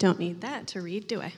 Don't 0.00 0.18
need 0.18 0.40
that 0.40 0.66
to 0.68 0.80
read, 0.80 1.08
do 1.08 1.20
I? 1.20 1.30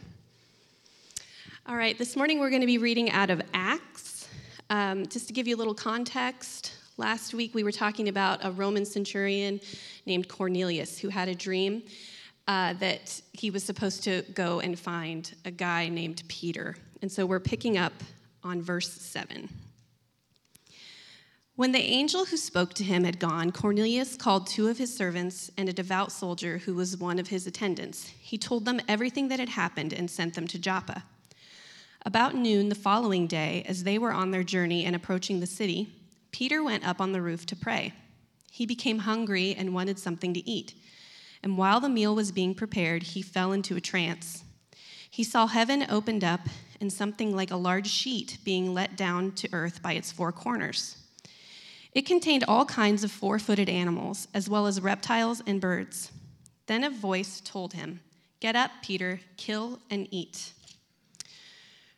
All 1.66 1.74
right, 1.74 1.98
this 1.98 2.14
morning 2.14 2.38
we're 2.38 2.48
going 2.48 2.60
to 2.60 2.66
be 2.68 2.78
reading 2.78 3.10
out 3.10 3.28
of 3.28 3.42
Acts. 3.52 4.28
Um, 4.70 5.04
just 5.08 5.26
to 5.26 5.32
give 5.32 5.48
you 5.48 5.56
a 5.56 5.58
little 5.58 5.74
context, 5.74 6.72
last 6.96 7.34
week 7.34 7.56
we 7.56 7.64
were 7.64 7.72
talking 7.72 8.08
about 8.08 8.44
a 8.44 8.52
Roman 8.52 8.84
centurion 8.84 9.58
named 10.06 10.28
Cornelius 10.28 10.96
who 10.96 11.08
had 11.08 11.28
a 11.28 11.34
dream 11.34 11.82
uh, 12.46 12.74
that 12.74 13.20
he 13.32 13.50
was 13.50 13.64
supposed 13.64 14.04
to 14.04 14.22
go 14.32 14.60
and 14.60 14.78
find 14.78 15.34
a 15.44 15.50
guy 15.50 15.88
named 15.88 16.22
Peter. 16.28 16.76
And 17.02 17.10
so 17.10 17.26
we're 17.26 17.40
picking 17.40 17.78
up 17.78 17.94
on 18.44 18.62
verse 18.62 18.92
7. 18.92 19.48
When 21.54 21.72
the 21.72 21.80
angel 21.80 22.24
who 22.24 22.38
spoke 22.38 22.72
to 22.74 22.84
him 22.84 23.04
had 23.04 23.18
gone, 23.18 23.52
Cornelius 23.52 24.16
called 24.16 24.46
two 24.46 24.68
of 24.68 24.78
his 24.78 24.96
servants 24.96 25.50
and 25.58 25.68
a 25.68 25.72
devout 25.72 26.10
soldier 26.10 26.58
who 26.58 26.74
was 26.74 26.96
one 26.96 27.18
of 27.18 27.28
his 27.28 27.46
attendants. 27.46 28.06
He 28.06 28.38
told 28.38 28.64
them 28.64 28.80
everything 28.88 29.28
that 29.28 29.38
had 29.38 29.50
happened 29.50 29.92
and 29.92 30.10
sent 30.10 30.32
them 30.32 30.48
to 30.48 30.58
Joppa. 30.58 31.04
About 32.06 32.34
noon 32.34 32.70
the 32.70 32.74
following 32.74 33.26
day, 33.26 33.64
as 33.68 33.84
they 33.84 33.98
were 33.98 34.14
on 34.14 34.30
their 34.30 34.42
journey 34.42 34.86
and 34.86 34.96
approaching 34.96 35.40
the 35.40 35.46
city, 35.46 35.92
Peter 36.30 36.64
went 36.64 36.88
up 36.88 37.02
on 37.02 37.12
the 37.12 37.20
roof 37.20 37.44
to 37.46 37.54
pray. 37.54 37.92
He 38.50 38.64
became 38.64 39.00
hungry 39.00 39.54
and 39.54 39.74
wanted 39.74 39.98
something 39.98 40.32
to 40.32 40.48
eat. 40.48 40.72
And 41.42 41.58
while 41.58 41.80
the 41.80 41.90
meal 41.90 42.14
was 42.14 42.32
being 42.32 42.54
prepared, 42.54 43.02
he 43.02 43.20
fell 43.20 43.52
into 43.52 43.76
a 43.76 43.80
trance. 43.80 44.42
He 45.10 45.22
saw 45.22 45.46
heaven 45.46 45.84
opened 45.90 46.24
up 46.24 46.40
and 46.80 46.90
something 46.90 47.36
like 47.36 47.50
a 47.50 47.56
large 47.56 47.88
sheet 47.88 48.38
being 48.42 48.72
let 48.72 48.96
down 48.96 49.32
to 49.32 49.48
earth 49.52 49.82
by 49.82 49.92
its 49.92 50.10
four 50.10 50.32
corners. 50.32 50.96
It 51.92 52.06
contained 52.06 52.44
all 52.48 52.64
kinds 52.64 53.04
of 53.04 53.12
four 53.12 53.38
footed 53.38 53.68
animals, 53.68 54.26
as 54.32 54.48
well 54.48 54.66
as 54.66 54.80
reptiles 54.80 55.42
and 55.46 55.60
birds. 55.60 56.10
Then 56.66 56.84
a 56.84 56.90
voice 56.90 57.40
told 57.40 57.74
him, 57.74 58.00
Get 58.40 58.56
up, 58.56 58.70
Peter, 58.82 59.20
kill 59.36 59.78
and 59.90 60.08
eat. 60.10 60.52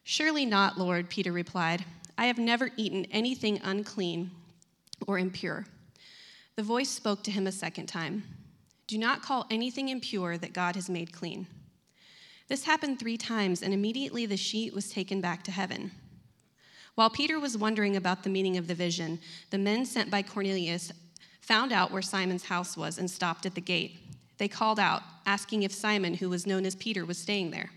Surely 0.03 0.45
not, 0.45 0.79
Lord, 0.79 1.09
Peter 1.09 1.33
replied. 1.33 1.85
I 2.19 2.27
have 2.27 2.39
never 2.39 2.71
eaten 2.77 3.07
anything 3.07 3.61
unclean 3.63 4.31
or 5.07 5.19
impure. 5.19 5.67
The 6.57 6.63
voice 6.63 6.91
spoke 6.91 7.23
to 7.25 7.31
him 7.31 7.47
a 7.47 7.53
second 7.53 7.87
time 7.87 8.25
Do 8.87 8.99
not 8.99 9.23
call 9.23 9.47
anything 9.51 9.89
impure 9.89 10.37
that 10.39 10.53
God 10.53 10.75
has 10.75 10.91
made 10.91 11.13
clean. 11.13 11.47
This 12.49 12.65
happened 12.65 12.99
three 12.99 13.17
times, 13.17 13.63
and 13.63 13.73
immediately 13.73 14.27
the 14.27 14.37
sheet 14.37 14.75
was 14.75 14.91
taken 14.91 15.21
back 15.21 15.43
to 15.45 15.51
heaven. 15.51 15.93
While 16.95 17.11
Peter 17.11 17.41
was 17.41 17.59
wondering 17.59 17.97
about 17.97 18.23
the 18.23 18.31
meaning 18.31 18.57
of 18.57 18.69
the 18.69 18.75
vision, 18.75 19.19
the 19.51 19.59
men 19.59 19.85
sent 19.85 20.11
by 20.11 20.23
Cornelius 20.23 20.93
found 21.41 21.73
out 21.73 21.91
where 21.91 22.03
Simon's 22.03 22.45
house 22.45 22.77
was 22.77 22.99
and 22.99 23.11
stopped 23.11 23.45
at 23.47 23.55
the 23.55 23.61
gate. 23.61 23.99
They 24.39 24.49
called 24.49 24.79
out, 24.79 25.03
asking 25.27 25.63
if 25.63 25.73
Simon, 25.73 26.15
who 26.15 26.31
was 26.31 26.47
known 26.47 26.65
as 26.65 26.75
Peter, 26.75 27.05
was 27.05 27.19
staying 27.19 27.51
there. 27.51 27.71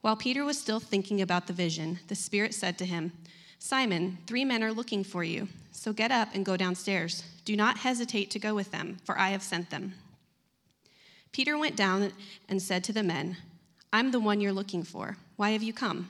While 0.00 0.16
Peter 0.16 0.44
was 0.44 0.58
still 0.58 0.80
thinking 0.80 1.20
about 1.20 1.46
the 1.46 1.52
vision, 1.52 2.00
the 2.08 2.14
Spirit 2.14 2.54
said 2.54 2.78
to 2.78 2.86
him, 2.86 3.12
Simon, 3.58 4.18
three 4.26 4.44
men 4.44 4.62
are 4.62 4.72
looking 4.72 5.04
for 5.04 5.22
you, 5.22 5.48
so 5.70 5.92
get 5.92 6.10
up 6.10 6.28
and 6.34 6.44
go 6.44 6.56
downstairs. 6.56 7.24
Do 7.44 7.56
not 7.56 7.78
hesitate 7.78 8.30
to 8.32 8.38
go 8.38 8.54
with 8.54 8.72
them, 8.72 8.98
for 9.04 9.18
I 9.18 9.30
have 9.30 9.42
sent 9.42 9.70
them. 9.70 9.94
Peter 11.30 11.56
went 11.56 11.76
down 11.76 12.12
and 12.48 12.60
said 12.60 12.82
to 12.84 12.92
the 12.92 13.02
men, 13.02 13.36
I'm 13.92 14.10
the 14.10 14.20
one 14.20 14.40
you're 14.40 14.52
looking 14.52 14.82
for. 14.82 15.16
Why 15.36 15.50
have 15.50 15.62
you 15.62 15.72
come? 15.72 16.08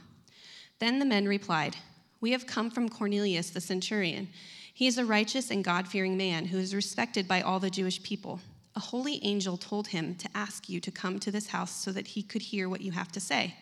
Then 0.79 0.99
the 0.99 1.05
men 1.05 1.27
replied, 1.27 1.77
we 2.23 2.31
have 2.31 2.47
come 2.47 2.71
from 2.71 2.89
Cornelius 2.89 3.51
the 3.51 3.61
centurion. 3.61 4.29
He 4.73 4.87
is 4.87 4.97
a 4.97 5.05
righteous 5.05 5.51
and 5.51 5.63
God 5.63 5.87
fearing 5.87 6.17
man 6.17 6.47
who 6.47 6.57
is 6.57 6.75
respected 6.75 7.29
by 7.29 7.43
all 7.43 7.59
the 7.59 7.69
Jewish 7.69 8.03
people. 8.03 8.41
A 8.75 8.81
holy 8.81 9.23
angel 9.23 9.59
told 9.59 9.89
him 9.89 10.15
to 10.15 10.29
ask 10.35 10.69
you 10.69 10.81
to 10.81 10.91
come 10.91 11.19
to 11.19 11.31
this 11.31 11.49
house 11.49 11.73
so 11.73 11.91
that 11.93 12.07
he 12.07 12.23
could 12.23 12.41
hear 12.41 12.69
what 12.69 12.81
you 12.81 12.93
have 12.93 13.13
to 13.13 13.21
say. 13.21 13.57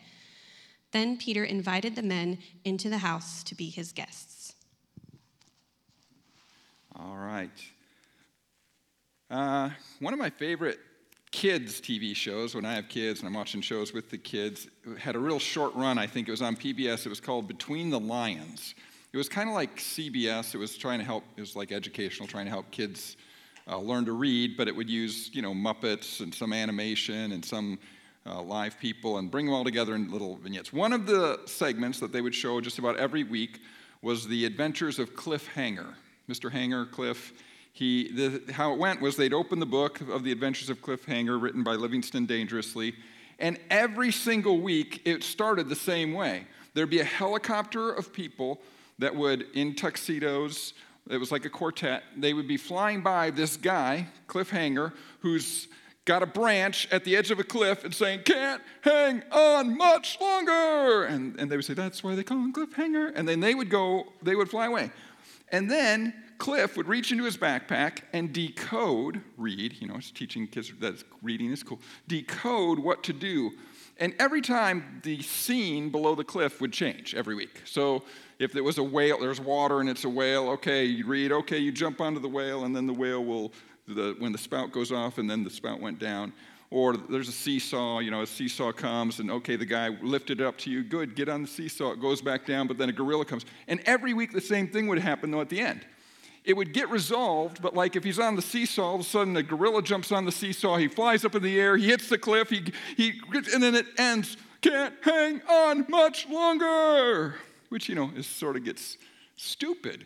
Then 0.91 1.17
Peter 1.17 1.43
invited 1.43 1.95
the 1.95 2.03
men 2.03 2.37
into 2.63 2.87
the 2.87 2.99
house 2.99 3.43
to 3.43 3.55
be 3.55 3.69
his 3.69 3.91
guests. 3.91 4.53
All 6.95 7.17
right. 7.17 7.49
Uh, 9.29 9.71
one 9.99 10.13
of 10.13 10.19
my 10.19 10.29
favorite 10.29 10.79
kids 11.31 11.79
TV 11.79 12.15
shows 12.15 12.53
when 12.53 12.65
I 12.65 12.73
have 12.75 12.89
kids 12.89 13.21
and 13.21 13.27
I'm 13.27 13.33
watching 13.33 13.61
shows 13.61 13.93
with 13.93 14.09
the 14.09 14.17
kids. 14.17 14.67
It 14.85 14.97
had 14.97 15.15
a 15.15 15.19
real 15.19 15.39
short 15.39 15.73
run, 15.75 15.97
I 15.97 16.05
think 16.05 16.27
it 16.27 16.31
was 16.31 16.41
on 16.41 16.55
PBS. 16.55 17.05
It 17.05 17.09
was 17.09 17.21
called 17.21 17.47
Between 17.47 17.89
the 17.89 17.99
Lions. 17.99 18.75
It 19.13 19.17
was 19.17 19.29
kind 19.29 19.49
of 19.49 19.55
like 19.55 19.77
CBS. 19.77 20.53
It 20.53 20.57
was 20.57 20.77
trying 20.77 20.99
to 20.99 21.05
help, 21.05 21.23
it 21.37 21.41
was 21.41 21.55
like 21.55 21.71
educational, 21.71 22.27
trying 22.27 22.45
to 22.45 22.51
help 22.51 22.69
kids 22.71 23.17
uh, 23.67 23.77
learn 23.77 24.05
to 24.05 24.13
read, 24.13 24.57
but 24.57 24.67
it 24.67 24.75
would 24.75 24.89
use, 24.89 25.29
you 25.33 25.41
know, 25.41 25.53
Muppets 25.53 26.21
and 26.21 26.33
some 26.33 26.53
animation 26.53 27.31
and 27.31 27.43
some 27.43 27.79
uh, 28.25 28.41
live 28.41 28.77
people 28.79 29.17
and 29.17 29.31
bring 29.31 29.45
them 29.45 29.55
all 29.55 29.63
together 29.63 29.95
in 29.95 30.11
little 30.11 30.35
vignettes. 30.37 30.71
One 30.71 30.93
of 30.93 31.05
the 31.05 31.39
segments 31.45 31.99
that 31.99 32.11
they 32.11 32.21
would 32.21 32.35
show 32.35 32.59
just 32.61 32.77
about 32.77 32.97
every 32.97 33.23
week 33.23 33.61
was 34.01 34.27
the 34.27 34.45
adventures 34.45 34.99
of 34.99 35.15
Cliff 35.15 35.47
Hanger. 35.47 35.95
Mr. 36.29 36.51
Hanger, 36.51 36.85
Cliff, 36.85 37.33
he, 37.73 38.11
the, 38.11 38.53
how 38.53 38.73
it 38.73 38.79
went 38.79 39.01
was 39.01 39.15
they'd 39.15 39.33
open 39.33 39.59
the 39.59 39.65
book 39.65 40.01
of 40.01 40.23
the 40.23 40.31
Adventures 40.31 40.69
of 40.69 40.81
Cliff 40.81 41.05
Hanger, 41.05 41.37
written 41.39 41.63
by 41.63 41.73
Livingston 41.73 42.25
Dangerously, 42.25 42.95
and 43.39 43.57
every 43.69 44.11
single 44.11 44.59
week 44.59 45.01
it 45.05 45.23
started 45.23 45.69
the 45.69 45.75
same 45.75 46.13
way. 46.13 46.45
There'd 46.73 46.89
be 46.89 46.99
a 46.99 47.05
helicopter 47.05 47.91
of 47.91 48.13
people 48.13 48.61
that 48.99 49.15
would, 49.15 49.45
in 49.53 49.73
tuxedos, 49.73 50.73
it 51.09 51.17
was 51.17 51.31
like 51.31 51.45
a 51.45 51.49
quartet, 51.49 52.03
they 52.15 52.33
would 52.33 52.47
be 52.47 52.57
flying 52.57 53.01
by 53.01 53.31
this 53.31 53.57
guy, 53.57 54.07
Cliff 54.27 54.49
Hanger, 54.49 54.93
who's 55.19 55.67
got 56.05 56.23
a 56.23 56.25
branch 56.25 56.87
at 56.91 57.03
the 57.03 57.15
edge 57.15 57.31
of 57.31 57.39
a 57.39 57.43
cliff 57.43 57.83
and 57.83 57.93
saying, 57.93 58.21
Can't 58.23 58.61
hang 58.81 59.23
on 59.31 59.77
much 59.77 60.19
longer. 60.19 61.05
And, 61.05 61.39
and 61.39 61.51
they 61.51 61.55
would 61.55 61.65
say, 61.65 61.73
That's 61.73 62.03
why 62.03 62.15
they 62.15 62.23
call 62.23 62.37
him 62.37 62.53
Cliffhanger. 62.53 63.11
And 63.15 63.27
then 63.27 63.39
they 63.39 63.55
would 63.55 63.69
go, 63.69 64.07
they 64.21 64.35
would 64.35 64.49
fly 64.49 64.67
away. 64.67 64.91
And 65.51 65.69
then 65.69 66.13
Cliff 66.41 66.75
would 66.75 66.87
reach 66.87 67.11
into 67.11 67.23
his 67.23 67.37
backpack 67.37 67.99
and 68.13 68.33
decode, 68.33 69.21
read, 69.37 69.75
you 69.79 69.87
know, 69.87 69.93
he's 69.93 70.09
teaching 70.09 70.47
kids 70.47 70.73
that 70.79 71.03
reading 71.21 71.51
is 71.51 71.61
cool, 71.61 71.79
decode 72.07 72.79
what 72.79 73.03
to 73.03 73.13
do. 73.13 73.51
And 73.99 74.15
every 74.17 74.41
time 74.41 75.01
the 75.03 75.21
scene 75.21 75.91
below 75.91 76.15
the 76.15 76.23
cliff 76.23 76.59
would 76.59 76.73
change 76.73 77.13
every 77.13 77.35
week. 77.35 77.61
So 77.65 78.01
if 78.39 78.53
there 78.53 78.63
was 78.63 78.79
a 78.79 78.83
whale, 78.83 79.19
there's 79.19 79.39
water 79.39 79.81
and 79.81 79.87
it's 79.87 80.03
a 80.03 80.09
whale, 80.09 80.49
okay, 80.49 80.83
you 80.83 81.05
read, 81.05 81.31
okay, 81.31 81.59
you 81.59 81.71
jump 81.71 82.01
onto 82.01 82.19
the 82.19 82.27
whale 82.27 82.65
and 82.65 82.75
then 82.75 82.87
the 82.87 82.93
whale 82.93 83.23
will, 83.23 83.53
the, 83.87 84.15
when 84.17 84.31
the 84.31 84.39
spout 84.39 84.71
goes 84.71 84.91
off 84.91 85.19
and 85.19 85.29
then 85.29 85.43
the 85.43 85.51
spout 85.51 85.79
went 85.79 85.99
down. 85.99 86.33
Or 86.71 86.95
there's 86.95 87.27
a 87.27 87.33
seesaw, 87.33 87.99
you 87.99 88.11
know, 88.11 88.21
a 88.21 88.27
seesaw 88.27 88.71
comes 88.71 89.19
and 89.19 89.29
okay, 89.29 89.57
the 89.57 89.65
guy 89.65 89.89
lifted 90.01 90.39
it 90.39 90.47
up 90.47 90.57
to 90.59 90.71
you, 90.71 90.83
good, 90.83 91.15
get 91.15 91.27
on 91.27 91.41
the 91.41 91.47
seesaw, 91.47 91.91
it 91.91 92.01
goes 92.01 92.21
back 92.21 92.45
down, 92.45 92.67
but 92.67 92.77
then 92.77 92.87
a 92.87 92.93
gorilla 92.93 93.25
comes. 93.25 93.45
And 93.67 93.81
every 93.85 94.13
week 94.13 94.31
the 94.31 94.41
same 94.41 94.69
thing 94.69 94.87
would 94.87 94.99
happen 94.99 95.31
though 95.31 95.41
at 95.41 95.49
the 95.49 95.59
end 95.59 95.85
it 96.43 96.57
would 96.57 96.73
get 96.73 96.89
resolved, 96.89 97.61
but 97.61 97.75
like 97.75 97.95
if 97.95 98.03
he's 98.03 98.19
on 98.19 98.35
the 98.35 98.41
seesaw, 98.41 98.83
all 98.83 98.95
of 98.95 99.01
a 99.01 99.03
sudden 99.03 99.37
a 99.37 99.43
gorilla 99.43 99.81
jumps 99.81 100.11
on 100.11 100.25
the 100.25 100.31
seesaw, 100.31 100.77
he 100.77 100.87
flies 100.87 101.23
up 101.23 101.35
in 101.35 101.43
the 101.43 101.59
air, 101.59 101.77
he 101.77 101.87
hits 101.87 102.09
the 102.09 102.17
cliff, 102.17 102.49
he, 102.49 102.63
he, 102.97 103.13
and 103.53 103.61
then 103.61 103.75
it 103.75 103.85
ends. 103.97 104.37
Can't 104.61 104.93
hang 105.01 105.41
on 105.49 105.85
much 105.89 106.29
longer, 106.29 107.35
which, 107.69 107.89
you 107.89 107.95
know, 107.95 108.11
is 108.15 108.27
sort 108.27 108.55
of 108.55 108.63
gets 108.63 108.97
stupid 109.35 110.05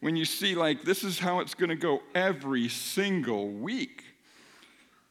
when 0.00 0.16
you 0.16 0.24
see, 0.24 0.54
like, 0.54 0.82
this 0.82 1.04
is 1.04 1.18
how 1.18 1.40
it's 1.40 1.54
going 1.54 1.68
to 1.68 1.76
go 1.76 2.00
every 2.14 2.68
single 2.68 3.48
week. 3.48 4.04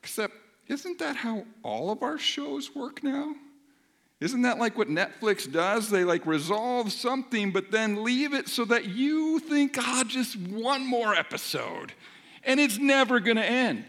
Except, 0.04 0.34
isn't 0.70 1.00
that 1.00 1.18
how 1.18 1.46
all 1.64 1.92
of 1.92 2.04
our 2.04 2.18
shows 2.18 2.74
work 2.74 3.04
now? 3.04 3.36
Isn't 4.22 4.42
that 4.42 4.60
like 4.60 4.78
what 4.78 4.90
Netflix 4.90 5.50
does? 5.50 5.90
They 5.90 6.04
like 6.04 6.26
resolve 6.26 6.92
something, 6.92 7.52
but 7.52 7.72
then 7.72 8.04
leave 8.04 8.34
it 8.34 8.48
so 8.50 8.66
that 8.66 8.86
you 8.86 9.40
think, 9.40 9.76
ah, 9.78 10.02
oh, 10.02 10.04
just 10.04 10.38
one 10.38 10.86
more 10.86 11.16
episode. 11.16 11.94
And 12.44 12.60
it's 12.60 12.78
never 12.78 13.20
to 13.38 13.46
end. 13.46 13.86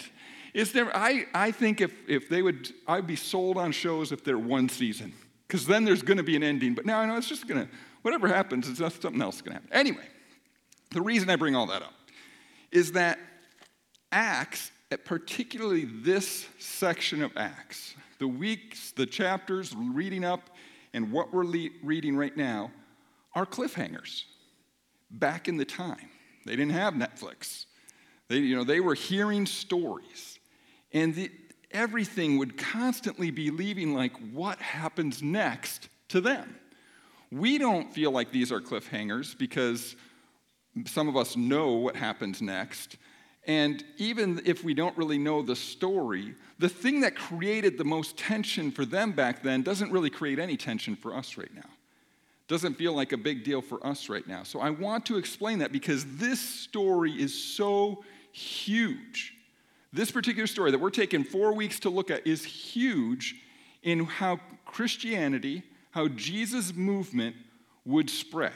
It's 0.54 0.74
never, 0.74 0.94
I, 0.96 1.26
I 1.34 1.50
think 1.50 1.80
if, 1.80 1.92
if 2.08 2.28
they 2.28 2.42
would, 2.42 2.72
I'd 2.86 3.06
be 3.06 3.16
sold 3.16 3.56
on 3.56 3.72
shows 3.72 4.12
if 4.12 4.24
they're 4.24 4.38
one 4.38 4.68
season, 4.68 5.12
because 5.46 5.66
then 5.66 5.84
there's 5.84 6.02
to 6.18 6.22
be 6.22 6.36
an 6.36 6.42
ending. 6.42 6.74
But 6.74 6.86
now 6.86 7.00
I 7.00 7.06
know 7.06 7.16
it's 7.16 7.28
just 7.28 7.46
to, 7.60 7.68
whatever 8.02 8.28
happens, 8.28 8.68
it's 8.68 8.78
just 8.78 9.02
something 9.02 9.22
else 9.22 9.40
to 9.42 9.52
happen. 9.52 9.68
Anyway, 9.72 10.06
the 10.90 11.02
reason 11.02 11.28
I 11.28 11.36
bring 11.36 11.54
all 11.54 11.66
that 11.66 11.82
up 11.82 11.94
is 12.72 12.92
that 12.92 13.18
Acts, 14.12 14.72
particularly 14.98 15.84
this 15.84 16.46
section 16.58 17.22
of 17.22 17.36
Acts, 17.36 17.94
the 18.18 18.26
weeks, 18.26 18.92
the 18.92 19.06
chapters 19.06 19.74
reading 19.76 20.24
up, 20.24 20.50
and 20.92 21.12
what 21.12 21.32
we're 21.32 21.44
le- 21.44 21.70
reading 21.82 22.16
right 22.16 22.36
now 22.36 22.70
are 23.34 23.46
cliffhangers. 23.46 24.24
Back 25.10 25.48
in 25.48 25.56
the 25.56 25.64
time, 25.64 26.08
they 26.44 26.56
didn't 26.56 26.72
have 26.72 26.94
Netflix. 26.94 27.66
They, 28.28 28.38
you 28.38 28.56
know, 28.56 28.64
they 28.64 28.80
were 28.80 28.94
hearing 28.94 29.46
stories, 29.46 30.38
and 30.92 31.14
the, 31.14 31.30
everything 31.70 32.38
would 32.38 32.56
constantly 32.56 33.30
be 33.30 33.50
leaving 33.50 33.94
like, 33.94 34.12
what 34.32 34.58
happens 34.58 35.22
next 35.22 35.88
to 36.08 36.20
them? 36.20 36.56
We 37.30 37.58
don't 37.58 37.92
feel 37.92 38.10
like 38.10 38.32
these 38.32 38.50
are 38.50 38.60
cliffhangers 38.60 39.38
because 39.38 39.94
some 40.86 41.08
of 41.08 41.16
us 41.16 41.36
know 41.36 41.74
what 41.74 41.94
happens 41.94 42.42
next, 42.42 42.96
And 43.46 43.82
even 43.96 44.42
if 44.44 44.62
we 44.62 44.74
don't 44.74 44.96
really 44.96 45.18
know 45.18 45.42
the 45.42 45.56
story, 45.56 46.34
the 46.58 46.68
thing 46.68 47.00
that 47.00 47.16
created 47.16 47.78
the 47.78 47.84
most 47.84 48.16
tension 48.16 48.70
for 48.70 48.84
them 48.84 49.12
back 49.12 49.42
then 49.42 49.62
doesn't 49.62 49.90
really 49.90 50.10
create 50.10 50.38
any 50.38 50.56
tension 50.56 50.94
for 50.94 51.14
us 51.14 51.38
right 51.38 51.52
now. 51.54 51.68
Doesn't 52.48 52.74
feel 52.74 52.92
like 52.92 53.12
a 53.12 53.16
big 53.16 53.44
deal 53.44 53.62
for 53.62 53.84
us 53.86 54.08
right 54.08 54.26
now. 54.26 54.42
So 54.42 54.60
I 54.60 54.70
want 54.70 55.06
to 55.06 55.16
explain 55.16 55.60
that 55.60 55.72
because 55.72 56.04
this 56.16 56.40
story 56.40 57.12
is 57.12 57.32
so 57.32 58.04
huge. 58.32 59.34
This 59.92 60.10
particular 60.10 60.46
story 60.46 60.70
that 60.70 60.78
we're 60.78 60.90
taking 60.90 61.24
four 61.24 61.54
weeks 61.54 61.80
to 61.80 61.90
look 61.90 62.10
at 62.10 62.26
is 62.26 62.44
huge 62.44 63.36
in 63.82 64.04
how 64.04 64.38
Christianity, 64.66 65.62
how 65.92 66.08
Jesus' 66.08 66.74
movement 66.74 67.36
would 67.84 68.10
spread 68.10 68.52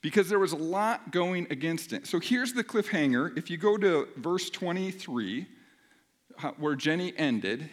because 0.00 0.28
there 0.28 0.38
was 0.38 0.52
a 0.52 0.56
lot 0.56 1.10
going 1.10 1.46
against 1.50 1.92
it. 1.92 2.06
So 2.06 2.20
here's 2.20 2.52
the 2.52 2.64
cliffhanger. 2.64 3.36
If 3.36 3.50
you 3.50 3.56
go 3.56 3.76
to 3.76 4.08
verse 4.16 4.48
23, 4.50 5.46
where 6.56 6.74
Jenny 6.76 7.12
ended, 7.16 7.62
it 7.62 7.68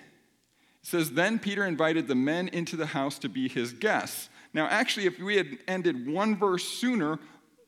says, 0.81 1.11
Then 1.11 1.39
Peter 1.39 1.65
invited 1.65 2.07
the 2.07 2.15
men 2.15 2.47
into 2.47 2.75
the 2.75 2.87
house 2.87 3.19
to 3.19 3.29
be 3.29 3.47
his 3.47 3.73
guests. 3.73 4.29
Now, 4.53 4.67
actually, 4.67 5.05
if 5.05 5.19
we 5.19 5.35
had 5.35 5.57
ended 5.67 6.07
one 6.07 6.37
verse 6.37 6.63
sooner, 6.63 7.19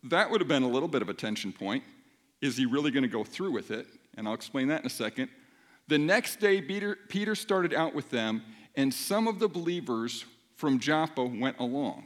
that 0.03 0.31
would 0.31 0.41
have 0.41 0.47
been 0.47 0.63
a 0.63 0.69
little 0.69 0.87
bit 0.87 1.01
of 1.01 1.09
a 1.09 1.13
tension 1.13 1.51
point. 1.51 1.83
Is 2.41 2.57
he 2.57 2.65
really 2.65 2.91
going 2.91 3.03
to 3.03 3.09
go 3.09 3.23
through 3.23 3.51
with 3.51 3.71
it? 3.71 3.87
And 4.15 4.27
I'll 4.27 4.33
explain 4.33 4.69
that 4.69 4.81
in 4.81 4.87
a 4.87 4.91
second. 4.91 5.29
The 5.87 5.97
next 5.97 6.39
day, 6.39 6.61
Peter, 6.61 6.97
Peter 7.07 7.35
started 7.35 7.73
out 7.73 7.93
with 7.93 8.09
them, 8.09 8.43
and 8.75 8.93
some 8.93 9.27
of 9.27 9.39
the 9.39 9.47
believers 9.47 10.25
from 10.55 10.79
Joppa 10.79 11.23
went 11.23 11.59
along. 11.59 12.05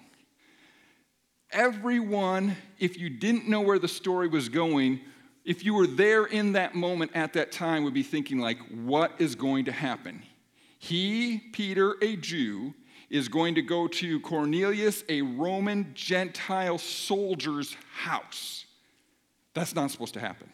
Everyone, 1.52 2.56
if 2.80 2.98
you 2.98 3.10
didn't 3.10 3.48
know 3.48 3.62
where 3.62 3.80
the 3.80 3.88
story 3.88 4.28
was 4.28 4.50
going, 4.50 5.02
if 5.44 5.66
you 5.66 5.74
were 5.74 5.88
there 5.88 6.26
in 6.26 6.54
that 6.54 6.76
moment 6.76 7.12
at 7.14 7.34
that 7.34 7.52
time, 7.52 7.84
would 7.84 7.94
be 7.94 8.04
thinking, 8.04 8.40
like, 8.40 8.60
what 8.70 9.14
is 9.20 9.36
going 9.36 9.66
to 9.66 9.72
happen? 9.72 10.24
He, 10.80 11.40
Peter, 11.52 11.96
a 12.02 12.16
Jew, 12.16 12.74
is 13.10 13.28
going 13.28 13.56
to 13.56 13.62
go 13.62 13.88
to 13.88 14.20
Cornelius, 14.22 15.04
a 15.10 15.22
Roman 15.22 15.92
Gentile 15.94 16.78
soldier's 16.78 17.76
house. 17.94 18.66
That's 19.54 19.76
not 19.76 19.92
supposed 19.92 20.14
to 20.14 20.20
happen. 20.20 20.50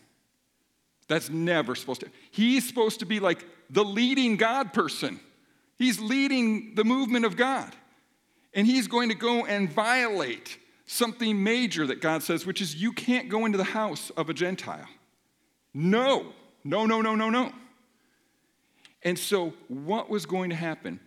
That's 1.07 1.29
never 1.29 1.75
supposed 1.75 2.01
to. 2.01 2.09
He's 2.31 2.67
supposed 2.67 2.99
to 2.99 3.05
be 3.05 3.19
like 3.19 3.45
the 3.69 3.85
leading 3.85 4.35
God 4.37 4.73
person. 4.73 5.19
He's 5.77 5.99
leading 5.99 6.75
the 6.75 6.83
movement 6.83 7.25
of 7.25 7.37
God. 7.37 7.73
And 8.53 8.65
he's 8.65 8.87
going 8.87 9.09
to 9.09 9.15
go 9.15 9.45
and 9.45 9.71
violate 9.71 10.57
something 10.87 11.43
major 11.43 11.85
that 11.85 12.01
God 12.01 12.23
says, 12.23 12.45
which 12.45 12.61
is 12.61 12.75
you 12.75 12.91
can't 12.91 13.29
go 13.29 13.45
into 13.45 13.57
the 13.57 13.63
house 13.63 14.09
of 14.11 14.29
a 14.29 14.33
Gentile. 14.33 14.87
No, 15.73 16.33
no, 16.63 16.85
no, 16.85 17.01
no, 17.01 17.13
no, 17.13 17.29
no. 17.29 17.51
And 19.03 19.19
so, 19.19 19.53
what 19.67 20.09
was 20.09 20.25
going 20.25 20.49
to 20.49 20.55
happen? 20.55 20.99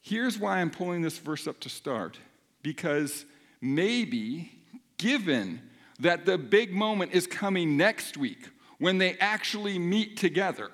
Here's 0.00 0.38
why 0.38 0.58
I'm 0.58 0.70
pulling 0.70 1.02
this 1.02 1.18
verse 1.18 1.46
up 1.46 1.60
to 1.60 1.68
start. 1.68 2.18
Because 2.62 3.24
maybe, 3.60 4.52
given 4.98 5.62
that 6.00 6.26
the 6.26 6.36
big 6.36 6.72
moment 6.72 7.12
is 7.12 7.26
coming 7.26 7.76
next 7.76 8.16
week 8.16 8.48
when 8.78 8.98
they 8.98 9.14
actually 9.18 9.78
meet 9.78 10.16
together, 10.16 10.70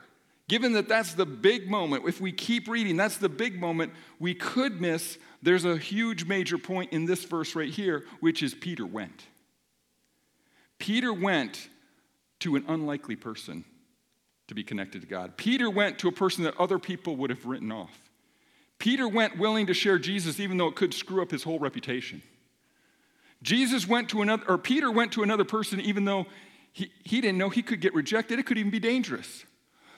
given 0.49 0.73
that 0.73 0.89
that's 0.89 1.15
the 1.15 1.27
big 1.27 1.69
moment, 1.69 2.05
if 2.07 2.21
we 2.21 2.33
keep 2.33 2.69
reading, 2.69 2.97
that's 2.97 3.19
the 3.19 3.29
big 3.29 3.61
moment, 3.61 3.93
we 4.19 4.35
could 4.35 4.81
miss 4.81 5.19
there's 5.47 5.65
a 5.65 5.77
huge 5.77 6.25
major 6.25 6.59
point 6.59 6.93
in 6.93 7.05
this 7.05 7.23
verse 7.23 7.55
right 7.55 7.71
here, 7.71 8.05
which 8.19 8.43
is 8.43 8.53
Peter 8.53 8.85
went. 8.85 9.27
Peter 10.81 11.13
went 11.13 11.69
to 12.41 12.57
an 12.57 12.65
unlikely 12.67 13.15
person 13.15 13.65
to 14.49 14.55
be 14.57 14.65
connected 14.65 15.03
to 15.03 15.07
God. 15.07 15.37
Peter 15.37 15.71
went 15.71 16.01
to 16.01 16.09
a 16.09 16.13
person 16.13 16.43
that 16.43 16.59
other 16.59 16.81
people 16.81 17.15
would 17.15 17.31
have 17.31 17.47
written 17.47 17.71
off. 17.71 17.97
Peter 18.81 19.07
went 19.07 19.39
willing 19.39 19.69
to 19.69 19.73
share 19.73 20.01
Jesus 20.01 20.41
even 20.41 20.57
though 20.57 20.67
it 20.67 20.75
could 20.75 20.93
screw 20.93 21.23
up 21.23 21.31
his 21.31 21.45
whole 21.45 21.61
reputation. 21.61 22.23
Jesus 23.41 23.87
went 23.87 24.09
to 24.09 24.23
another, 24.23 24.43
or 24.49 24.59
Peter 24.59 24.91
went 24.91 25.13
to 25.13 25.23
another 25.23 25.45
person 25.45 25.81
even 25.81 26.05
though 26.05 26.27
he, 26.73 26.91
he 27.05 27.21
didn't 27.21 27.39
know 27.39 27.51
he 27.51 27.63
could 27.63 27.81
get 27.81 27.95
rejected. 27.95 28.41
It 28.41 28.47
could 28.47 28.59
even 28.59 28.73
be 28.73 28.81
dangerous. 28.81 29.45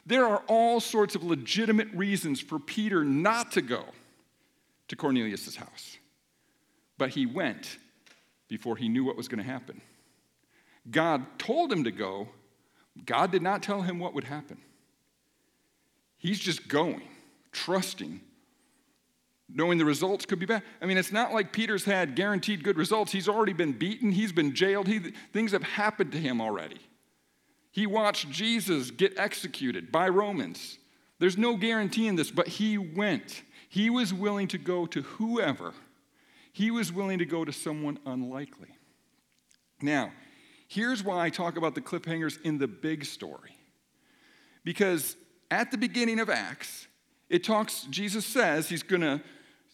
There 0.05 0.27
are 0.27 0.43
all 0.47 0.79
sorts 0.79 1.15
of 1.15 1.25
legitimate 1.25 1.89
reasons 1.95 2.39
for 2.39 2.59
Peter 2.59 3.03
not 3.03 3.53
to 3.53 3.63
go 3.63 3.87
to 4.89 4.97
Cornelius' 4.97 5.57
house. 5.57 5.99
But 6.97 7.11
he 7.11 7.27
went 7.27 7.79
before 8.49 8.77
he 8.77 8.89
knew 8.89 9.05
what 9.05 9.17
was 9.17 9.29
going 9.29 9.39
to 9.39 9.51
happen. 9.51 9.81
God 10.91 11.25
told 11.39 11.73
him 11.73 11.85
to 11.85 11.91
go. 11.91 12.29
God 13.05 13.31
did 13.31 13.43
not 13.43 13.63
tell 13.63 13.83
him 13.83 13.99
what 13.99 14.15
would 14.15 14.25
happen. 14.25 14.59
He's 16.17 16.41
just 16.41 16.67
going, 16.67 17.03
trusting, 17.53 18.21
knowing 19.49 19.79
the 19.79 19.85
results 19.85 20.27
could 20.27 20.39
be 20.39 20.47
bad. 20.47 20.63
I 20.83 20.87
mean, 20.87 20.99
it's 20.99 21.13
not 21.13 21.33
like 21.33 21.53
Peter's 21.53 21.85
had 21.85 22.17
guaranteed 22.17 22.65
good 22.65 22.77
results. 22.77 23.13
He's 23.13 23.29
already 23.29 23.53
been 23.53 23.73
beaten, 23.73 24.11
he's 24.11 24.33
been 24.33 24.55
jailed, 24.55 24.89
he, 24.89 24.99
things 25.33 25.53
have 25.53 25.63
happened 25.63 26.13
to 26.13 26.19
him 26.19 26.41
already. 26.41 26.81
He 27.71 27.87
watched 27.87 28.31
Jesus 28.31 28.91
get 28.91 29.17
executed 29.19 29.93
by 29.93 30.09
Romans. 30.09 30.79
There's 31.21 31.39
no 31.39 31.57
guarantee 31.57 32.09
in 32.09 32.17
this, 32.17 32.31
but 32.31 32.49
he 32.49 32.79
went. 32.79 33.43
He 33.69 33.91
was 33.91 34.13
willing 34.15 34.49
to 34.49 34.59
go 34.59 34.87
to 34.87 35.03
whoever, 35.03 35.75
he 36.53 36.71
was 36.71 36.93
willing 36.93 37.19
to 37.19 37.27
go 37.27 37.45
to 37.45 37.53
someone 37.53 37.99
unlikely. 38.05 38.69
Now, 39.81 40.13
here's 40.67 41.05
why 41.05 41.25
I 41.25 41.31
talk 41.31 41.57
about 41.57 41.75
the 41.75 41.81
cliffhangers 41.81 42.41
in 42.43 42.59
the 42.59 42.67
big 42.67 43.05
story. 43.05 43.55
Because 44.65 45.17
at 45.51 45.71
the 45.71 45.79
beginning 45.79 46.19
of 46.19 46.29
Acts, 46.29 46.89
it 47.29 47.45
talks, 47.45 47.83
Jesus 47.91 48.27
says 48.27 48.69
he's 48.69 48.83
gonna, 48.83 49.23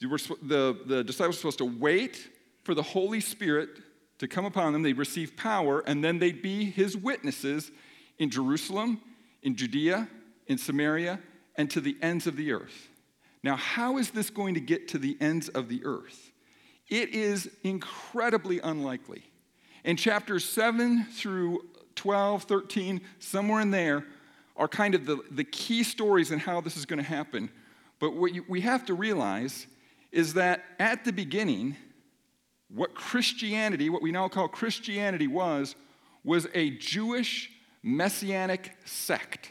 the, 0.00 0.78
the 0.86 1.02
disciples 1.02 1.36
are 1.36 1.38
supposed 1.38 1.58
to 1.58 1.78
wait 1.78 2.28
for 2.64 2.74
the 2.74 2.82
Holy 2.82 3.20
Spirit 3.20 3.70
to 4.18 4.28
come 4.28 4.44
upon 4.44 4.72
them. 4.72 4.82
They'd 4.82 4.98
receive 4.98 5.36
power, 5.36 5.80
and 5.86 6.04
then 6.04 6.18
they'd 6.18 6.42
be 6.42 6.64
his 6.64 6.96
witnesses 6.96 7.70
in 8.18 8.30
Jerusalem, 8.30 9.00
in 9.42 9.56
Judea, 9.56 10.08
in 10.46 10.58
Samaria, 10.58 11.20
and 11.56 11.70
to 11.70 11.80
the 11.80 11.96
ends 12.02 12.26
of 12.26 12.36
the 12.36 12.52
earth. 12.52 12.88
Now, 13.44 13.56
how 13.56 13.98
is 13.98 14.10
this 14.10 14.30
going 14.30 14.54
to 14.54 14.60
get 14.60 14.88
to 14.88 14.98
the 14.98 15.18
ends 15.20 15.50
of 15.50 15.68
the 15.68 15.84
earth? 15.84 16.32
It 16.88 17.10
is 17.10 17.50
incredibly 17.62 18.58
unlikely. 18.58 19.22
In 19.84 19.98
chapters 19.98 20.46
7 20.46 21.04
through 21.12 21.60
12, 21.94 22.44
13, 22.44 23.02
somewhere 23.18 23.60
in 23.60 23.70
there, 23.70 24.06
are 24.56 24.66
kind 24.66 24.94
of 24.94 25.04
the, 25.04 25.18
the 25.30 25.44
key 25.44 25.82
stories 25.82 26.30
in 26.30 26.38
how 26.38 26.62
this 26.62 26.78
is 26.78 26.86
going 26.86 26.96
to 26.96 27.08
happen. 27.08 27.50
But 27.98 28.16
what 28.16 28.32
you, 28.32 28.46
we 28.48 28.62
have 28.62 28.86
to 28.86 28.94
realize 28.94 29.66
is 30.10 30.32
that 30.34 30.64
at 30.78 31.04
the 31.04 31.12
beginning, 31.12 31.76
what 32.68 32.94
Christianity, 32.94 33.90
what 33.90 34.00
we 34.00 34.10
now 34.10 34.26
call 34.28 34.48
Christianity, 34.48 35.26
was, 35.26 35.76
was 36.24 36.46
a 36.54 36.70
Jewish 36.70 37.50
messianic 37.82 38.74
sect. 38.86 39.50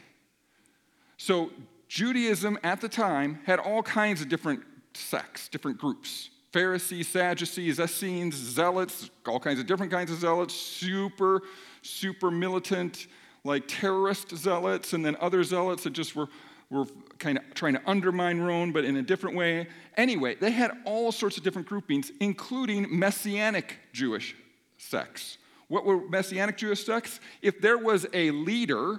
So 1.16 1.50
Judaism 1.94 2.58
at 2.64 2.80
the 2.80 2.88
time 2.88 3.38
had 3.46 3.60
all 3.60 3.80
kinds 3.80 4.20
of 4.20 4.28
different 4.28 4.64
sects, 4.94 5.48
different 5.48 5.78
groups 5.78 6.28
Pharisees, 6.52 7.06
Sadducees, 7.06 7.78
Essenes, 7.78 8.34
Zealots, 8.34 9.10
all 9.28 9.38
kinds 9.38 9.60
of 9.60 9.66
different 9.66 9.92
kinds 9.92 10.10
of 10.10 10.18
zealots, 10.18 10.54
super, 10.54 11.42
super 11.82 12.32
militant, 12.32 13.06
like 13.44 13.64
terrorist 13.68 14.36
zealots, 14.36 14.92
and 14.92 15.06
then 15.06 15.16
other 15.20 15.44
zealots 15.44 15.84
that 15.84 15.92
just 15.92 16.16
were, 16.16 16.26
were 16.68 16.86
kind 17.18 17.38
of 17.38 17.44
trying 17.54 17.74
to 17.74 17.82
undermine 17.86 18.40
Rome, 18.40 18.72
but 18.72 18.84
in 18.84 18.96
a 18.96 19.02
different 19.02 19.36
way. 19.36 19.68
Anyway, 19.96 20.34
they 20.34 20.50
had 20.50 20.72
all 20.84 21.12
sorts 21.12 21.36
of 21.36 21.44
different 21.44 21.68
groupings, 21.68 22.10
including 22.20 22.86
messianic 22.90 23.78
Jewish 23.92 24.34
sects. 24.78 25.38
What 25.68 25.84
were 25.84 26.08
messianic 26.08 26.56
Jewish 26.56 26.84
sects? 26.84 27.20
If 27.40 27.60
there 27.60 27.78
was 27.78 28.04
a 28.12 28.32
leader 28.32 28.98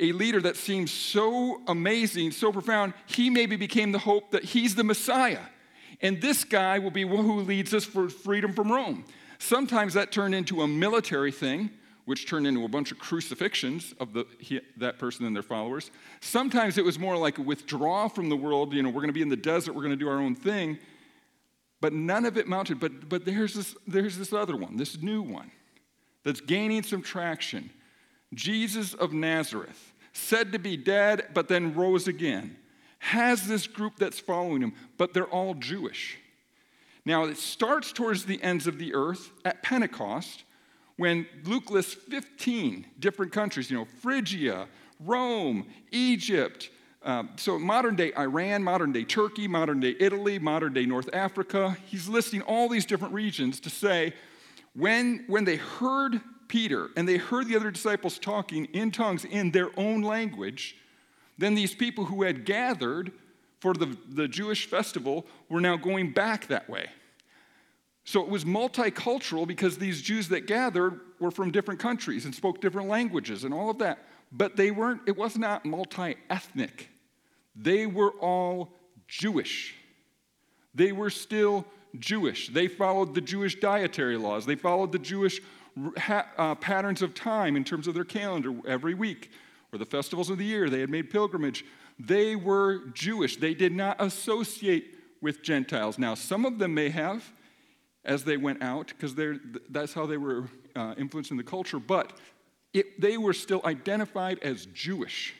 a 0.00 0.12
leader 0.12 0.40
that 0.40 0.56
seems 0.56 0.90
so 0.90 1.60
amazing, 1.68 2.32
so 2.32 2.50
profound, 2.50 2.94
he 3.06 3.30
maybe 3.30 3.56
became 3.56 3.92
the 3.92 3.98
hope 3.98 4.30
that 4.30 4.42
he's 4.42 4.74
the 4.74 4.84
Messiah. 4.84 5.40
And 6.00 6.20
this 6.20 6.44
guy 6.44 6.78
will 6.78 6.90
be 6.90 7.06
who 7.06 7.40
leads 7.40 7.74
us 7.74 7.84
for 7.84 8.08
freedom 8.08 8.54
from 8.54 8.72
Rome. 8.72 9.04
Sometimes 9.38 9.94
that 9.94 10.10
turned 10.10 10.34
into 10.34 10.62
a 10.62 10.68
military 10.68 11.30
thing, 11.30 11.70
which 12.06 12.26
turned 12.26 12.46
into 12.46 12.64
a 12.64 12.68
bunch 12.68 12.90
of 12.90 12.98
crucifixions 12.98 13.94
of 14.00 14.14
the, 14.14 14.26
he, 14.38 14.60
that 14.78 14.98
person 14.98 15.26
and 15.26 15.36
their 15.36 15.42
followers. 15.42 15.90
Sometimes 16.20 16.78
it 16.78 16.84
was 16.84 16.98
more 16.98 17.16
like 17.16 17.38
a 17.38 17.42
withdrawal 17.42 18.08
from 18.08 18.30
the 18.30 18.36
world. 18.36 18.72
You 18.72 18.82
know, 18.82 18.88
we're 18.88 19.02
going 19.02 19.08
to 19.08 19.12
be 19.12 19.22
in 19.22 19.28
the 19.28 19.36
desert, 19.36 19.74
we're 19.74 19.82
going 19.82 19.90
to 19.90 19.96
do 19.96 20.08
our 20.08 20.18
own 20.18 20.34
thing. 20.34 20.78
But 21.80 21.92
none 21.92 22.24
of 22.24 22.36
it 22.36 22.48
mounted. 22.48 22.80
But, 22.80 23.08
but 23.08 23.24
there's, 23.24 23.54
this, 23.54 23.76
there's 23.86 24.18
this 24.18 24.32
other 24.32 24.56
one, 24.56 24.76
this 24.76 25.00
new 25.00 25.22
one, 25.22 25.50
that's 26.24 26.40
gaining 26.40 26.82
some 26.82 27.02
traction. 27.02 27.70
Jesus 28.34 28.94
of 28.94 29.12
Nazareth 29.12 29.92
said 30.12 30.52
to 30.52 30.58
be 30.58 30.76
dead, 30.76 31.28
but 31.34 31.48
then 31.48 31.74
rose 31.74 32.08
again, 32.08 32.56
has 32.98 33.46
this 33.46 33.66
group 33.66 33.96
that's 33.96 34.20
following 34.20 34.62
him, 34.62 34.74
but 34.98 35.14
they're 35.14 35.24
all 35.24 35.54
Jewish. 35.54 36.18
Now, 37.04 37.24
it 37.24 37.38
starts 37.38 37.92
towards 37.92 38.24
the 38.24 38.42
ends 38.42 38.66
of 38.66 38.78
the 38.78 38.94
earth 38.94 39.30
at 39.44 39.62
Pentecost 39.62 40.44
when 40.96 41.26
Luke 41.44 41.70
lists 41.70 41.94
15 41.94 42.84
different 42.98 43.32
countries, 43.32 43.70
you 43.70 43.78
know, 43.78 43.86
Phrygia, 44.02 44.68
Rome, 45.00 45.66
Egypt, 45.90 46.70
um, 47.02 47.30
so 47.36 47.58
modern 47.58 47.96
day 47.96 48.12
Iran, 48.18 48.62
modern 48.62 48.92
day 48.92 49.04
Turkey, 49.04 49.48
modern 49.48 49.80
day 49.80 49.96
Italy, 49.98 50.38
modern 50.38 50.74
day 50.74 50.84
North 50.84 51.08
Africa, 51.14 51.76
he's 51.86 52.08
listing 52.08 52.42
all 52.42 52.68
these 52.68 52.84
different 52.84 53.14
regions 53.14 53.60
to 53.60 53.70
say 53.70 54.12
when, 54.74 55.24
when 55.26 55.44
they 55.44 55.56
heard 55.56 56.20
Peter 56.50 56.88
and 56.96 57.08
they 57.08 57.16
heard 57.16 57.46
the 57.46 57.54
other 57.54 57.70
disciples 57.70 58.18
talking 58.18 58.64
in 58.72 58.90
tongues 58.90 59.24
in 59.24 59.52
their 59.52 59.70
own 59.78 60.02
language, 60.02 60.76
then 61.38 61.54
these 61.54 61.72
people 61.72 62.06
who 62.06 62.24
had 62.24 62.44
gathered 62.44 63.12
for 63.60 63.72
the, 63.72 63.96
the 64.08 64.26
Jewish 64.26 64.66
festival 64.66 65.26
were 65.48 65.60
now 65.60 65.76
going 65.76 66.12
back 66.12 66.48
that 66.48 66.68
way. 66.68 66.86
So 68.02 68.20
it 68.20 68.28
was 68.28 68.44
multicultural 68.44 69.46
because 69.46 69.78
these 69.78 70.02
Jews 70.02 70.28
that 70.30 70.48
gathered 70.48 70.98
were 71.20 71.30
from 71.30 71.52
different 71.52 71.78
countries 71.78 72.24
and 72.24 72.34
spoke 72.34 72.60
different 72.60 72.88
languages 72.88 73.44
and 73.44 73.54
all 73.54 73.70
of 73.70 73.78
that. 73.78 74.08
But 74.32 74.56
they 74.56 74.72
weren't, 74.72 75.02
it 75.06 75.16
was 75.16 75.38
not 75.38 75.64
multi 75.64 76.16
ethnic. 76.28 76.88
They 77.54 77.86
were 77.86 78.10
all 78.10 78.72
Jewish. 79.06 79.76
They 80.74 80.90
were 80.90 81.10
still 81.10 81.64
Jewish. 81.96 82.48
They 82.48 82.66
followed 82.66 83.14
the 83.14 83.20
Jewish 83.20 83.60
dietary 83.60 84.16
laws. 84.16 84.46
They 84.46 84.56
followed 84.56 84.90
the 84.90 84.98
Jewish 84.98 85.40
uh, 86.08 86.54
patterns 86.56 87.02
of 87.02 87.14
time 87.14 87.56
in 87.56 87.64
terms 87.64 87.86
of 87.86 87.94
their 87.94 88.04
calendar 88.04 88.54
every 88.66 88.94
week 88.94 89.30
or 89.72 89.78
the 89.78 89.84
festivals 89.84 90.30
of 90.30 90.38
the 90.38 90.44
year. 90.44 90.68
They 90.68 90.80
had 90.80 90.90
made 90.90 91.10
pilgrimage. 91.10 91.64
They 91.98 92.36
were 92.36 92.86
Jewish. 92.92 93.36
They 93.36 93.54
did 93.54 93.72
not 93.72 93.96
associate 94.00 94.94
with 95.20 95.42
Gentiles. 95.42 95.98
Now, 95.98 96.14
some 96.14 96.44
of 96.44 96.58
them 96.58 96.74
may 96.74 96.88
have 96.88 97.32
as 98.04 98.24
they 98.24 98.36
went 98.36 98.62
out 98.62 98.88
because 98.88 99.14
that's 99.68 99.92
how 99.92 100.06
they 100.06 100.16
were 100.16 100.48
uh, 100.74 100.94
influencing 100.96 101.36
the 101.36 101.44
culture, 101.44 101.78
but 101.78 102.14
it, 102.72 103.00
they 103.00 103.18
were 103.18 103.32
still 103.32 103.60
identified 103.64 104.38
as 104.40 104.66
Jewish. 104.66 105.34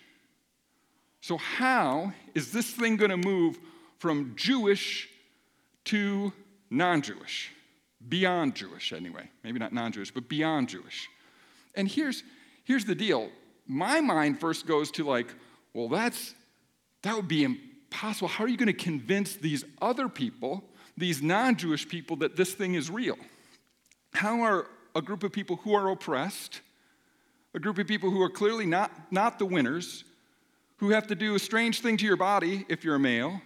So, 1.20 1.36
how 1.36 2.12
is 2.34 2.52
this 2.52 2.70
thing 2.70 2.96
going 2.96 3.10
to 3.10 3.16
move 3.16 3.58
from 3.98 4.34
Jewish 4.36 5.08
to 5.86 6.32
non 6.70 7.02
Jewish? 7.02 7.52
Beyond 8.08 8.54
Jewish, 8.54 8.92
anyway. 8.92 9.28
Maybe 9.44 9.58
not 9.58 9.72
non 9.72 9.92
Jewish, 9.92 10.10
but 10.10 10.28
beyond 10.28 10.68
Jewish. 10.68 11.08
And 11.74 11.88
here's, 11.88 12.22
here's 12.64 12.84
the 12.84 12.94
deal 12.94 13.30
my 13.66 14.00
mind 14.00 14.40
first 14.40 14.66
goes 14.66 14.90
to, 14.92 15.04
like, 15.04 15.28
well, 15.74 15.88
that's, 15.88 16.34
that 17.02 17.14
would 17.14 17.28
be 17.28 17.44
impossible. 17.44 18.28
How 18.28 18.44
are 18.44 18.48
you 18.48 18.56
going 18.56 18.66
to 18.66 18.72
convince 18.72 19.36
these 19.36 19.64
other 19.80 20.08
people, 20.08 20.64
these 20.96 21.22
non 21.22 21.56
Jewish 21.56 21.88
people, 21.88 22.16
that 22.16 22.36
this 22.36 22.52
thing 22.52 22.74
is 22.74 22.90
real? 22.90 23.16
How 24.12 24.40
are 24.42 24.66
a 24.94 25.02
group 25.02 25.22
of 25.22 25.32
people 25.32 25.56
who 25.56 25.74
are 25.74 25.90
oppressed, 25.90 26.60
a 27.54 27.60
group 27.60 27.78
of 27.78 27.86
people 27.86 28.10
who 28.10 28.20
are 28.22 28.30
clearly 28.30 28.66
not, 28.66 28.90
not 29.12 29.38
the 29.38 29.46
winners, 29.46 30.04
who 30.78 30.90
have 30.90 31.06
to 31.08 31.14
do 31.14 31.34
a 31.34 31.38
strange 31.38 31.80
thing 31.80 31.96
to 31.98 32.06
your 32.06 32.16
body 32.16 32.64
if 32.68 32.84
you're 32.84 32.96
a 32.96 33.00
male, 33.00 33.40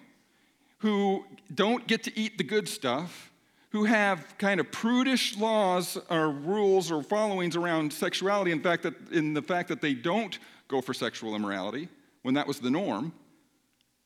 who 0.79 1.25
don't 1.53 1.87
get 1.87 2.03
to 2.05 2.19
eat 2.19 2.39
the 2.39 2.45
good 2.45 2.69
stuff, 2.69 3.31
who 3.75 3.83
have 3.83 4.39
kind 4.39 4.61
of 4.61 4.71
prudish 4.71 5.37
laws 5.37 5.99
or 6.09 6.31
rules 6.31 6.93
or 6.93 7.03
followings 7.03 7.57
around 7.57 7.93
sexuality, 7.93 8.53
in 8.53 8.61
fact, 8.61 8.85
that, 8.85 8.95
in 9.11 9.35
the 9.35 9.43
fact 9.43 9.69
that 9.69 9.81
they 9.81 9.93
don't 9.93 10.39
go 10.69 10.81
for 10.81 10.95
sexual 10.95 11.35
immorality 11.35 11.89
when 12.23 12.35
that 12.35 12.47
was 12.47 12.61
the 12.61 12.71
norm, 12.71 13.13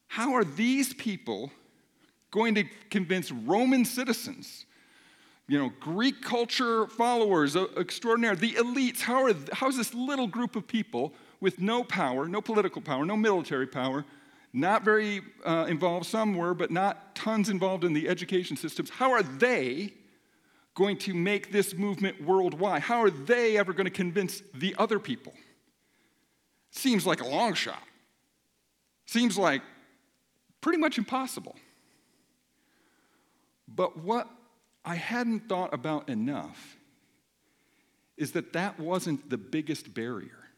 how 0.06 0.32
are 0.32 0.42
these 0.42 0.94
people 0.94 1.52
going 2.30 2.54
to 2.54 2.64
convince 2.88 3.30
Roman 3.30 3.84
citizens, 3.84 4.64
you 5.48 5.58
know, 5.58 5.70
Greek 5.80 6.22
culture 6.22 6.86
followers, 6.86 7.54
uh, 7.54 7.66
extraordinary, 7.76 8.36
the 8.36 8.52
elites, 8.52 9.02
how 9.02 9.22
are, 9.22 9.34
how's 9.52 9.76
this 9.76 9.92
little 9.92 10.26
group 10.26 10.56
of 10.56 10.66
people 10.66 11.12
with 11.40 11.60
no 11.60 11.84
power, 11.84 12.26
no 12.26 12.40
political 12.40 12.80
power, 12.80 13.04
no 13.04 13.18
military 13.18 13.66
power, 13.66 14.06
not 14.52 14.84
very 14.84 15.22
uh, 15.44 15.66
involved, 15.68 16.06
some 16.06 16.34
were, 16.34 16.54
but 16.54 16.70
not 16.70 17.14
tons 17.14 17.48
involved 17.48 17.84
in 17.84 17.92
the 17.92 18.08
education 18.08 18.56
systems. 18.56 18.90
How 18.90 19.12
are 19.12 19.22
they 19.22 19.92
going 20.74 20.96
to 20.96 21.14
make 21.14 21.52
this 21.52 21.74
movement 21.74 22.22
worldwide? 22.24 22.82
How 22.82 23.02
are 23.02 23.10
they 23.10 23.58
ever 23.58 23.72
going 23.72 23.86
to 23.86 23.90
convince 23.90 24.42
the 24.54 24.74
other 24.78 24.98
people? 24.98 25.32
Seems 26.70 27.06
like 27.06 27.20
a 27.20 27.26
long 27.26 27.54
shot. 27.54 27.82
Seems 29.06 29.36
like 29.36 29.62
pretty 30.60 30.78
much 30.78 30.98
impossible. 30.98 31.56
But 33.66 33.98
what 33.98 34.28
I 34.84 34.94
hadn't 34.94 35.48
thought 35.48 35.74
about 35.74 36.08
enough 36.08 36.76
is 38.16 38.32
that 38.32 38.52
that 38.52 38.78
wasn't 38.78 39.30
the 39.30 39.38
biggest 39.38 39.94
barrier. 39.94 40.48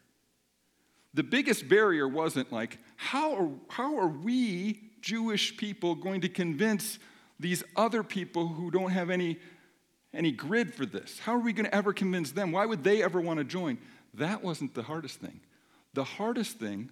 The 1.15 1.23
biggest 1.23 1.69
barrier 1.69 2.07
wasn't 2.07 2.53
like, 2.53 2.79
how 3.01 3.35
are, 3.35 3.49
how 3.71 3.99
are 3.99 4.09
we 4.09 4.79
Jewish 5.01 5.57
people 5.57 5.95
going 5.95 6.21
to 6.21 6.29
convince 6.29 6.99
these 7.41 7.65
other 7.75 8.03
people 8.03 8.47
who 8.47 8.71
don't 8.71 8.91
have 8.91 9.09
any, 9.09 9.39
any 10.13 10.31
grid 10.31 10.75
for 10.75 10.85
this? 10.85 11.19
How 11.19 11.33
are 11.33 11.41
we 11.41 11.55
going 11.55 11.65
to 11.65 11.75
ever 11.75 11.95
convince 11.95 12.31
them? 12.33 12.53
Why 12.53 12.67
would 12.67 12.85
they 12.85 13.03
ever 13.03 13.19
want 13.19 13.39
to 13.39 13.45
join? 13.45 13.79
That 14.13 14.45
wasn't 14.45 14.75
the 14.75 14.83
hardest 14.83 15.19
thing. 15.19 15.41
The 15.95 16.05
hardest 16.05 16.59
thing 16.59 16.91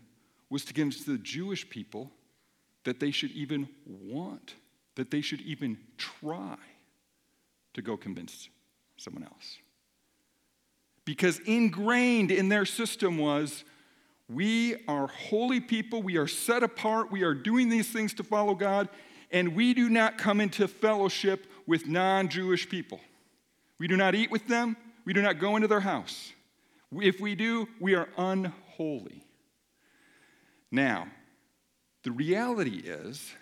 was 0.48 0.64
to 0.64 0.72
convince 0.72 1.04
the 1.04 1.18
Jewish 1.18 1.68
people 1.68 2.10
that 2.84 3.00
they 3.00 3.10
should 3.10 3.32
even 3.32 3.68
want, 3.86 4.54
that 4.94 5.10
they 5.10 5.20
should 5.20 5.42
even 5.42 5.76
try 5.98 6.56
to 7.74 7.82
go 7.82 7.98
convince 7.98 8.48
someone 8.96 9.24
else. 9.24 9.58
Because 11.04 11.38
ingrained 11.40 12.30
in 12.30 12.48
their 12.48 12.64
system 12.64 13.18
was 13.18 13.62
we 14.28 14.84
are 14.86 15.06
holy 15.06 15.60
people. 15.60 16.02
We 16.02 16.16
are 16.16 16.26
set 16.26 16.62
apart. 16.62 17.10
We 17.10 17.22
are 17.22 17.34
doing 17.34 17.68
these 17.68 17.88
things 17.88 18.12
to 18.14 18.22
follow 18.22 18.54
God. 18.54 18.88
And 19.30 19.54
we 19.54 19.74
do 19.74 19.88
not 19.88 20.18
come 20.18 20.40
into 20.40 20.68
fellowship 20.68 21.46
with 21.66 21.86
non 21.86 22.28
Jewish 22.28 22.68
people. 22.68 23.00
We 23.78 23.88
do 23.88 23.96
not 23.96 24.14
eat 24.14 24.30
with 24.30 24.46
them. 24.48 24.76
We 25.04 25.12
do 25.12 25.22
not 25.22 25.38
go 25.38 25.56
into 25.56 25.68
their 25.68 25.80
house. 25.80 26.32
If 26.92 27.20
we 27.20 27.34
do, 27.34 27.68
we 27.80 27.94
are 27.94 28.08
unholy. 28.16 29.22
Now, 30.70 31.08
the 32.02 32.12
reality 32.12 32.82
is 32.84 33.32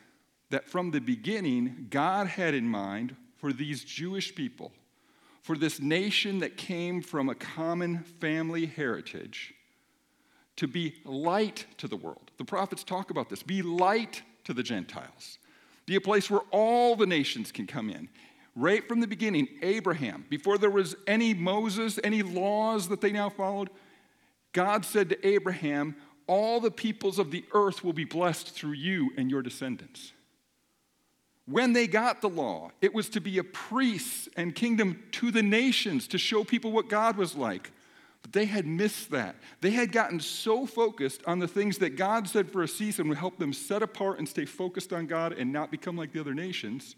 that 0.51 0.69
from 0.69 0.91
the 0.91 1.01
beginning, 1.01 1.89
God 1.91 2.29
had 2.29 2.55
in 2.55 2.69
mind 2.69 3.17
for 3.37 3.53
these 3.53 3.85
Jewish 3.85 4.35
people, 4.35 4.73
for 5.43 5.57
this 5.57 5.81
nation 5.81 6.39
that 6.41 6.57
came 6.57 7.03
from 7.03 7.29
a 7.29 7.35
common 7.35 8.05
family 8.21 8.67
heritage, 8.67 9.55
to 10.57 10.67
be 10.67 10.95
light 11.05 11.67
to 11.79 11.89
the 11.89 11.97
world. 11.97 12.31
The 12.39 12.45
prophets 12.45 12.85
talk 12.85 13.11
about 13.11 13.29
this 13.29 13.43
be 13.43 13.63
light 13.63 14.23
to 14.45 14.55
the 14.55 14.63
Gentiles, 14.63 15.39
be 15.87 15.97
a 15.97 16.01
place 16.01 16.31
where 16.31 16.43
all 16.51 16.97
the 16.97 17.07
nations 17.07 17.53
can 17.53 17.67
come 17.67 17.91
in. 17.91 18.09
Right 18.55 18.89
from 18.89 19.01
the 19.01 19.07
beginning, 19.07 19.49
Abraham, 19.61 20.25
before 20.31 20.57
there 20.57 20.71
was 20.71 20.97
any 21.07 21.35
Moses, 21.35 21.99
any 22.03 22.23
laws 22.23 22.89
that 22.89 23.03
they 23.03 23.13
now 23.13 23.29
followed, 23.29 23.69
God 24.53 24.87
said 24.87 25.11
to 25.11 25.27
Abraham, 25.27 25.95
All 26.27 26.61
the 26.61 26.71
peoples 26.71 27.19
of 27.19 27.31
the 27.31 27.45
earth 27.53 27.85
will 27.85 27.93
be 27.93 28.07
blessed 28.07 28.49
through 28.55 28.73
you 28.73 29.11
and 29.19 29.31
your 29.31 29.43
descendants. 29.43 30.13
When 31.45 31.75
they 31.75 31.87
got 31.87 32.23
the 32.23 32.29
law, 32.29 32.71
it 32.81 32.95
was 32.95 33.09
to 33.11 33.21
be 33.21 33.39
a 33.39 33.45
priest 33.45 34.31
and 34.37 34.55
kingdom 34.55 35.03
to 35.13 35.31
the 35.31 35.43
nations 35.43 36.09
to 36.09 36.19
show 36.19 36.43
people 36.43 36.73
what 36.73 36.89
God 36.89 37.17
was 37.17 37.37
like. 37.37 37.71
But 38.27 38.33
they 38.33 38.47
had 38.47 38.67
missed 38.67 39.13
that. 39.13 39.37
They 39.61 39.71
had 39.71 39.93
gotten 39.93 40.19
so 40.19 40.67
focused 40.67 41.23
on 41.29 41.39
the 41.39 41.47
things 41.47 41.79
that 41.79 41.95
God 41.95 42.27
said 42.27 42.51
for 42.51 42.65
a 42.65 42.67
season 42.67 43.07
would 43.07 43.19
help 43.19 43.39
them 43.39 43.53
set 43.53 43.85
apart 43.85 44.19
and 44.19 44.29
stay 44.29 44.45
focused 44.45 44.93
on 44.93 45.07
God 45.07 45.33
and 45.33 45.53
not 45.53 45.71
become 45.71 45.97
like 45.97 46.13
the 46.13 46.19
other 46.19 46.35
nations 46.35 46.97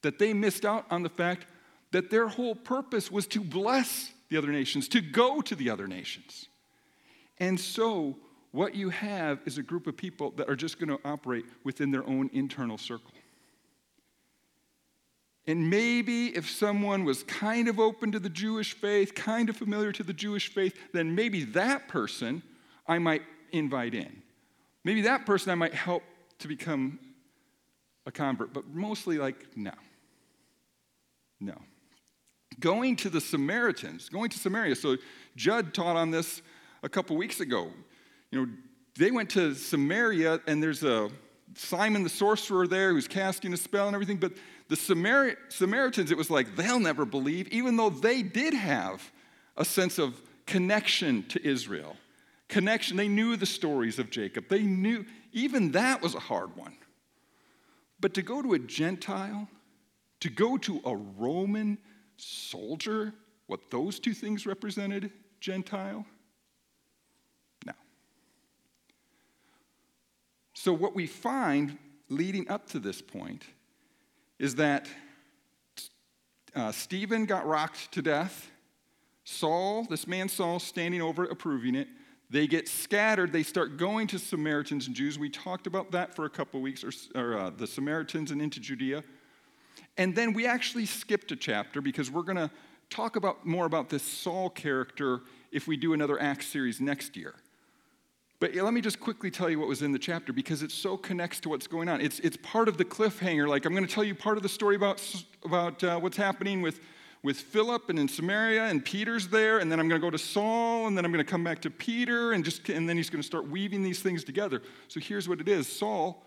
that 0.00 0.18
they 0.18 0.32
missed 0.32 0.64
out 0.64 0.86
on 0.90 1.02
the 1.02 1.10
fact 1.10 1.44
that 1.90 2.08
their 2.08 2.26
whole 2.26 2.54
purpose 2.54 3.10
was 3.10 3.26
to 3.26 3.40
bless 3.40 4.12
the 4.30 4.38
other 4.38 4.50
nations, 4.50 4.88
to 4.88 5.02
go 5.02 5.42
to 5.42 5.54
the 5.54 5.68
other 5.68 5.86
nations. 5.86 6.48
And 7.36 7.60
so, 7.60 8.16
what 8.50 8.74
you 8.74 8.88
have 8.88 9.40
is 9.44 9.58
a 9.58 9.62
group 9.62 9.86
of 9.86 9.94
people 9.94 10.30
that 10.38 10.48
are 10.48 10.56
just 10.56 10.78
going 10.78 10.88
to 10.88 11.06
operate 11.06 11.44
within 11.64 11.90
their 11.90 12.06
own 12.06 12.30
internal 12.32 12.78
circle. 12.78 13.12
And 15.46 15.70
maybe 15.70 16.28
if 16.36 16.48
someone 16.48 17.04
was 17.04 17.22
kind 17.24 17.68
of 17.68 17.80
open 17.80 18.12
to 18.12 18.18
the 18.18 18.28
Jewish 18.28 18.74
faith, 18.74 19.14
kind 19.14 19.48
of 19.48 19.56
familiar 19.56 19.90
to 19.92 20.02
the 20.02 20.12
Jewish 20.12 20.52
faith, 20.52 20.76
then 20.92 21.14
maybe 21.14 21.44
that 21.44 21.88
person 21.88 22.42
I 22.86 22.98
might 22.98 23.22
invite 23.52 23.94
in. 23.94 24.22
Maybe 24.84 25.02
that 25.02 25.26
person 25.26 25.50
I 25.50 25.54
might 25.54 25.74
help 25.74 26.02
to 26.40 26.48
become 26.48 26.98
a 28.06 28.12
convert, 28.12 28.52
but 28.52 28.68
mostly 28.68 29.18
like, 29.18 29.56
no. 29.56 29.72
No. 31.40 31.56
Going 32.58 32.96
to 32.96 33.10
the 33.10 33.20
Samaritans, 33.20 34.08
going 34.08 34.30
to 34.30 34.38
Samaria. 34.38 34.76
So 34.76 34.96
Judd 35.36 35.72
taught 35.72 35.96
on 35.96 36.10
this 36.10 36.42
a 36.82 36.88
couple 36.88 37.16
weeks 37.16 37.40
ago. 37.40 37.70
You 38.30 38.40
know, 38.40 38.52
they 38.98 39.10
went 39.10 39.30
to 39.30 39.54
Samaria, 39.54 40.40
and 40.46 40.62
there's 40.62 40.82
a 40.82 41.10
Simon 41.54 42.02
the 42.02 42.08
sorcerer 42.08 42.66
there 42.66 42.92
who's 42.92 43.08
casting 43.08 43.52
a 43.52 43.56
spell 43.56 43.86
and 43.86 43.94
everything, 43.94 44.18
but 44.18 44.32
the 44.70 44.76
Samari- 44.76 45.36
Samaritans, 45.48 46.12
it 46.12 46.16
was 46.16 46.30
like 46.30 46.54
they'll 46.54 46.78
never 46.78 47.04
believe, 47.04 47.48
even 47.48 47.76
though 47.76 47.90
they 47.90 48.22
did 48.22 48.54
have 48.54 49.10
a 49.56 49.64
sense 49.64 49.98
of 49.98 50.14
connection 50.46 51.24
to 51.24 51.44
Israel. 51.44 51.96
Connection. 52.48 52.96
They 52.96 53.08
knew 53.08 53.36
the 53.36 53.46
stories 53.46 53.98
of 53.98 54.10
Jacob. 54.10 54.48
They 54.48 54.62
knew, 54.62 55.04
even 55.32 55.72
that 55.72 56.00
was 56.00 56.14
a 56.14 56.20
hard 56.20 56.56
one. 56.56 56.76
But 57.98 58.14
to 58.14 58.22
go 58.22 58.42
to 58.42 58.54
a 58.54 58.60
Gentile, 58.60 59.48
to 60.20 60.30
go 60.30 60.56
to 60.58 60.80
a 60.84 60.94
Roman 60.94 61.76
soldier, 62.16 63.12
what 63.48 63.72
those 63.72 63.98
two 63.98 64.14
things 64.14 64.46
represented, 64.46 65.10
Gentile? 65.40 66.06
No. 67.66 67.72
So, 70.54 70.72
what 70.72 70.94
we 70.94 71.08
find 71.08 71.76
leading 72.08 72.48
up 72.48 72.68
to 72.68 72.78
this 72.78 73.02
point 73.02 73.44
is 74.40 74.54
that 74.56 74.88
uh, 76.56 76.72
Stephen 76.72 77.26
got 77.26 77.46
rocked 77.46 77.92
to 77.92 78.02
death. 78.02 78.50
Saul, 79.22 79.84
this 79.84 80.08
man 80.08 80.28
Saul, 80.28 80.58
standing 80.58 81.02
over 81.02 81.24
it, 81.24 81.30
approving 81.30 81.76
it. 81.76 81.86
They 82.30 82.46
get 82.46 82.66
scattered. 82.66 83.32
They 83.32 83.42
start 83.42 83.76
going 83.76 84.06
to 84.08 84.18
Samaritans 84.18 84.86
and 84.86 84.96
Jews. 84.96 85.18
We 85.18 85.28
talked 85.28 85.66
about 85.66 85.90
that 85.92 86.16
for 86.16 86.24
a 86.24 86.30
couple 86.30 86.60
weeks, 86.60 86.82
or, 86.82 86.90
or 87.14 87.38
uh, 87.38 87.50
the 87.50 87.66
Samaritans 87.66 88.30
and 88.30 88.40
into 88.40 88.60
Judea. 88.60 89.04
And 89.98 90.16
then 90.16 90.32
we 90.32 90.46
actually 90.46 90.86
skipped 90.86 91.30
a 91.32 91.36
chapter 91.36 91.82
because 91.82 92.10
we're 92.10 92.22
going 92.22 92.36
to 92.36 92.50
talk 92.88 93.16
about 93.16 93.44
more 93.44 93.66
about 93.66 93.90
this 93.90 94.02
Saul 94.02 94.48
character 94.48 95.20
if 95.52 95.68
we 95.68 95.76
do 95.76 95.92
another 95.92 96.20
Acts 96.20 96.46
series 96.46 96.80
next 96.80 97.14
year. 97.14 97.34
But 98.40 98.54
let 98.54 98.72
me 98.72 98.80
just 98.80 98.98
quickly 99.00 99.30
tell 99.30 99.50
you 99.50 99.58
what 99.58 99.68
was 99.68 99.82
in 99.82 99.92
the 99.92 99.98
chapter 99.98 100.32
because 100.32 100.62
it 100.62 100.70
so 100.70 100.96
connects 100.96 101.40
to 101.40 101.50
what's 101.50 101.66
going 101.66 101.90
on. 101.90 102.00
It's, 102.00 102.20
it's 102.20 102.38
part 102.38 102.68
of 102.68 102.78
the 102.78 102.86
cliffhanger. 102.86 103.46
Like, 103.46 103.66
I'm 103.66 103.74
going 103.74 103.86
to 103.86 103.94
tell 103.94 104.02
you 104.02 104.14
part 104.14 104.38
of 104.38 104.42
the 104.42 104.48
story 104.48 104.76
about, 104.76 105.02
about 105.44 105.84
uh, 105.84 105.98
what's 106.00 106.16
happening 106.16 106.62
with, 106.62 106.80
with 107.22 107.36
Philip 107.36 107.90
and 107.90 107.98
in 107.98 108.08
Samaria, 108.08 108.64
and 108.64 108.82
Peter's 108.82 109.28
there, 109.28 109.58
and 109.58 109.70
then 109.70 109.78
I'm 109.78 109.90
going 109.90 110.00
to 110.00 110.06
go 110.06 110.10
to 110.10 110.18
Saul, 110.18 110.86
and 110.86 110.96
then 110.96 111.04
I'm 111.04 111.12
going 111.12 111.22
to 111.22 111.30
come 111.30 111.44
back 111.44 111.60
to 111.60 111.70
Peter, 111.70 112.32
and, 112.32 112.42
just, 112.42 112.66
and 112.70 112.88
then 112.88 112.96
he's 112.96 113.10
going 113.10 113.20
to 113.20 113.26
start 113.26 113.46
weaving 113.46 113.82
these 113.82 114.00
things 114.00 114.24
together. 114.24 114.62
So 114.88 115.00
here's 115.00 115.28
what 115.28 115.42
it 115.42 115.48
is 115.48 115.68
Saul, 115.68 116.24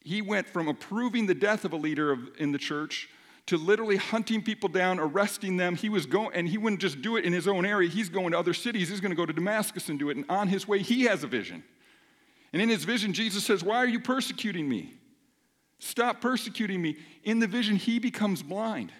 he 0.00 0.22
went 0.22 0.48
from 0.48 0.68
approving 0.68 1.26
the 1.26 1.34
death 1.34 1.66
of 1.66 1.74
a 1.74 1.76
leader 1.76 2.12
of, 2.12 2.20
in 2.38 2.52
the 2.52 2.58
church 2.58 3.10
to 3.46 3.56
literally 3.56 3.96
hunting 3.96 4.42
people 4.42 4.68
down, 4.68 4.98
arresting 4.98 5.56
them. 5.56 5.76
He 5.76 5.88
was 5.88 6.04
going, 6.04 6.34
and 6.34 6.48
he 6.48 6.58
wouldn't 6.58 6.80
just 6.80 7.00
do 7.00 7.16
it 7.16 7.24
in 7.24 7.32
his 7.32 7.46
own 7.46 7.64
area. 7.64 7.88
He's 7.88 8.08
going 8.08 8.32
to 8.32 8.38
other 8.38 8.54
cities. 8.54 8.88
He's 8.88 9.00
going 9.00 9.12
to 9.12 9.16
go 9.16 9.26
to 9.26 9.32
Damascus 9.32 9.88
and 9.88 9.98
do 9.98 10.10
it. 10.10 10.16
And 10.16 10.26
on 10.28 10.48
his 10.48 10.66
way, 10.66 10.80
he 10.80 11.04
has 11.04 11.22
a 11.22 11.28
vision. 11.28 11.62
And 12.52 12.60
in 12.60 12.68
his 12.68 12.84
vision, 12.84 13.12
Jesus 13.12 13.44
says, 13.44 13.62
Why 13.62 13.76
are 13.76 13.86
you 13.86 14.00
persecuting 14.00 14.68
me? 14.68 14.94
Stop 15.78 16.20
persecuting 16.20 16.80
me. 16.80 16.96
In 17.22 17.38
the 17.38 17.46
vision, 17.46 17.76
he 17.76 17.98
becomes 17.98 18.42
blind. 18.42 18.92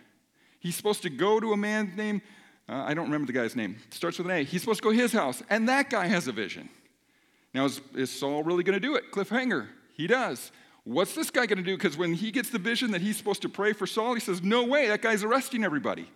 He's 0.60 0.76
supposed 0.76 1.02
to 1.02 1.10
go 1.10 1.40
to 1.40 1.52
a 1.52 1.56
man 1.56 1.92
named, 1.96 2.22
uh, 2.68 2.84
I 2.86 2.94
don't 2.94 3.06
remember 3.06 3.26
the 3.26 3.32
guy's 3.32 3.56
name, 3.56 3.76
it 3.86 3.94
starts 3.94 4.18
with 4.18 4.26
an 4.26 4.32
A. 4.32 4.44
He's 4.44 4.60
supposed 4.60 4.80
to 4.80 4.84
go 4.84 4.90
to 4.90 4.96
his 4.96 5.12
house, 5.12 5.42
and 5.48 5.68
that 5.68 5.90
guy 5.90 6.06
has 6.06 6.28
a 6.28 6.32
vision. 6.32 6.68
Now, 7.54 7.64
is, 7.64 7.80
is 7.94 8.10
Saul 8.10 8.42
really 8.42 8.62
going 8.62 8.78
to 8.78 8.86
do 8.86 8.96
it? 8.96 9.10
Cliffhanger. 9.10 9.68
He 9.94 10.06
does. 10.06 10.52
What's 10.86 11.16
this 11.16 11.30
guy 11.32 11.46
going 11.46 11.58
to 11.58 11.64
do? 11.64 11.76
Because 11.76 11.96
when 11.96 12.14
he 12.14 12.30
gets 12.30 12.50
the 12.50 12.60
vision 12.60 12.92
that 12.92 13.00
he's 13.00 13.16
supposed 13.16 13.42
to 13.42 13.48
pray 13.48 13.72
for 13.72 13.88
Saul, 13.88 14.14
he 14.14 14.20
says, 14.20 14.40
No 14.40 14.62
way, 14.62 14.86
that 14.86 15.02
guy's 15.02 15.24
arresting 15.24 15.64
everybody. 15.64 16.08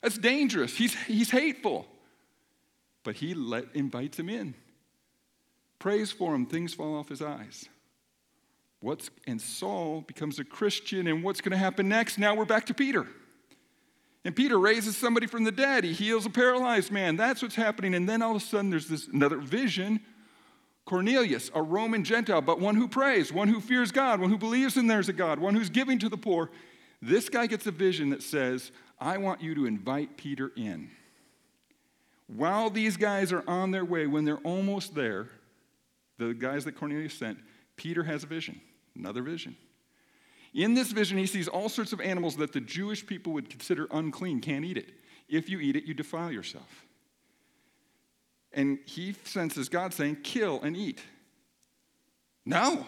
That's 0.00 0.16
dangerous. 0.16 0.74
He's, 0.74 0.94
he's 1.04 1.30
hateful. 1.30 1.86
But 3.02 3.16
he 3.16 3.34
let, 3.34 3.66
invites 3.74 4.18
him 4.18 4.30
in, 4.30 4.54
prays 5.78 6.10
for 6.10 6.34
him, 6.34 6.46
things 6.46 6.72
fall 6.72 6.96
off 6.96 7.10
his 7.10 7.20
eyes. 7.20 7.68
What's, 8.80 9.10
and 9.26 9.38
Saul 9.38 10.00
becomes 10.00 10.38
a 10.38 10.44
Christian, 10.44 11.06
and 11.06 11.22
what's 11.22 11.42
going 11.42 11.52
to 11.52 11.58
happen 11.58 11.86
next? 11.86 12.16
Now 12.16 12.34
we're 12.34 12.46
back 12.46 12.64
to 12.66 12.74
Peter. 12.74 13.06
And 14.24 14.34
Peter 14.34 14.58
raises 14.58 14.96
somebody 14.96 15.26
from 15.26 15.44
the 15.44 15.52
dead. 15.52 15.84
He 15.84 15.92
heals 15.92 16.24
a 16.24 16.30
paralyzed 16.30 16.90
man. 16.90 17.16
That's 17.16 17.42
what's 17.42 17.56
happening. 17.56 17.94
And 17.94 18.08
then 18.08 18.22
all 18.22 18.36
of 18.36 18.42
a 18.42 18.44
sudden, 18.44 18.70
there's 18.70 18.88
this 18.88 19.06
another 19.06 19.36
vision 19.36 20.00
Cornelius, 20.84 21.50
a 21.54 21.62
Roman 21.62 22.04
Gentile, 22.04 22.42
but 22.42 22.60
one 22.60 22.76
who 22.76 22.86
prays, 22.86 23.32
one 23.32 23.48
who 23.48 23.60
fears 23.60 23.90
God, 23.90 24.20
one 24.20 24.30
who 24.30 24.36
believes 24.36 24.76
in 24.76 24.86
there's 24.86 25.08
a 25.08 25.14
God, 25.14 25.38
one 25.38 25.54
who's 25.54 25.70
giving 25.70 25.98
to 26.00 26.08
the 26.08 26.16
poor. 26.16 26.50
This 27.00 27.28
guy 27.28 27.46
gets 27.46 27.66
a 27.66 27.70
vision 27.70 28.10
that 28.10 28.22
says, 28.22 28.70
I 29.00 29.18
want 29.18 29.42
you 29.42 29.54
to 29.54 29.66
invite 29.66 30.16
Peter 30.16 30.52
in. 30.56 30.90
While 32.26 32.70
these 32.70 32.96
guys 32.96 33.32
are 33.32 33.44
on 33.48 33.70
their 33.70 33.84
way, 33.84 34.06
when 34.06 34.24
they're 34.24 34.36
almost 34.38 34.94
there, 34.94 35.28
the 36.18 36.34
guys 36.34 36.64
that 36.64 36.76
Cornelius 36.76 37.14
sent, 37.14 37.38
Peter 37.76 38.02
has 38.04 38.22
a 38.22 38.26
vision, 38.26 38.60
another 38.94 39.22
vision. 39.22 39.56
In 40.52 40.74
this 40.74 40.92
vision, 40.92 41.18
he 41.18 41.26
sees 41.26 41.48
all 41.48 41.68
sorts 41.68 41.92
of 41.92 42.00
animals 42.00 42.36
that 42.36 42.52
the 42.52 42.60
Jewish 42.60 43.04
people 43.04 43.32
would 43.32 43.50
consider 43.50 43.88
unclean, 43.90 44.40
can't 44.40 44.64
eat 44.64 44.76
it. 44.76 44.88
If 45.28 45.48
you 45.48 45.58
eat 45.58 45.76
it, 45.76 45.84
you 45.84 45.94
defile 45.94 46.30
yourself. 46.30 46.86
And 48.54 48.78
he 48.86 49.14
senses 49.24 49.68
God 49.68 49.92
saying, 49.92 50.18
kill 50.22 50.62
and 50.62 50.76
eat. 50.76 51.02
No, 52.46 52.86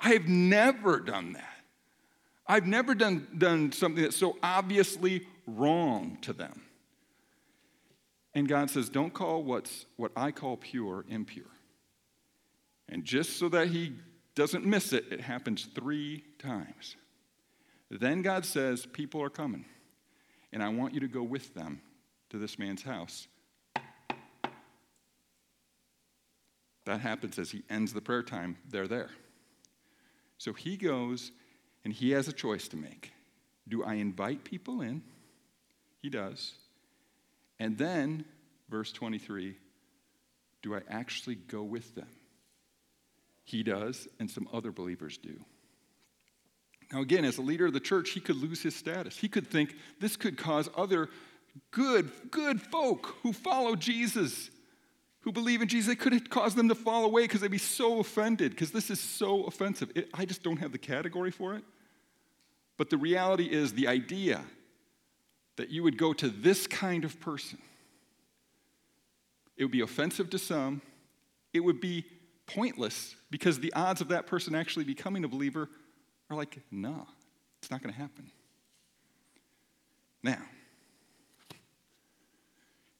I've 0.00 0.26
never 0.26 0.98
done 0.98 1.34
that. 1.34 1.54
I've 2.46 2.66
never 2.66 2.94
done, 2.94 3.28
done 3.38 3.72
something 3.72 4.02
that's 4.02 4.16
so 4.16 4.36
obviously 4.42 5.26
wrong 5.46 6.18
to 6.22 6.32
them. 6.32 6.62
And 8.34 8.48
God 8.48 8.68
says, 8.68 8.88
Don't 8.88 9.14
call 9.14 9.42
what's 9.42 9.86
what 9.96 10.10
I 10.16 10.30
call 10.32 10.56
pure 10.56 11.04
impure. 11.08 11.44
And 12.88 13.04
just 13.04 13.38
so 13.38 13.48
that 13.50 13.68
he 13.68 13.94
doesn't 14.34 14.66
miss 14.66 14.92
it, 14.92 15.06
it 15.10 15.20
happens 15.20 15.68
three 15.74 16.24
times. 16.38 16.96
Then 17.90 18.22
God 18.22 18.44
says, 18.44 18.84
People 18.86 19.22
are 19.22 19.30
coming, 19.30 19.64
and 20.52 20.62
I 20.62 20.68
want 20.68 20.92
you 20.92 21.00
to 21.00 21.08
go 21.08 21.22
with 21.22 21.54
them 21.54 21.80
to 22.30 22.38
this 22.38 22.58
man's 22.58 22.82
house 22.82 23.28
That 26.84 27.00
happens 27.00 27.38
as 27.38 27.50
he 27.50 27.62
ends 27.70 27.92
the 27.92 28.00
prayer 28.00 28.22
time, 28.22 28.56
they're 28.68 28.88
there. 28.88 29.10
So 30.38 30.52
he 30.52 30.76
goes 30.76 31.32
and 31.84 31.92
he 31.92 32.10
has 32.10 32.28
a 32.28 32.32
choice 32.32 32.68
to 32.68 32.76
make. 32.76 33.12
Do 33.68 33.82
I 33.84 33.94
invite 33.94 34.44
people 34.44 34.82
in? 34.82 35.02
He 36.02 36.10
does. 36.10 36.54
And 37.58 37.78
then, 37.78 38.24
verse 38.68 38.92
23, 38.92 39.56
do 40.62 40.74
I 40.74 40.80
actually 40.88 41.36
go 41.36 41.62
with 41.62 41.94
them? 41.94 42.08
He 43.44 43.62
does, 43.62 44.08
and 44.18 44.30
some 44.30 44.48
other 44.52 44.72
believers 44.72 45.18
do. 45.18 45.38
Now, 46.92 47.00
again, 47.00 47.24
as 47.24 47.38
a 47.38 47.42
leader 47.42 47.66
of 47.66 47.72
the 47.72 47.80
church, 47.80 48.10
he 48.10 48.20
could 48.20 48.36
lose 48.36 48.62
his 48.62 48.74
status. 48.74 49.16
He 49.16 49.28
could 49.28 49.46
think 49.46 49.74
this 50.00 50.16
could 50.16 50.36
cause 50.36 50.68
other 50.76 51.08
good, 51.70 52.10
good 52.30 52.60
folk 52.60 53.16
who 53.22 53.32
follow 53.32 53.76
Jesus 53.76 54.50
who 55.24 55.32
believe 55.32 55.62
in 55.62 55.68
Jesus, 55.68 55.90
it 55.94 55.96
could 55.96 56.28
cause 56.28 56.54
them 56.54 56.68
to 56.68 56.74
fall 56.74 57.06
away 57.06 57.22
because 57.22 57.40
they'd 57.40 57.50
be 57.50 57.56
so 57.56 57.98
offended 57.98 58.50
because 58.50 58.72
this 58.72 58.90
is 58.90 59.00
so 59.00 59.44
offensive. 59.44 59.90
It, 59.94 60.10
I 60.12 60.26
just 60.26 60.42
don't 60.42 60.58
have 60.58 60.70
the 60.70 60.78
category 60.78 61.30
for 61.30 61.54
it. 61.54 61.64
But 62.76 62.90
the 62.90 62.98
reality 62.98 63.44
is 63.50 63.72
the 63.72 63.88
idea 63.88 64.44
that 65.56 65.70
you 65.70 65.82
would 65.82 65.96
go 65.96 66.12
to 66.12 66.28
this 66.28 66.66
kind 66.66 67.06
of 67.06 67.18
person, 67.20 67.58
it 69.56 69.64
would 69.64 69.72
be 69.72 69.80
offensive 69.80 70.28
to 70.30 70.38
some, 70.38 70.82
it 71.54 71.60
would 71.60 71.80
be 71.80 72.04
pointless 72.46 73.16
because 73.30 73.60
the 73.60 73.72
odds 73.72 74.02
of 74.02 74.08
that 74.08 74.26
person 74.26 74.54
actually 74.54 74.84
becoming 74.84 75.24
a 75.24 75.28
believer 75.28 75.70
are 76.28 76.36
like, 76.36 76.58
no, 76.70 77.06
it's 77.62 77.70
not 77.70 77.82
going 77.82 77.94
to 77.94 77.98
happen. 77.98 78.30
Now, 80.22 80.42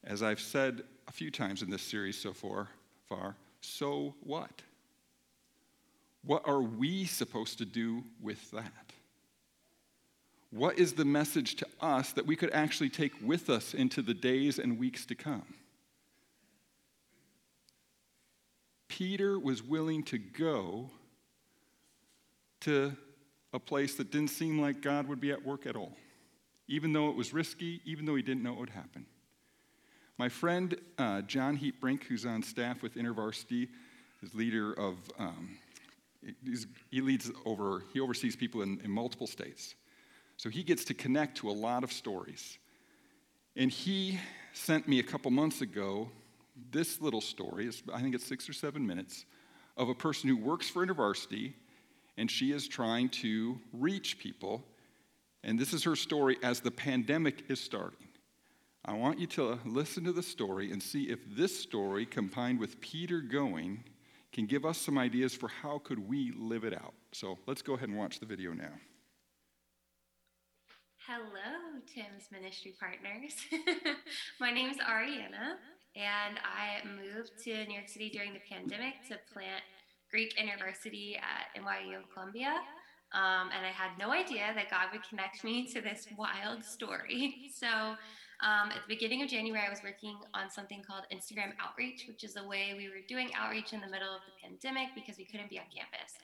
as 0.03 0.23
I've 0.23 0.39
said 0.39 0.81
a 1.07 1.11
few 1.11 1.31
times 1.31 1.61
in 1.61 1.69
this 1.69 1.81
series 1.81 2.17
so 2.17 2.33
far, 2.33 2.69
far 3.07 3.35
so 3.65 4.13
what? 4.21 4.61
What 6.23 6.47
are 6.47 6.61
we 6.61 7.05
supposed 7.05 7.57
to 7.59 7.65
do 7.65 8.03
with 8.21 8.51
that? 8.51 8.93
What 10.51 10.79
is 10.79 10.93
the 10.93 11.05
message 11.05 11.55
to 11.57 11.67
us 11.81 12.13
that 12.13 12.25
we 12.25 12.35
could 12.35 12.51
actually 12.51 12.89
take 12.89 13.13
with 13.21 13.49
us 13.49 13.73
into 13.73 14.01
the 14.01 14.13
days 14.13 14.57
and 14.57 14.79
weeks 14.79 15.05
to 15.07 15.15
come? 15.15 15.53
Peter 18.87 19.37
was 19.37 19.61
willing 19.61 20.03
to 20.03 20.17
go 20.17 20.89
to 22.61 22.95
a 23.51 23.59
place 23.59 23.95
that 23.95 24.11
didn't 24.11 24.29
seem 24.29 24.59
like 24.59 24.81
God 24.81 25.07
would 25.07 25.19
be 25.19 25.31
at 25.31 25.45
work 25.45 25.65
at 25.65 25.75
all, 25.75 25.97
even 26.67 26.93
though 26.93 27.09
it 27.09 27.15
was 27.15 27.33
risky, 27.33 27.81
even 27.83 28.05
though 28.05 28.15
he 28.15 28.21
didn't 28.21 28.43
know 28.43 28.51
what 28.51 28.61
would 28.61 28.69
happen. 28.69 29.05
My 30.17 30.29
friend 30.29 30.77
uh, 30.97 31.21
John 31.23 31.57
Heatbrink, 31.57 32.03
who's 32.03 32.25
on 32.25 32.41
staff 32.41 32.81
with 32.81 32.95
InterVarsity, 32.95 33.67
is 34.23 34.33
leader 34.33 34.71
of, 34.71 34.95
um, 35.19 35.57
he 36.89 37.01
leads 37.01 37.31
over, 37.45 37.83
he 37.93 37.99
oversees 37.99 38.35
people 38.35 38.61
in, 38.61 38.79
in 38.81 38.91
multiple 38.91 39.27
states. 39.27 39.75
So 40.37 40.49
he 40.49 40.63
gets 40.63 40.85
to 40.85 40.93
connect 40.93 41.37
to 41.39 41.49
a 41.49 41.51
lot 41.51 41.83
of 41.83 41.91
stories. 41.91 42.57
And 43.57 43.69
he 43.69 44.19
sent 44.53 44.87
me 44.87 44.99
a 44.99 45.03
couple 45.03 45.31
months 45.31 45.59
ago 45.59 46.09
this 46.71 47.01
little 47.01 47.21
story, 47.21 47.69
I 47.93 48.01
think 48.01 48.15
it's 48.15 48.25
six 48.25 48.47
or 48.47 48.53
seven 48.53 48.87
minutes, 48.87 49.25
of 49.75 49.89
a 49.89 49.95
person 49.95 50.29
who 50.29 50.37
works 50.37 50.69
for 50.69 50.85
InterVarsity, 50.85 51.53
and 52.17 52.31
she 52.31 52.53
is 52.53 52.69
trying 52.69 53.09
to 53.09 53.59
reach 53.73 54.17
people. 54.17 54.63
And 55.43 55.59
this 55.59 55.73
is 55.73 55.83
her 55.83 55.97
story 55.97 56.37
as 56.41 56.61
the 56.61 56.71
pandemic 56.71 57.49
is 57.49 57.59
starting. 57.59 58.07
I 58.87 58.93
want 58.93 59.17
you 59.17 59.25
to 59.27 59.57
listen 59.65 60.03
to 60.03 60.11
the 60.11 60.21
story 60.21 60.71
and 60.71 60.81
see 60.81 61.05
if 61.05 61.17
this 61.35 61.59
story, 61.59 62.05
combined 62.05 62.59
with 62.59 62.79
Peter 62.81 63.19
going, 63.19 63.83
can 64.31 64.45
give 64.45 64.63
us 64.63 64.77
some 64.77 64.99
ideas 64.99 65.33
for 65.33 65.49
how 65.49 65.79
could 65.79 66.07
we 66.07 66.31
live 66.37 66.63
it 66.63 66.73
out. 66.73 66.93
So 67.11 67.39
let's 67.47 67.63
go 67.63 67.73
ahead 67.73 67.89
and 67.89 67.97
watch 67.97 68.19
the 68.19 68.27
video 68.27 68.53
now. 68.53 68.73
Hello, 71.07 71.81
Tim's 71.91 72.29
ministry 72.31 72.75
partners. 72.79 73.33
My 74.39 74.51
name 74.51 74.69
is 74.69 74.77
Ariana, 74.77 75.57
and 75.95 76.39
I 76.43 76.85
moved 76.85 77.31
to 77.43 77.65
New 77.65 77.73
York 77.73 77.89
City 77.89 78.11
during 78.11 78.33
the 78.33 78.39
pandemic 78.47 78.93
to 79.07 79.17
plant 79.33 79.63
Greek 80.11 80.35
InterVarsity 80.37 81.17
at 81.17 81.59
NYU 81.59 81.95
in 81.95 82.03
Columbia. 82.13 82.53
Um, 83.13 83.49
and 83.55 83.65
I 83.65 83.71
had 83.71 83.97
no 83.97 84.11
idea 84.11 84.51
that 84.53 84.69
God 84.69 84.87
would 84.91 85.07
connect 85.07 85.43
me 85.43 85.65
to 85.73 85.81
this 85.81 86.07
wild 86.17 86.63
story. 86.63 87.35
So, 87.55 87.95
um, 88.43 88.69
at 88.71 88.83
the 88.83 88.89
beginning 88.89 89.23
of 89.23 89.29
January, 89.29 89.63
I 89.65 89.69
was 89.69 89.83
working 89.83 90.17
on 90.33 90.49
something 90.49 90.83
called 90.83 91.03
Instagram 91.13 91.53
Outreach, 91.59 92.05
which 92.07 92.23
is 92.23 92.35
a 92.35 92.43
way 92.43 92.73
we 92.75 92.89
were 92.89 93.05
doing 93.07 93.31
outreach 93.35 93.71
in 93.71 93.79
the 93.79 93.87
middle 93.87 94.13
of 94.13 94.21
the 94.27 94.35
pandemic 94.41 94.89
because 94.93 95.17
we 95.17 95.25
couldn't 95.25 95.49
be 95.49 95.57
on 95.57 95.65
campus. 95.73 96.19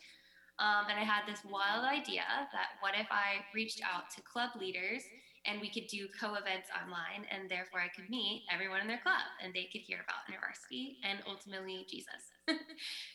Um, 0.60 0.86
and 0.90 1.00
I 1.00 1.04
had 1.04 1.24
this 1.26 1.42
wild 1.48 1.86
idea 1.86 2.28
that 2.52 2.78
what 2.82 2.94
if 3.00 3.08
I 3.10 3.42
reached 3.56 3.82
out 3.82 4.12
to 4.16 4.22
club 4.22 4.52
leaders 4.60 5.04
and 5.46 5.60
we 5.60 5.72
could 5.72 5.88
do 5.88 6.08
co-events 6.20 6.70
online 6.70 7.26
and 7.32 7.50
therefore 7.50 7.80
I 7.80 7.88
could 7.88 8.10
meet 8.10 8.44
everyone 8.54 8.82
in 8.82 8.88
their 8.88 9.02
club 9.02 9.26
and 9.44 9.54
they 9.54 9.68
could 9.72 9.82
hear 9.82 10.00
about 10.06 10.30
InterVarsity 10.30 10.98
and 11.04 11.20
ultimately 11.28 11.88
Jesus. 11.90 12.30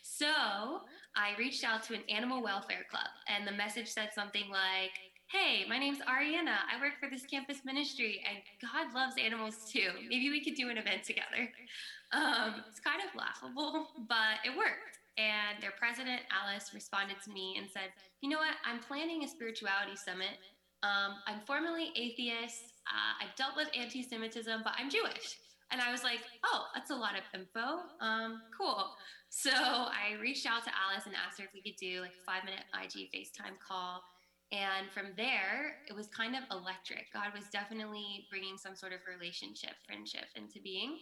so 0.02 0.82
I 1.14 1.38
reached 1.38 1.62
out 1.62 1.84
to 1.84 1.94
an 1.94 2.02
animal 2.08 2.42
welfare 2.42 2.86
club 2.90 3.14
and 3.28 3.46
the 3.46 3.52
message 3.52 3.88
said 3.88 4.10
something 4.12 4.50
like, 4.50 4.98
Hey, 5.28 5.64
my 5.68 5.76
name's 5.76 5.98
Ariana. 6.06 6.62
I 6.70 6.80
work 6.80 7.00
for 7.00 7.10
this 7.10 7.26
campus 7.26 7.64
ministry 7.64 8.22
and 8.30 8.38
God 8.62 8.94
loves 8.94 9.16
animals 9.18 9.68
too. 9.68 9.90
Maybe 10.08 10.30
we 10.30 10.42
could 10.42 10.54
do 10.54 10.68
an 10.70 10.78
event 10.78 11.02
together. 11.02 11.50
Um, 12.12 12.62
it's 12.70 12.78
kind 12.78 13.02
of 13.02 13.10
laughable, 13.18 13.88
but 14.08 14.38
it 14.44 14.56
worked. 14.56 15.02
And 15.18 15.60
their 15.60 15.72
president, 15.76 16.22
Alice, 16.30 16.70
responded 16.72 17.16
to 17.24 17.30
me 17.32 17.56
and 17.58 17.66
said, 17.68 17.90
You 18.20 18.30
know 18.30 18.38
what? 18.38 18.54
I'm 18.64 18.78
planning 18.78 19.24
a 19.24 19.28
spirituality 19.28 19.96
summit. 19.96 20.38
Um, 20.84 21.18
I'm 21.26 21.40
formerly 21.44 21.90
atheist. 21.96 22.78
Uh, 22.86 23.24
I've 23.24 23.34
dealt 23.34 23.56
with 23.56 23.66
anti 23.76 24.04
Semitism, 24.04 24.60
but 24.62 24.74
I'm 24.78 24.88
Jewish. 24.88 25.38
And 25.72 25.80
I 25.80 25.90
was 25.90 26.04
like, 26.04 26.20
Oh, 26.44 26.66
that's 26.72 26.90
a 26.90 26.94
lot 26.94 27.18
of 27.18 27.24
info. 27.34 27.82
Um, 28.00 28.42
cool. 28.56 28.94
So 29.30 29.50
I 29.50 30.14
reached 30.22 30.46
out 30.46 30.62
to 30.64 30.70
Alice 30.70 31.06
and 31.06 31.16
asked 31.16 31.40
her 31.40 31.46
if 31.46 31.50
we 31.52 31.62
could 31.62 31.80
do 31.80 32.02
like 32.02 32.14
a 32.14 32.22
five 32.22 32.44
minute 32.44 32.62
IG 32.70 33.10
FaceTime 33.10 33.58
call. 33.66 34.04
And 34.52 34.90
from 34.94 35.06
there, 35.16 35.82
it 35.88 35.94
was 35.94 36.06
kind 36.06 36.36
of 36.36 36.42
electric. 36.50 37.12
God 37.12 37.34
was 37.34 37.50
definitely 37.50 38.26
bringing 38.30 38.56
some 38.56 38.76
sort 38.76 38.92
of 38.92 39.00
relationship, 39.10 39.74
friendship 39.84 40.26
into 40.36 40.60
being. 40.62 40.98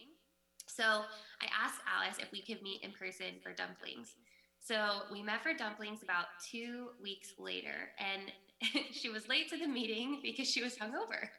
So 0.66 0.83
I 0.83 1.46
asked 1.52 1.80
Alice 1.85 2.16
if 2.18 2.33
we 2.33 2.42
could 2.42 2.62
meet 2.62 2.83
in 2.83 2.92
person 2.92 3.37
for 3.42 3.52
dumplings. 3.52 4.14
So 4.61 5.02
we 5.12 5.22
met 5.22 5.42
for 5.42 5.52
dumplings 5.52 6.02
about 6.02 6.24
two 6.50 6.88
weeks 7.02 7.35
later, 7.38 7.92
and 7.98 8.33
she 8.92 9.11
was 9.11 9.28
late 9.28 9.50
to 9.50 9.59
the 9.59 9.68
meeting 9.68 10.20
because 10.22 10.48
she 10.50 10.62
was 10.62 10.76
hungover. 10.76 11.28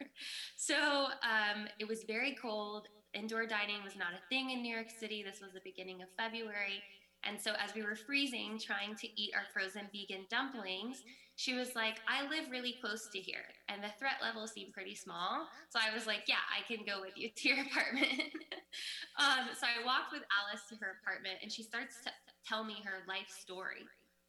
So 0.56 0.74
um, 0.74 1.68
it 1.78 1.86
was 1.86 2.04
very 2.04 2.36
cold. 2.40 2.88
Indoor 3.14 3.46
dining 3.46 3.84
was 3.84 3.94
not 3.94 4.08
a 4.14 4.28
thing 4.28 4.50
in 4.50 4.62
New 4.62 4.74
York 4.74 4.88
City. 4.90 5.22
This 5.22 5.40
was 5.40 5.52
the 5.52 5.60
beginning 5.62 6.02
of 6.02 6.08
February. 6.16 6.82
And 7.26 7.40
so, 7.40 7.52
as 7.58 7.74
we 7.74 7.82
were 7.82 7.96
freezing, 7.96 8.58
trying 8.58 8.94
to 8.96 9.08
eat 9.20 9.32
our 9.34 9.44
frozen 9.52 9.88
vegan 9.92 10.26
dumplings, 10.30 11.02
she 11.36 11.54
was 11.54 11.74
like, 11.76 12.00
I 12.08 12.24
live 12.28 12.50
really 12.50 12.76
close 12.80 13.08
to 13.12 13.18
here. 13.18 13.44
And 13.68 13.84
the 13.84 13.92
threat 13.98 14.22
level 14.22 14.46
seemed 14.46 14.72
pretty 14.72 14.94
small. 14.94 15.48
So 15.68 15.78
I 15.78 15.92
was 15.92 16.06
like, 16.06 16.24
Yeah, 16.26 16.40
I 16.48 16.64
can 16.64 16.84
go 16.84 17.00
with 17.00 17.16
you 17.16 17.28
to 17.36 17.48
your 17.48 17.60
apartment. 17.60 18.32
um, 19.20 19.52
so 19.52 19.68
I 19.68 19.84
walked 19.84 20.12
with 20.12 20.24
Alice 20.32 20.64
to 20.70 20.76
her 20.80 20.96
apartment, 21.02 21.38
and 21.42 21.52
she 21.52 21.62
starts 21.62 22.00
to 22.04 22.10
tell 22.46 22.64
me 22.64 22.80
her 22.84 23.04
life 23.06 23.28
story. 23.28 23.84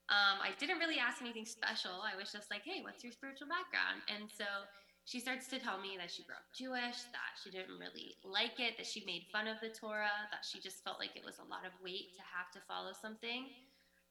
Um, 0.10 0.40
I 0.40 0.56
didn't 0.60 0.80
really 0.80 1.00
ask 1.00 1.20
anything 1.22 1.46
special. 1.46 2.04
I 2.04 2.16
was 2.16 2.32
just 2.32 2.52
like, 2.52 2.64
Hey, 2.64 2.84
what's 2.84 3.04
your 3.04 3.14
spiritual 3.16 3.48
background? 3.48 4.04
And 4.12 4.28
so 4.28 4.46
she 5.08 5.24
starts 5.24 5.48
to 5.48 5.58
tell 5.58 5.80
me 5.80 5.96
that 5.96 6.12
she 6.12 6.28
grew 6.28 6.36
up 6.36 6.52
Jewish, 6.52 7.08
that 7.16 7.40
she 7.40 7.48
didn't 7.48 7.80
really 7.80 8.20
like 8.28 8.60
it, 8.60 8.76
that 8.76 8.84
she 8.84 9.08
made 9.08 9.24
fun 9.32 9.48
of 9.48 9.56
the 9.64 9.72
Torah, 9.72 10.28
that 10.36 10.44
she 10.44 10.60
just 10.60 10.84
felt 10.84 11.00
like 11.00 11.16
it 11.16 11.24
was 11.24 11.40
a 11.40 11.48
lot 11.48 11.64
of 11.64 11.72
weight 11.80 12.12
to 12.20 12.24
have 12.28 12.52
to 12.52 12.60
follow 12.68 12.92
something. 12.92 13.48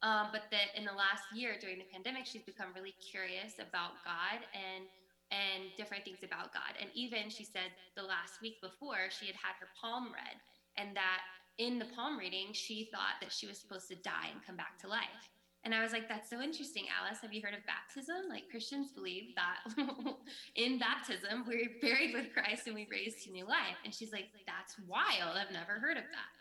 Um, 0.01 0.33
but 0.33 0.49
that 0.49 0.73
in 0.73 0.89
the 0.89 0.97
last 0.97 1.29
year 1.37 1.53
during 1.61 1.77
the 1.77 1.85
pandemic, 1.93 2.25
she's 2.25 2.41
become 2.41 2.73
really 2.73 2.97
curious 2.97 3.61
about 3.61 4.01
God 4.01 4.41
and 4.57 4.89
and 5.29 5.69
different 5.75 6.01
things 6.07 6.23
about 6.23 6.55
God. 6.55 6.73
And 6.81 6.89
even 6.95 7.29
she 7.29 7.43
said 7.43 7.69
the 7.93 8.01
last 8.01 8.41
week 8.41 8.57
before 8.57 9.11
she 9.11 9.27
had 9.27 9.35
had 9.37 9.53
her 9.61 9.69
palm 9.77 10.09
read, 10.09 10.41
and 10.81 10.97
that 10.97 11.21
in 11.61 11.77
the 11.77 11.85
palm 11.93 12.17
reading 12.17 12.57
she 12.57 12.89
thought 12.89 13.21
that 13.21 13.29
she 13.29 13.45
was 13.45 13.61
supposed 13.61 13.87
to 13.89 13.95
die 14.01 14.33
and 14.33 14.41
come 14.41 14.57
back 14.57 14.81
to 14.81 14.87
life. 14.87 15.29
And 15.67 15.75
I 15.75 15.83
was 15.83 15.91
like, 15.91 16.07
that's 16.07 16.29
so 16.29 16.39
interesting, 16.39 16.85
Alice. 16.87 17.19
Have 17.21 17.33
you 17.33 17.41
heard 17.43 17.53
of 17.53 17.59
baptism? 17.67 18.29
Like 18.29 18.47
Christians 18.49 18.87
believe 18.95 19.35
that 19.35 19.67
in 20.55 20.79
baptism, 20.79 21.43
we're 21.45 21.67
buried 21.81 22.13
with 22.15 22.31
Christ 22.31 22.67
and 22.67 22.73
we 22.73 22.87
raised 22.89 23.25
to 23.25 23.31
new 23.31 23.45
life. 23.45 23.75
And 23.83 23.93
she's 23.93 24.13
like, 24.13 24.31
that's 24.47 24.79
wild. 24.87 25.35
I've 25.35 25.51
never 25.51 25.73
heard 25.73 25.97
of 25.97 26.07
that. 26.15 26.31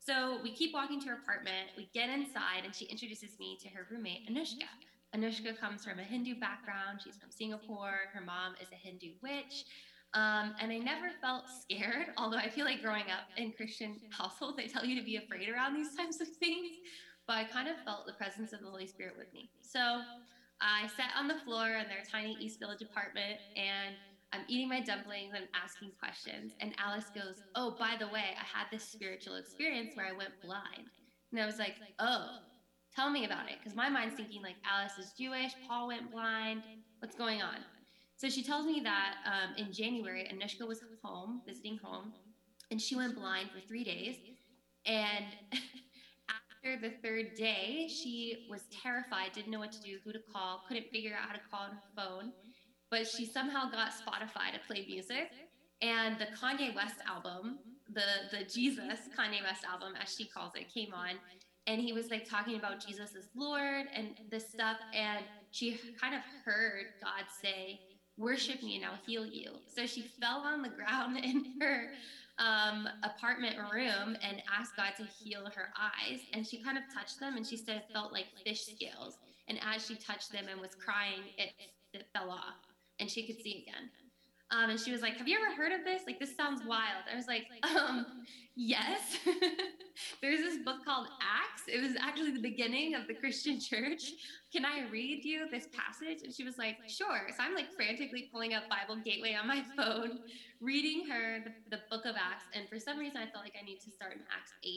So 0.00 0.40
we 0.42 0.50
keep 0.50 0.74
walking 0.74 1.00
to 1.02 1.10
her 1.10 1.14
apartment. 1.22 1.70
We 1.76 1.90
get 1.94 2.10
inside, 2.10 2.64
and 2.64 2.74
she 2.74 2.86
introduces 2.86 3.38
me 3.38 3.56
to 3.62 3.68
her 3.68 3.86
roommate, 3.88 4.28
Anushka. 4.28 4.66
Anushka 5.14 5.56
comes 5.56 5.84
from 5.84 6.00
a 6.00 6.02
Hindu 6.02 6.40
background. 6.40 6.98
She's 7.04 7.14
from 7.14 7.30
Singapore. 7.30 8.10
Her 8.12 8.20
mom 8.20 8.54
is 8.60 8.66
a 8.72 8.74
Hindu 8.74 9.12
witch. 9.22 9.64
Um, 10.14 10.56
and 10.60 10.72
I 10.72 10.78
never 10.78 11.10
felt 11.20 11.44
scared, 11.48 12.06
although 12.18 12.36
I 12.38 12.50
feel 12.50 12.64
like 12.64 12.82
growing 12.82 13.04
up 13.04 13.30
in 13.36 13.52
Christian 13.52 14.00
households, 14.10 14.56
they 14.56 14.66
tell 14.66 14.84
you 14.84 14.98
to 14.98 15.04
be 15.04 15.18
afraid 15.18 15.48
around 15.48 15.76
these 15.76 15.94
types 15.94 16.20
of 16.20 16.26
things. 16.26 16.66
But 17.26 17.36
I 17.36 17.44
kind 17.44 17.68
of 17.68 17.76
felt 17.84 18.06
the 18.06 18.12
presence 18.14 18.52
of 18.52 18.60
the 18.60 18.68
Holy 18.68 18.86
Spirit 18.86 19.14
with 19.16 19.32
me. 19.32 19.50
So 19.60 20.02
I 20.60 20.86
sat 20.96 21.10
on 21.16 21.28
the 21.28 21.38
floor 21.44 21.68
in 21.68 21.88
their 21.88 22.02
tiny 22.10 22.36
East 22.40 22.58
Village 22.58 22.82
apartment 22.82 23.38
and 23.56 23.94
I'm 24.32 24.44
eating 24.48 24.68
my 24.68 24.80
dumplings 24.80 25.34
and 25.36 25.46
asking 25.54 25.92
questions. 25.98 26.52
And 26.60 26.74
Alice 26.78 27.10
goes, 27.14 27.42
Oh, 27.54 27.76
by 27.78 27.96
the 27.98 28.06
way, 28.06 28.34
I 28.38 28.58
had 28.58 28.66
this 28.72 28.82
spiritual 28.82 29.36
experience 29.36 29.94
where 29.94 30.06
I 30.06 30.12
went 30.12 30.40
blind. 30.42 30.88
And 31.30 31.40
I 31.40 31.46
was 31.46 31.58
like, 31.58 31.74
Oh, 31.98 32.38
tell 32.94 33.10
me 33.10 33.24
about 33.24 33.48
it. 33.50 33.56
Because 33.58 33.76
my 33.76 33.88
mind's 33.88 34.14
thinking, 34.14 34.42
like, 34.42 34.56
Alice 34.64 34.98
is 34.98 35.12
Jewish, 35.18 35.52
Paul 35.68 35.88
went 35.88 36.10
blind. 36.10 36.62
What's 37.00 37.14
going 37.14 37.42
on? 37.42 37.56
So 38.16 38.28
she 38.28 38.42
tells 38.42 38.66
me 38.66 38.80
that 38.84 39.16
um, 39.26 39.54
in 39.56 39.72
January, 39.72 40.30
Anushka 40.32 40.66
was 40.66 40.80
home, 41.02 41.42
visiting 41.46 41.78
home, 41.82 42.12
and 42.70 42.80
she 42.80 42.94
went 42.94 43.16
blind 43.16 43.50
for 43.50 43.60
three 43.66 43.84
days. 43.84 44.16
And 44.86 45.24
after 46.64 46.80
the 46.80 46.94
third 47.02 47.34
day, 47.34 47.88
she 47.88 48.46
was 48.48 48.62
terrified, 48.82 49.32
didn't 49.32 49.50
know 49.50 49.58
what 49.58 49.72
to 49.72 49.80
do, 49.80 49.98
who 50.04 50.12
to 50.12 50.20
call, 50.32 50.62
couldn't 50.68 50.88
figure 50.90 51.12
out 51.12 51.28
how 51.28 51.34
to 51.34 51.40
call 51.50 51.62
on 51.62 51.70
her 51.70 51.82
phone 51.96 52.32
but 52.92 53.08
she 53.08 53.24
somehow 53.24 53.70
got 53.70 53.90
Spotify 53.90 54.52
to 54.52 54.60
play 54.66 54.84
music. 54.86 55.30
And 55.80 56.16
the 56.18 56.26
Kanye 56.26 56.76
West 56.76 56.96
album, 57.08 57.58
the 57.92 58.02
the 58.30 58.44
Jesus 58.44 59.08
Kanye 59.18 59.42
West 59.42 59.64
album, 59.64 59.94
as 60.00 60.14
she 60.14 60.26
calls 60.26 60.52
it, 60.54 60.72
came 60.72 60.92
on, 60.94 61.16
and 61.66 61.80
he 61.80 61.92
was 61.92 62.10
like 62.10 62.28
talking 62.28 62.56
about 62.56 62.86
Jesus 62.86 63.16
as 63.16 63.30
Lord 63.34 63.86
and 63.96 64.10
this 64.30 64.48
stuff, 64.48 64.76
and 64.94 65.24
she 65.50 65.80
kind 66.00 66.14
of 66.14 66.20
heard 66.44 66.84
God 67.02 67.24
say, 67.42 67.80
"Worship 68.18 68.62
me, 68.62 68.76
and 68.76 68.84
I'll 68.84 69.00
heal 69.06 69.26
you." 69.26 69.52
So 69.74 69.86
she 69.86 70.02
fell 70.02 70.40
on 70.40 70.62
the 70.62 70.68
ground 70.68 71.16
in 71.24 71.54
her 71.60 71.88
um, 72.38 72.88
apartment 73.02 73.56
room 73.72 74.16
and 74.22 74.42
asked 74.52 74.76
God 74.76 74.92
to 74.96 75.04
heal 75.04 75.44
her 75.54 75.72
eyes, 75.78 76.20
and 76.32 76.46
she 76.46 76.62
kind 76.62 76.78
of 76.78 76.84
touched 76.92 77.20
them, 77.20 77.36
and 77.36 77.46
she 77.46 77.56
said 77.56 77.76
it 77.76 77.92
felt 77.92 78.12
like 78.12 78.26
fish 78.44 78.66
scales, 78.66 79.18
and 79.48 79.58
as 79.64 79.86
she 79.86 79.94
touched 79.96 80.32
them 80.32 80.46
and 80.50 80.60
was 80.60 80.74
crying, 80.74 81.22
it 81.36 81.52
it 81.92 82.06
fell 82.14 82.30
off 82.30 82.56
and 83.02 83.10
she 83.10 83.26
could 83.26 83.42
see 83.42 83.66
again. 83.66 83.90
Um, 84.52 84.68
and 84.68 84.78
she 84.78 84.92
was 84.92 85.00
like, 85.00 85.16
Have 85.16 85.26
you 85.26 85.38
ever 85.38 85.54
heard 85.54 85.72
of 85.72 85.84
this? 85.84 86.02
Like, 86.06 86.20
this 86.20 86.36
sounds 86.36 86.62
wild. 86.64 87.04
I 87.10 87.16
was 87.16 87.26
like, 87.26 87.46
um, 87.76 88.06
Yes. 88.54 89.18
There's 90.20 90.40
this 90.40 90.58
book 90.62 90.84
called 90.84 91.06
Acts. 91.22 91.62
It 91.66 91.80
was 91.80 91.96
actually 91.98 92.32
the 92.32 92.40
beginning 92.40 92.94
of 92.94 93.06
the 93.06 93.14
Christian 93.14 93.58
church. 93.58 94.12
Can 94.52 94.66
I 94.66 94.86
read 94.90 95.24
you 95.24 95.48
this 95.50 95.68
passage? 95.72 96.22
And 96.22 96.34
she 96.34 96.44
was 96.44 96.58
like, 96.58 96.76
Sure. 96.86 97.26
So 97.30 97.42
I'm 97.42 97.54
like 97.54 97.72
frantically 97.72 98.28
pulling 98.30 98.52
up 98.52 98.64
Bible 98.68 99.00
Gateway 99.02 99.34
on 99.34 99.48
my 99.48 99.64
phone, 99.76 100.20
reading 100.60 101.08
her 101.08 101.38
the, 101.44 101.76
the 101.76 101.82
book 101.90 102.04
of 102.04 102.14
Acts. 102.16 102.44
And 102.54 102.68
for 102.68 102.78
some 102.78 102.98
reason, 102.98 103.16
I 103.16 103.30
felt 103.30 103.44
like 103.44 103.56
I 103.60 103.64
need 103.64 103.80
to 103.80 103.90
start 103.90 104.12
in 104.12 104.20
Acts 104.36 104.52
8. 104.62 104.68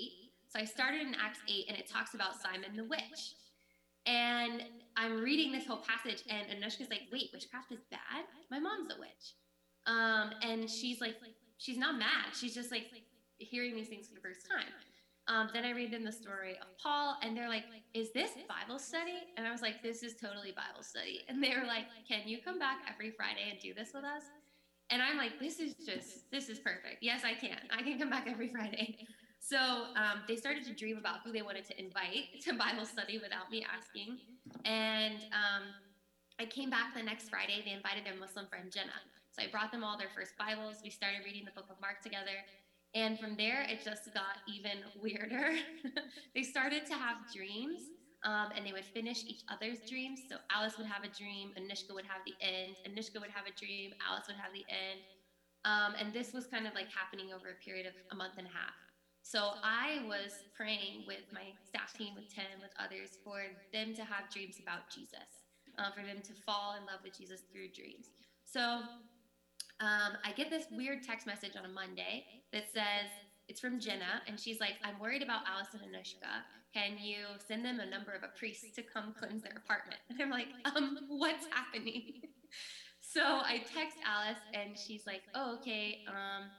So 0.48 0.60
I 0.60 0.64
started 0.64 1.02
in 1.02 1.16
Acts 1.16 1.40
8, 1.50 1.66
and 1.68 1.78
it 1.78 1.90
talks 1.90 2.14
about 2.14 2.40
Simon 2.42 2.78
the 2.78 2.86
witch. 2.86 3.36
And 4.06 4.64
I'm 4.96 5.22
reading 5.22 5.52
this 5.52 5.66
whole 5.66 5.84
passage, 5.84 6.24
and 6.30 6.48
Anushka's 6.48 6.90
like, 6.90 7.02
wait, 7.12 7.32
witchcraft 7.34 7.72
is 7.72 7.80
bad? 7.90 8.24
My 8.52 8.60
mom's 8.60 8.92
a 8.96 9.00
witch. 9.00 9.34
Um, 9.88 10.32
and 10.42 10.70
she's 10.70 11.02
like, 11.02 11.16
she's 11.58 11.78
not 11.78 11.98
mad. 11.98 12.34
She's 12.34 12.54
just 12.54 12.72
like 12.72 12.88
hearing 13.38 13.76
these 13.76 13.88
things 13.88 14.08
for 14.08 14.16
the 14.16 14.22
first 14.22 14.48
time. 14.50 14.68
Um, 15.28 15.50
then 15.54 15.66
I 15.66 15.72
read 15.72 15.94
in 15.94 16.04
the 16.04 16.12
story 16.12 16.52
of 16.52 16.68
Paul, 16.78 17.18
and 17.24 17.36
they're 17.36 17.50
like, 17.50 17.64
Is 17.96 18.12
this 18.14 18.32
Bible 18.48 18.78
study? 18.78 19.24
And 19.38 19.48
I 19.48 19.52
was 19.52 19.62
like, 19.62 19.82
This 19.82 20.04
is 20.04 20.16
totally 20.16 20.52
Bible 20.52 20.84
study. 20.84 21.22
And 21.28 21.44
they 21.44 21.50
were 21.50 21.66
like, 21.66 21.86
Can 22.08 22.28
you 22.28 22.38
come 22.44 22.60
back 22.60 22.80
every 22.92 23.10
Friday 23.12 23.50
and 23.50 23.60
do 23.60 23.74
this 23.74 23.92
with 23.94 24.04
us? 24.04 24.24
And 24.90 25.02
I'm 25.02 25.18
like, 25.18 25.40
this 25.40 25.60
is 25.60 25.74
just, 25.76 26.30
this 26.32 26.50
is 26.50 26.60
perfect. 26.60 26.98
Yes, 27.02 27.22
I 27.26 27.34
can. 27.34 27.58
I 27.76 27.82
can 27.82 27.98
come 27.98 28.10
back 28.10 28.28
every 28.30 28.50
Friday. 28.50 28.98
So 29.40 29.58
um, 29.58 30.22
they 30.28 30.36
started 30.36 30.64
to 30.66 30.74
dream 30.74 30.98
about 30.98 31.18
who 31.24 31.32
they 31.32 31.42
wanted 31.42 31.66
to 31.66 31.80
invite 31.80 32.42
to 32.44 32.54
Bible 32.54 32.86
study 32.86 33.20
without 33.20 33.50
me 33.52 33.66
asking. 33.66 34.18
And 34.64 35.16
um, 35.34 35.64
I 36.40 36.46
came 36.46 36.70
back 36.70 36.96
the 36.96 37.04
next 37.04 37.30
Friday. 37.30 37.62
They 37.66 37.72
invited 37.72 38.06
their 38.06 38.16
Muslim 38.16 38.48
friend 38.48 38.72
Jenna. 38.72 38.94
So 39.36 39.44
I 39.44 39.52
brought 39.52 39.70
them 39.70 39.84
all 39.84 39.98
their 39.98 40.12
first 40.16 40.32
Bibles. 40.40 40.80
We 40.82 40.90
started 40.90 41.20
reading 41.26 41.44
the 41.44 41.52
book 41.52 41.68
of 41.68 41.76
Mark 41.84 42.00
together. 42.00 42.40
And 42.96 43.20
from 43.20 43.36
there, 43.36 43.68
it 43.68 43.84
just 43.84 44.08
got 44.14 44.40
even 44.48 44.80
weirder. 45.04 45.60
they 46.36 46.42
started 46.42 46.86
to 46.88 46.96
have 46.96 47.18
dreams 47.36 47.92
um, 48.24 48.56
and 48.56 48.66
they 48.66 48.72
would 48.72 48.88
finish 48.88 49.28
each 49.28 49.44
other's 49.52 49.84
dreams. 49.84 50.24
So 50.32 50.38
Alice 50.48 50.80
would 50.80 50.88
have 50.88 51.04
a 51.04 51.12
dream, 51.12 51.52
Anushka 51.60 51.92
would 51.92 52.08
have 52.08 52.24
the 52.24 52.32
end, 52.40 52.80
Anushka 52.88 53.20
would 53.20 53.30
have 53.36 53.44
a 53.44 53.52
dream, 53.60 53.92
Alice 54.00 54.24
would 54.32 54.40
have 54.40 54.56
the 54.56 54.64
end. 54.72 55.04
Um, 55.68 56.00
and 56.00 56.16
this 56.16 56.32
was 56.32 56.48
kind 56.48 56.66
of 56.66 56.72
like 56.72 56.88
happening 56.88 57.36
over 57.36 57.52
a 57.52 57.60
period 57.60 57.92
of 57.92 57.94
a 58.12 58.16
month 58.16 58.40
and 58.40 58.48
a 58.48 58.56
half. 58.56 58.80
So 59.22 59.60
I 59.68 60.00
was 60.08 60.48
praying 60.56 61.04
with 61.12 61.28
my 61.36 61.52
staff 61.68 61.92
team, 61.92 62.16
with 62.16 62.32
Tim, 62.32 62.64
with 62.64 62.72
others, 62.80 63.20
for 63.20 63.52
them 63.74 63.92
to 64.00 64.06
have 64.08 64.32
dreams 64.32 64.64
about 64.64 64.88
Jesus, 64.88 65.44
uh, 65.76 65.92
for 65.92 66.08
them 66.08 66.24
to 66.24 66.32
fall 66.48 66.80
in 66.80 66.88
love 66.88 67.04
with 67.04 67.18
Jesus 67.18 67.44
through 67.52 67.76
dreams. 67.76 68.16
So 68.46 68.80
um, 69.80 70.14
I 70.24 70.32
get 70.36 70.50
this 70.50 70.66
weird 70.72 71.04
text 71.04 71.28
message 71.28 71.56
on 71.58 71.66
a 71.66 71.74
Monday 71.74 72.26
that 72.54 72.66
says, 72.74 73.12
it's 73.48 73.60
from 73.60 73.80
Jenna, 73.80 74.22
and 74.28 74.40
she's 74.40 74.60
like, 74.60 74.74
I'm 74.84 75.00
worried 75.00 75.22
about 75.22 75.42
Allison 75.48 75.82
and 75.84 75.94
Anushka. 75.94 76.44
Can 76.74 76.98
you 77.00 77.26
send 77.48 77.64
them 77.64 77.80
a 77.80 77.86
number 77.86 78.12
of 78.12 78.24
a 78.24 78.38
priest 78.38 78.66
to 78.76 78.82
come 78.82 79.14
cleanse 79.18 79.44
their 79.44 79.54
apartment? 79.56 80.00
And 80.10 80.22
I'm 80.22 80.30
like, 80.30 80.48
um, 80.66 81.00
what's 81.10 81.46
happening? 81.52 82.22
so 83.02 83.22
I 83.22 83.64
text 83.74 83.98
Alice, 84.06 84.42
and 84.54 84.78
she's 84.78 85.06
like, 85.06 85.22
oh, 85.36 85.58
okay. 85.60 86.00
Um, 86.08 86.50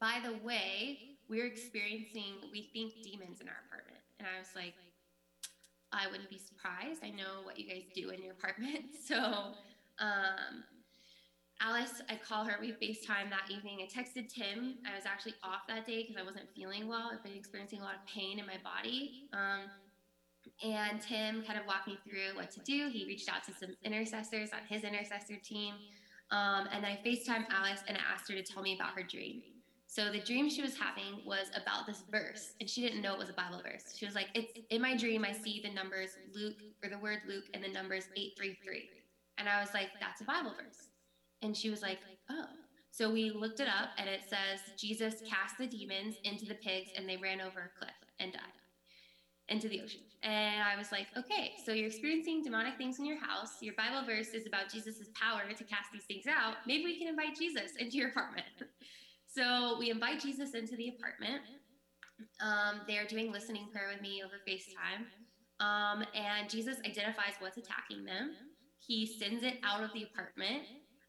by 0.00 0.20
the 0.24 0.44
way, 0.44 0.98
we're 1.28 1.46
experiencing, 1.46 2.34
we 2.50 2.70
think, 2.72 3.02
demons 3.02 3.40
in 3.40 3.48
our 3.48 3.60
apartment. 3.68 4.00
And 4.18 4.26
I 4.28 4.38
was 4.38 4.48
like, 4.56 4.74
I 5.92 6.10
wouldn't 6.10 6.30
be 6.30 6.38
surprised. 6.38 7.04
I 7.04 7.10
know 7.10 7.44
what 7.44 7.58
you 7.58 7.68
guys 7.68 7.84
do 7.94 8.10
in 8.10 8.22
your 8.22 8.32
apartment. 8.32 8.84
So 9.04 9.18
um, 9.98 10.64
Alice, 11.64 12.02
I 12.10 12.16
call 12.16 12.44
her. 12.44 12.56
We 12.60 12.72
FaceTime 12.72 13.30
that 13.30 13.48
evening. 13.48 13.78
I 13.80 13.86
texted 13.86 14.28
Tim. 14.28 14.78
I 14.84 14.96
was 14.96 15.06
actually 15.06 15.34
off 15.44 15.60
that 15.68 15.86
day 15.86 16.02
because 16.02 16.20
I 16.20 16.24
wasn't 16.24 16.46
feeling 16.56 16.88
well. 16.88 17.10
I've 17.12 17.22
been 17.22 17.36
experiencing 17.36 17.80
a 17.80 17.84
lot 17.84 17.94
of 17.94 18.04
pain 18.04 18.40
in 18.40 18.46
my 18.46 18.56
body. 18.64 19.28
Um, 19.32 19.70
and 20.64 21.00
Tim 21.00 21.42
kind 21.44 21.60
of 21.60 21.66
walked 21.66 21.86
me 21.86 21.98
through 22.04 22.34
what 22.34 22.50
to 22.52 22.60
do. 22.60 22.88
He 22.92 23.06
reached 23.06 23.28
out 23.28 23.44
to 23.44 23.52
some 23.54 23.76
intercessors 23.84 24.50
on 24.52 24.58
his 24.68 24.82
intercessor 24.82 25.36
team. 25.36 25.74
Um, 26.32 26.66
and 26.72 26.84
I 26.84 26.98
FaceTime 27.06 27.46
Alice 27.50 27.84
and 27.86 27.96
I 27.96 28.00
asked 28.12 28.28
her 28.28 28.36
to 28.36 28.42
tell 28.42 28.62
me 28.62 28.74
about 28.74 28.94
her 28.94 29.04
dream. 29.04 29.42
So 29.86 30.10
the 30.10 30.20
dream 30.20 30.50
she 30.50 30.62
was 30.62 30.74
having 30.74 31.24
was 31.24 31.48
about 31.54 31.86
this 31.86 32.02
verse, 32.10 32.54
and 32.60 32.68
she 32.68 32.80
didn't 32.80 33.02
know 33.02 33.12
it 33.12 33.18
was 33.18 33.28
a 33.28 33.34
Bible 33.34 33.60
verse. 33.62 33.94
She 33.96 34.06
was 34.06 34.14
like, 34.14 34.28
"It's 34.34 34.58
in 34.70 34.80
my 34.80 34.96
dream. 34.96 35.22
I 35.22 35.32
see 35.32 35.60
the 35.62 35.70
numbers 35.70 36.16
Luke 36.34 36.56
or 36.82 36.88
the 36.88 36.98
word 36.98 37.18
Luke 37.28 37.44
and 37.52 37.62
the 37.62 37.68
numbers 37.68 38.08
eight 38.16 38.32
three 38.36 38.58
three, 38.64 38.88
and 39.36 39.50
I 39.50 39.60
was 39.60 39.74
like, 39.74 39.90
"That's 40.00 40.22
a 40.22 40.24
Bible 40.24 40.54
verse." 40.58 40.91
And 41.42 41.56
she 41.56 41.70
was 41.70 41.82
like, 41.82 41.98
oh. 42.30 42.46
So 42.90 43.10
we 43.10 43.30
looked 43.30 43.60
it 43.60 43.68
up 43.68 43.90
and 43.96 44.08
it 44.08 44.20
says 44.28 44.60
Jesus 44.78 45.14
cast 45.28 45.56
the 45.58 45.66
demons 45.66 46.16
into 46.24 46.44
the 46.44 46.54
pigs 46.54 46.90
and 46.96 47.08
they 47.08 47.16
ran 47.16 47.40
over 47.40 47.60
a 47.60 47.78
cliff 47.78 47.94
and 48.20 48.32
died 48.32 48.42
into 49.48 49.68
the 49.68 49.80
ocean. 49.80 50.02
And 50.22 50.62
I 50.62 50.76
was 50.76 50.92
like, 50.92 51.06
okay, 51.16 51.52
so 51.64 51.72
you're 51.72 51.88
experiencing 51.88 52.42
demonic 52.42 52.76
things 52.76 52.98
in 52.98 53.06
your 53.06 53.18
house. 53.18 53.60
Your 53.60 53.74
Bible 53.74 54.06
verse 54.06 54.28
is 54.28 54.46
about 54.46 54.70
Jesus' 54.70 55.08
power 55.14 55.42
to 55.48 55.64
cast 55.64 55.90
these 55.92 56.04
things 56.04 56.26
out. 56.26 56.56
Maybe 56.66 56.84
we 56.84 56.98
can 56.98 57.08
invite 57.08 57.36
Jesus 57.36 57.72
into 57.78 57.96
your 57.96 58.08
apartment. 58.08 58.46
so 59.26 59.76
we 59.78 59.90
invite 59.90 60.20
Jesus 60.20 60.54
into 60.54 60.76
the 60.76 60.88
apartment. 60.88 61.42
Um, 62.40 62.82
they 62.86 62.98
are 62.98 63.06
doing 63.06 63.32
listening 63.32 63.68
prayer 63.72 63.88
with 63.92 64.00
me 64.00 64.22
over 64.24 64.34
FaceTime. 64.46 65.08
Um, 65.64 66.04
and 66.14 66.48
Jesus 66.48 66.76
identifies 66.86 67.34
what's 67.38 67.56
attacking 67.56 68.04
them. 68.04 68.32
He 68.78 69.06
sends 69.06 69.44
it 69.44 69.58
out 69.64 69.82
of 69.82 69.92
the 69.92 70.04
apartment 70.04 70.62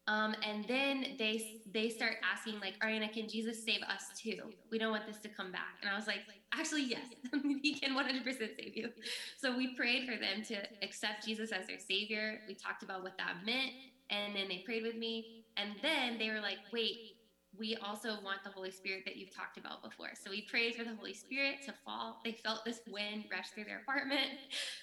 um, 0.06 0.34
and 0.46 0.64
then 0.68 1.16
they 1.18 1.60
they 1.72 1.88
start 1.88 2.16
asking 2.30 2.60
like, 2.60 2.78
Ariana, 2.80 3.10
can 3.10 3.28
Jesus 3.28 3.64
save 3.64 3.80
us 3.82 4.18
too? 4.20 4.52
We 4.70 4.78
don't 4.78 4.90
want 4.90 5.06
this 5.06 5.18
to 5.18 5.28
come 5.28 5.50
back. 5.50 5.78
And 5.80 5.90
I 5.90 5.96
was 5.96 6.06
like, 6.06 6.20
actually, 6.52 6.84
yes, 6.84 7.00
he 7.62 7.74
can 7.74 7.96
100% 7.96 8.24
save 8.24 8.76
you. 8.76 8.90
So 9.38 9.56
we 9.56 9.74
prayed 9.74 10.06
for 10.06 10.16
them 10.16 10.44
to 10.48 10.56
accept 10.82 11.24
Jesus 11.24 11.52
as 11.52 11.66
their 11.66 11.78
savior. 11.78 12.40
We 12.46 12.54
talked 12.54 12.82
about 12.82 13.02
what 13.02 13.16
that 13.16 13.46
meant, 13.46 13.72
and 14.10 14.36
then 14.36 14.48
they 14.48 14.62
prayed 14.64 14.82
with 14.82 14.96
me. 14.96 15.44
And 15.56 15.70
then 15.82 16.18
they 16.18 16.30
were 16.30 16.40
like, 16.40 16.58
wait, 16.72 17.13
we 17.58 17.76
also 17.76 18.16
want 18.22 18.42
the 18.42 18.50
Holy 18.50 18.70
Spirit 18.70 19.02
that 19.04 19.16
you've 19.16 19.34
talked 19.34 19.58
about 19.58 19.82
before. 19.82 20.10
So 20.14 20.30
we 20.30 20.42
prayed 20.42 20.74
for 20.74 20.84
the 20.84 20.94
Holy 20.94 21.14
Spirit 21.14 21.56
to 21.66 21.74
fall. 21.84 22.20
They 22.24 22.32
felt 22.32 22.64
this 22.64 22.80
wind 22.88 23.24
rush 23.30 23.50
through 23.50 23.64
their 23.64 23.80
apartment. 23.80 24.30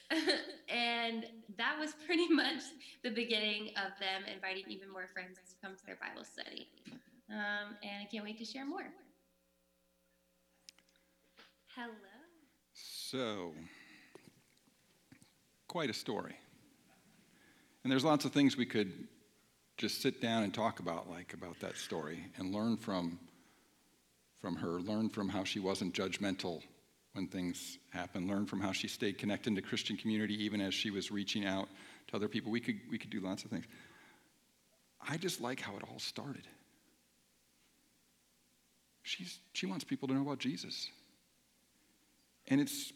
and 0.70 1.26
that 1.58 1.78
was 1.80 1.94
pretty 2.06 2.28
much 2.34 2.62
the 3.04 3.10
beginning 3.10 3.70
of 3.78 3.98
them 4.00 4.24
inviting 4.34 4.64
even 4.68 4.90
more 4.92 5.08
friends 5.08 5.38
to 5.38 5.56
come 5.62 5.76
to 5.76 5.86
their 5.86 5.98
Bible 5.98 6.24
study. 6.24 6.68
Um, 7.30 7.76
and 7.84 8.02
I 8.02 8.08
can't 8.12 8.24
wait 8.24 8.38
to 8.40 8.46
share 8.46 8.66
more. 8.66 8.88
Hello. 11.76 11.92
So, 12.74 13.54
quite 15.68 15.90
a 15.90 15.94
story. 15.94 16.36
And 17.84 17.92
there's 17.92 18.04
lots 18.04 18.26
of 18.26 18.32
things 18.32 18.56
we 18.56 18.66
could 18.66 19.08
just 19.82 20.02
sit 20.02 20.22
down 20.22 20.44
and 20.44 20.54
talk 20.54 20.80
about 20.80 21.10
like 21.10 21.34
about 21.34 21.60
that 21.60 21.76
story 21.76 22.24
and 22.38 22.54
learn 22.54 22.78
from 22.78 23.20
from 24.40 24.56
her 24.56 24.80
learn 24.80 25.10
from 25.10 25.28
how 25.28 25.44
she 25.44 25.60
wasn't 25.60 25.94
judgmental 25.94 26.62
when 27.14 27.28
things 27.28 27.78
happened 27.90 28.30
learn 28.30 28.46
from 28.46 28.62
how 28.62 28.72
she 28.72 28.88
stayed 28.88 29.18
connected 29.18 29.56
to 29.56 29.62
christian 29.62 29.98
community 29.98 30.42
even 30.44 30.62
as 30.62 30.74
she 30.74 30.92
was 30.92 31.12
reaching 31.12 31.46
out 31.46 31.68
to 32.12 32.16
other 32.16 32.28
people. 32.28 32.52
We 32.52 32.60
could 32.60 32.80
we 32.90 32.98
could 32.98 33.10
do 33.10 33.20
lots 33.20 33.44
of 33.44 33.50
things. 33.50 33.66
I 35.08 35.18
just 35.18 35.42
like 35.42 35.60
how 35.60 35.76
it 35.76 35.84
all 35.90 36.00
started. 36.00 36.46
She's 39.04 39.40
she 39.54 39.66
wants 39.66 39.84
people 39.84 40.08
to 40.10 40.14
know 40.14 40.22
about 40.22 40.40
jesus. 40.40 40.90
And 42.48 42.62
it's 42.62 42.94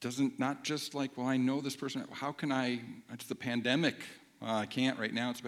doesn't 0.00 0.38
not 0.38 0.62
just 0.64 0.94
like 0.94 1.10
well 1.16 1.26
i 1.26 1.36
know 1.36 1.60
this 1.60 1.74
person 1.74 2.04
how 2.12 2.30
can 2.30 2.52
i 2.52 2.80
it's 3.12 3.26
the 3.26 3.34
pandemic 3.34 3.96
uh, 4.42 4.54
I 4.54 4.66
can't 4.66 4.98
right 4.98 5.12
now. 5.12 5.30
It's 5.30 5.42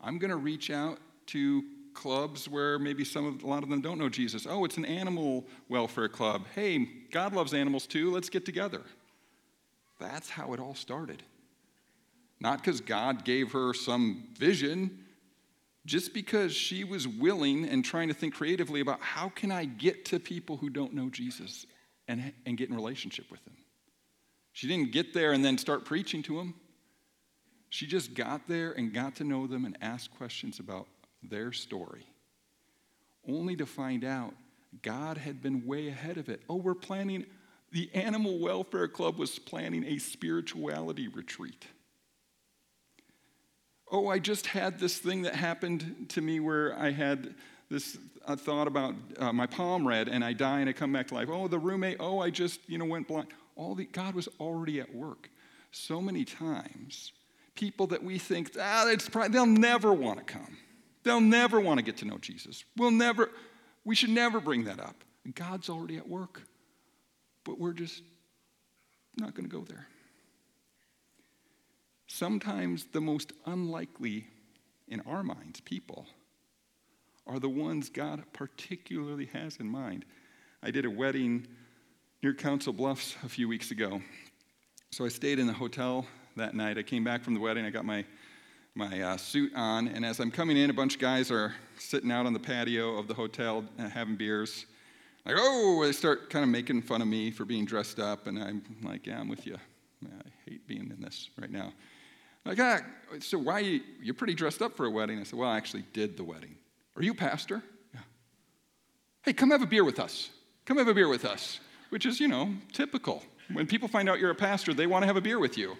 I'm 0.00 0.18
going 0.18 0.30
to 0.30 0.36
reach 0.36 0.70
out 0.70 0.98
to 1.26 1.64
clubs 1.94 2.48
where 2.48 2.78
maybe 2.78 3.04
some 3.04 3.26
of, 3.26 3.42
a 3.42 3.46
lot 3.46 3.62
of 3.62 3.68
them 3.68 3.80
don't 3.80 3.98
know 3.98 4.08
Jesus. 4.08 4.46
Oh, 4.48 4.64
it's 4.64 4.76
an 4.76 4.84
animal 4.84 5.44
welfare 5.68 6.08
club. 6.08 6.44
Hey, 6.54 6.86
God 7.10 7.34
loves 7.34 7.54
animals 7.54 7.86
too. 7.86 8.10
Let's 8.10 8.28
get 8.28 8.44
together. 8.44 8.82
That's 10.00 10.28
how 10.28 10.52
it 10.52 10.60
all 10.60 10.74
started. 10.74 11.22
Not 12.40 12.58
because 12.58 12.80
God 12.80 13.24
gave 13.24 13.52
her 13.52 13.72
some 13.72 14.24
vision, 14.36 14.98
just 15.86 16.12
because 16.12 16.54
she 16.54 16.84
was 16.84 17.06
willing 17.06 17.66
and 17.66 17.84
trying 17.84 18.08
to 18.08 18.14
think 18.14 18.34
creatively 18.34 18.80
about 18.80 19.00
how 19.00 19.28
can 19.28 19.50
I 19.52 19.64
get 19.64 20.04
to 20.06 20.18
people 20.18 20.56
who 20.56 20.68
don't 20.68 20.94
know 20.94 21.08
Jesus 21.08 21.66
and, 22.08 22.32
and 22.44 22.56
get 22.56 22.68
in 22.68 22.74
relationship 22.74 23.30
with 23.30 23.44
them. 23.44 23.54
She 24.52 24.68
didn't 24.68 24.92
get 24.92 25.14
there 25.14 25.32
and 25.32 25.44
then 25.44 25.58
start 25.58 25.84
preaching 25.84 26.22
to 26.24 26.36
them. 26.38 26.54
She 27.74 27.88
just 27.88 28.14
got 28.14 28.46
there 28.46 28.70
and 28.70 28.94
got 28.94 29.16
to 29.16 29.24
know 29.24 29.48
them 29.48 29.64
and 29.64 29.76
asked 29.80 30.16
questions 30.16 30.60
about 30.60 30.86
their 31.24 31.50
story, 31.50 32.06
only 33.28 33.56
to 33.56 33.66
find 33.66 34.04
out 34.04 34.32
God 34.82 35.18
had 35.18 35.42
been 35.42 35.66
way 35.66 35.88
ahead 35.88 36.16
of 36.16 36.28
it. 36.28 36.42
Oh, 36.48 36.54
we're 36.54 36.76
planning, 36.76 37.26
the 37.72 37.90
Animal 37.92 38.38
Welfare 38.38 38.86
Club 38.86 39.18
was 39.18 39.40
planning 39.40 39.82
a 39.86 39.98
spirituality 39.98 41.08
retreat. 41.08 41.66
Oh, 43.90 44.06
I 44.06 44.20
just 44.20 44.46
had 44.46 44.78
this 44.78 44.98
thing 44.98 45.22
that 45.22 45.34
happened 45.34 46.06
to 46.10 46.20
me 46.20 46.38
where 46.38 46.78
I 46.78 46.92
had 46.92 47.34
this 47.70 47.98
thought 48.36 48.68
about 48.68 48.94
uh, 49.18 49.32
my 49.32 49.48
palm 49.48 49.84
read 49.84 50.06
and 50.08 50.24
I 50.24 50.32
die 50.32 50.60
and 50.60 50.70
I 50.70 50.74
come 50.74 50.92
back 50.92 51.08
to 51.08 51.14
life. 51.14 51.28
Oh, 51.28 51.48
the 51.48 51.58
roommate, 51.58 51.96
oh, 51.98 52.20
I 52.20 52.30
just, 52.30 52.60
you 52.68 52.78
know, 52.78 52.84
went 52.84 53.08
blind. 53.08 53.26
All 53.56 53.74
the, 53.74 53.86
God 53.86 54.14
was 54.14 54.28
already 54.38 54.78
at 54.78 54.94
work. 54.94 55.28
So 55.72 56.00
many 56.00 56.24
times 56.24 57.10
people 57.54 57.86
that 57.88 58.02
we 58.02 58.18
think, 58.18 58.52
ah, 58.60 58.94
probably, 59.10 59.28
they'll 59.30 59.46
never 59.46 59.92
want 59.92 60.18
to 60.18 60.24
come. 60.24 60.56
They'll 61.02 61.20
never 61.20 61.60
want 61.60 61.78
to 61.78 61.84
get 61.84 61.98
to 61.98 62.06
know 62.06 62.18
Jesus. 62.18 62.64
We'll 62.76 62.90
never, 62.90 63.30
we 63.84 63.94
should 63.94 64.10
never 64.10 64.40
bring 64.40 64.64
that 64.64 64.80
up. 64.80 64.96
God's 65.34 65.68
already 65.68 65.96
at 65.96 66.08
work, 66.08 66.42
but 67.44 67.58
we're 67.58 67.72
just 67.72 68.02
not 69.16 69.34
going 69.34 69.48
to 69.48 69.54
go 69.54 69.64
there. 69.64 69.86
Sometimes 72.06 72.86
the 72.92 73.00
most 73.00 73.32
unlikely 73.46 74.26
in 74.88 75.00
our 75.02 75.22
minds 75.22 75.60
people 75.60 76.06
are 77.26 77.38
the 77.38 77.48
ones 77.48 77.88
God 77.88 78.22
particularly 78.32 79.26
has 79.32 79.56
in 79.56 79.66
mind. 79.66 80.04
I 80.62 80.70
did 80.70 80.84
a 80.84 80.90
wedding 80.90 81.46
near 82.22 82.34
Council 82.34 82.72
Bluffs 82.72 83.16
a 83.24 83.28
few 83.28 83.48
weeks 83.48 83.70
ago. 83.70 84.02
So 84.90 85.04
I 85.04 85.08
stayed 85.08 85.38
in 85.38 85.46
the 85.46 85.52
hotel 85.52 86.06
that 86.36 86.54
night. 86.54 86.78
I 86.78 86.82
came 86.82 87.04
back 87.04 87.22
from 87.22 87.34
the 87.34 87.40
wedding. 87.40 87.64
I 87.64 87.70
got 87.70 87.84
my 87.84 88.04
my 88.76 89.00
uh, 89.00 89.16
suit 89.16 89.52
on, 89.54 89.86
and 89.86 90.04
as 90.04 90.18
I'm 90.18 90.32
coming 90.32 90.56
in, 90.56 90.68
a 90.68 90.72
bunch 90.72 90.94
of 90.94 91.00
guys 91.00 91.30
are 91.30 91.54
sitting 91.78 92.10
out 92.10 92.26
on 92.26 92.32
the 92.32 92.40
patio 92.40 92.98
of 92.98 93.06
the 93.06 93.14
hotel 93.14 93.64
uh, 93.78 93.88
having 93.88 94.16
beers. 94.16 94.66
Like, 95.24 95.36
oh, 95.38 95.80
they 95.84 95.92
start 95.92 96.28
kind 96.28 96.42
of 96.42 96.48
making 96.48 96.82
fun 96.82 97.00
of 97.00 97.06
me 97.06 97.30
for 97.30 97.44
being 97.44 97.64
dressed 97.64 98.00
up, 98.00 98.26
and 98.26 98.36
I'm 98.36 98.62
like, 98.82 99.06
yeah, 99.06 99.20
I'm 99.20 99.28
with 99.28 99.46
you. 99.46 99.56
I 100.04 100.50
hate 100.50 100.66
being 100.66 100.90
in 100.90 101.00
this 101.00 101.30
right 101.40 101.50
now. 101.50 101.72
Like, 102.44 102.58
ah, 102.60 102.80
so 103.20 103.38
why 103.38 103.60
you, 103.60 103.80
you're 104.02 104.14
pretty 104.14 104.34
dressed 104.34 104.60
up 104.60 104.76
for 104.76 104.86
a 104.86 104.90
wedding? 104.90 105.18
I 105.18 105.22
said, 105.22 105.38
well, 105.38 105.48
I 105.48 105.56
actually 105.56 105.84
did 105.92 106.16
the 106.16 106.24
wedding. 106.24 106.56
Are 106.96 107.02
you 107.02 107.14
pastor? 107.14 107.62
Yeah. 107.94 108.00
Hey, 109.22 109.32
come 109.32 109.50
have 109.50 109.62
a 109.62 109.66
beer 109.66 109.84
with 109.84 109.98
us. 109.98 110.30
Come 110.66 110.76
have 110.78 110.88
a 110.88 110.94
beer 110.94 111.08
with 111.08 111.24
us, 111.24 111.60
which 111.88 112.04
is, 112.04 112.20
you 112.20 112.28
know, 112.28 112.52
typical. 112.72 113.22
When 113.52 113.66
people 113.66 113.88
find 113.88 114.08
out 114.08 114.18
you're 114.18 114.30
a 114.30 114.34
pastor, 114.34 114.74
they 114.74 114.86
want 114.86 115.04
to 115.04 115.06
have 115.06 115.16
a 115.16 115.20
beer 115.22 115.38
with 115.38 115.56
you. 115.56 115.76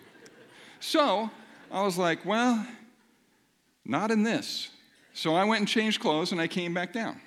So 0.80 1.30
I 1.70 1.82
was 1.82 1.96
like, 1.96 2.24
well, 2.24 2.66
not 3.84 4.10
in 4.10 4.22
this. 4.22 4.68
So 5.12 5.34
I 5.34 5.44
went 5.44 5.60
and 5.60 5.68
changed 5.68 6.00
clothes 6.00 6.32
and 6.32 6.40
I 6.40 6.46
came 6.46 6.74
back 6.74 6.92
down. 6.92 7.20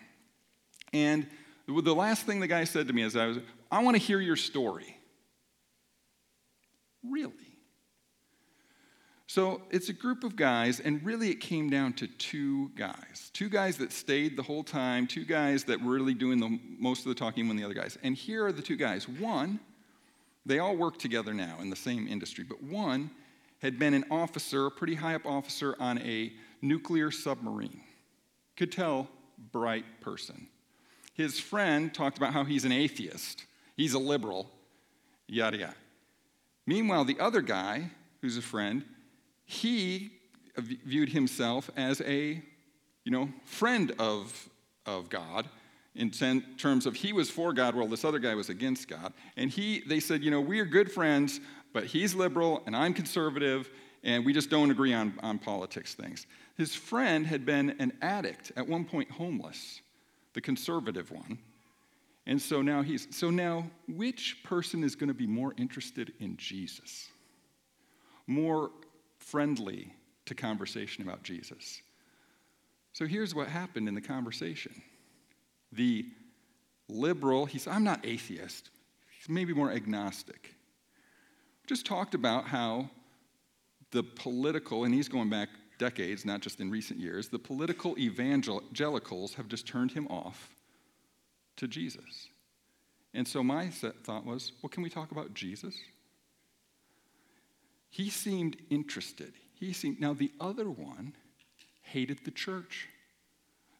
And 0.93 1.27
the 1.67 1.95
last 1.95 2.25
thing 2.25 2.39
the 2.39 2.47
guy 2.47 2.63
said 2.63 2.87
to 2.87 2.93
me 2.93 3.03
is, 3.03 3.15
I 3.15 3.27
was, 3.27 3.37
I 3.71 3.83
want 3.83 3.95
to 3.95 4.01
hear 4.01 4.19
your 4.19 4.35
story. 4.35 4.97
Really? 7.03 7.33
So 9.29 9.61
it's 9.71 9.89
a 9.89 9.93
group 9.93 10.23
of 10.23 10.37
guys, 10.37 10.79
and 10.79 11.03
really 11.05 11.29
it 11.29 11.41
came 11.41 11.69
down 11.69 11.91
to 11.93 12.07
two 12.07 12.69
guys. 12.77 13.29
Two 13.33 13.49
guys 13.49 13.77
that 13.77 13.91
stayed 13.91 14.37
the 14.37 14.43
whole 14.43 14.63
time, 14.63 15.05
two 15.05 15.25
guys 15.25 15.65
that 15.65 15.81
were 15.81 15.93
really 15.93 16.13
doing 16.13 16.39
the, 16.39 16.57
most 16.79 16.99
of 16.99 17.09
the 17.09 17.15
talking 17.15 17.47
when 17.49 17.57
the 17.57 17.63
other 17.65 17.73
guys. 17.73 17.97
And 18.03 18.15
here 18.15 18.45
are 18.45 18.53
the 18.53 18.61
two 18.61 18.77
guys. 18.77 19.07
One, 19.07 19.59
they 20.45 20.59
all 20.59 20.77
work 20.77 20.97
together 20.97 21.33
now 21.33 21.57
in 21.61 21.69
the 21.69 21.75
same 21.75 22.07
industry, 22.07 22.45
but 22.45 22.63
one 22.63 23.11
had 23.61 23.79
been 23.79 23.93
an 23.93 24.05
officer, 24.11 24.67
a 24.67 24.71
pretty 24.71 24.95
high 24.95 25.15
up 25.15 25.25
officer 25.25 25.75
on 25.79 25.97
a 25.99 26.33
nuclear 26.61 27.11
submarine. 27.11 27.81
Could 28.55 28.71
tell, 28.71 29.07
bright 29.51 29.85
person. 30.01 30.47
His 31.13 31.39
friend 31.39 31.93
talked 31.93 32.17
about 32.17 32.33
how 32.33 32.43
he's 32.43 32.65
an 32.65 32.71
atheist, 32.71 33.45
he's 33.75 33.93
a 33.93 33.99
liberal, 33.99 34.49
yada 35.27 35.57
yada. 35.57 35.75
Meanwhile, 36.65 37.05
the 37.05 37.19
other 37.19 37.41
guy, 37.41 37.89
who's 38.21 38.37
a 38.37 38.41
friend, 38.41 38.83
he 39.45 40.11
viewed 40.57 41.09
himself 41.09 41.69
as 41.77 42.01
a 42.01 42.41
you 43.07 43.11
know, 43.11 43.29
friend 43.45 43.93
of, 43.99 44.49
of 44.85 45.09
God 45.09 45.47
in 45.95 46.11
terms 46.11 46.85
of 46.85 46.93
he 46.93 47.13
was 47.13 47.29
for 47.29 47.53
God 47.53 47.73
while 47.73 47.87
this 47.87 48.03
other 48.03 48.19
guy 48.19 48.35
was 48.35 48.49
against 48.49 48.89
God. 48.89 49.13
And 49.37 49.49
he, 49.49 49.81
they 49.87 50.01
said, 50.01 50.21
you 50.23 50.29
know, 50.29 50.41
we 50.41 50.59
are 50.59 50.65
good 50.65 50.91
friends, 50.91 51.39
but 51.77 51.85
he's 51.85 52.15
liberal 52.15 52.63
and 52.65 52.75
I'm 52.75 52.91
conservative, 52.91 53.69
and 54.03 54.25
we 54.25 54.33
just 54.33 54.49
don't 54.49 54.71
agree 54.71 54.95
on, 54.95 55.13
on 55.21 55.37
politics 55.37 55.93
things. 55.93 56.25
His 56.57 56.73
friend 56.73 57.23
had 57.23 57.45
been 57.45 57.75
an 57.77 57.93
addict, 58.01 58.51
at 58.55 58.67
one 58.67 58.83
point 58.83 59.11
homeless, 59.11 59.81
the 60.33 60.41
conservative 60.41 61.11
one. 61.11 61.37
And 62.25 62.41
so 62.41 62.63
now 62.63 62.81
he's, 62.81 63.07
so 63.15 63.29
now 63.29 63.69
which 63.87 64.43
person 64.43 64.83
is 64.83 64.95
going 64.95 65.09
to 65.09 65.13
be 65.13 65.27
more 65.27 65.53
interested 65.55 66.13
in 66.19 66.35
Jesus? 66.37 67.09
More 68.25 68.71
friendly 69.19 69.93
to 70.25 70.33
conversation 70.33 71.03
about 71.03 71.21
Jesus? 71.21 71.83
So 72.93 73.05
here's 73.05 73.35
what 73.35 73.49
happened 73.49 73.87
in 73.87 73.93
the 73.93 74.01
conversation. 74.01 74.81
The 75.71 76.07
liberal, 76.89 77.45
he 77.45 77.59
said, 77.59 77.73
I'm 77.73 77.83
not 77.83 78.03
atheist, 78.03 78.71
he's 79.15 79.29
maybe 79.29 79.53
more 79.53 79.71
agnostic. 79.71 80.55
Just 81.67 81.85
talked 81.85 82.15
about 82.15 82.47
how 82.47 82.89
the 83.91 84.01
political, 84.01 84.85
and 84.85 84.93
he's 84.93 85.09
going 85.09 85.29
back 85.29 85.49
decades, 85.77 86.25
not 86.25 86.41
just 86.41 86.59
in 86.59 86.71
recent 86.71 86.99
years, 86.99 87.27
the 87.29 87.37
political 87.37 87.97
evangelicals 87.99 89.35
have 89.35 89.47
just 89.47 89.67
turned 89.67 89.91
him 89.91 90.07
off 90.07 90.49
to 91.57 91.67
Jesus. 91.67 92.29
And 93.13 93.27
so 93.27 93.43
my 93.43 93.67
thought 93.69 94.25
was, 94.25 94.53
well, 94.61 94.69
can 94.69 94.81
we 94.81 94.89
talk 94.89 95.11
about 95.11 95.33
Jesus? 95.33 95.75
He 97.89 98.09
seemed 98.09 98.57
interested. 98.69 99.33
He 99.53 99.73
seemed, 99.73 99.99
now 99.99 100.13
the 100.13 100.31
other 100.39 100.69
one 100.69 101.13
hated 101.81 102.19
the 102.25 102.31
church. 102.31 102.87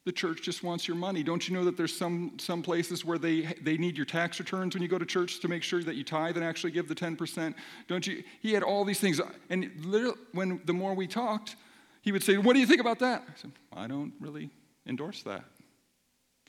The 0.08 0.14
church 0.14 0.42
just 0.42 0.64
wants 0.64 0.88
your 0.88 0.96
money. 0.96 1.22
Don't 1.22 1.50
you 1.50 1.54
know 1.54 1.66
that 1.66 1.76
there's 1.76 1.94
some, 1.94 2.32
some 2.38 2.62
places 2.62 3.04
where 3.04 3.18
they, 3.18 3.42
they 3.62 3.76
need 3.76 3.98
your 3.98 4.06
tax 4.06 4.40
returns 4.40 4.74
when 4.74 4.82
you 4.82 4.88
go 4.88 4.98
to 4.98 5.06
church 5.06 5.42
to 5.42 5.50
make 5.50 5.64
sure 5.64 5.84
that 5.84 5.96
you 5.96 6.06
tithe 6.06 6.38
and 6.38 6.46
actually 6.46 6.72
give 6.72 6.88
the 6.88 6.96
10%? 6.96 7.54
Don't 7.90 8.08
you? 8.08 8.24
He 8.40 8.54
had 8.54 8.64
all 8.64 8.86
these 8.86 9.02
things. 9.02 9.20
And 9.50 9.70
literally, 9.84 10.16
when 10.32 10.62
the 10.64 10.72
more 10.72 10.94
we 10.94 11.08
talked, 11.08 11.58
he 12.04 12.14
would 12.14 12.24
say, 12.24 12.38
What 12.38 12.54
do 12.54 12.62
you 12.62 12.66
think 12.66 12.80
about 12.80 13.00
that? 13.00 13.24
I 13.28 13.32
said, 13.36 13.52
I 13.76 13.88
don't 13.88 14.14
really 14.22 14.50
endorse 14.86 15.24
that. 15.24 15.44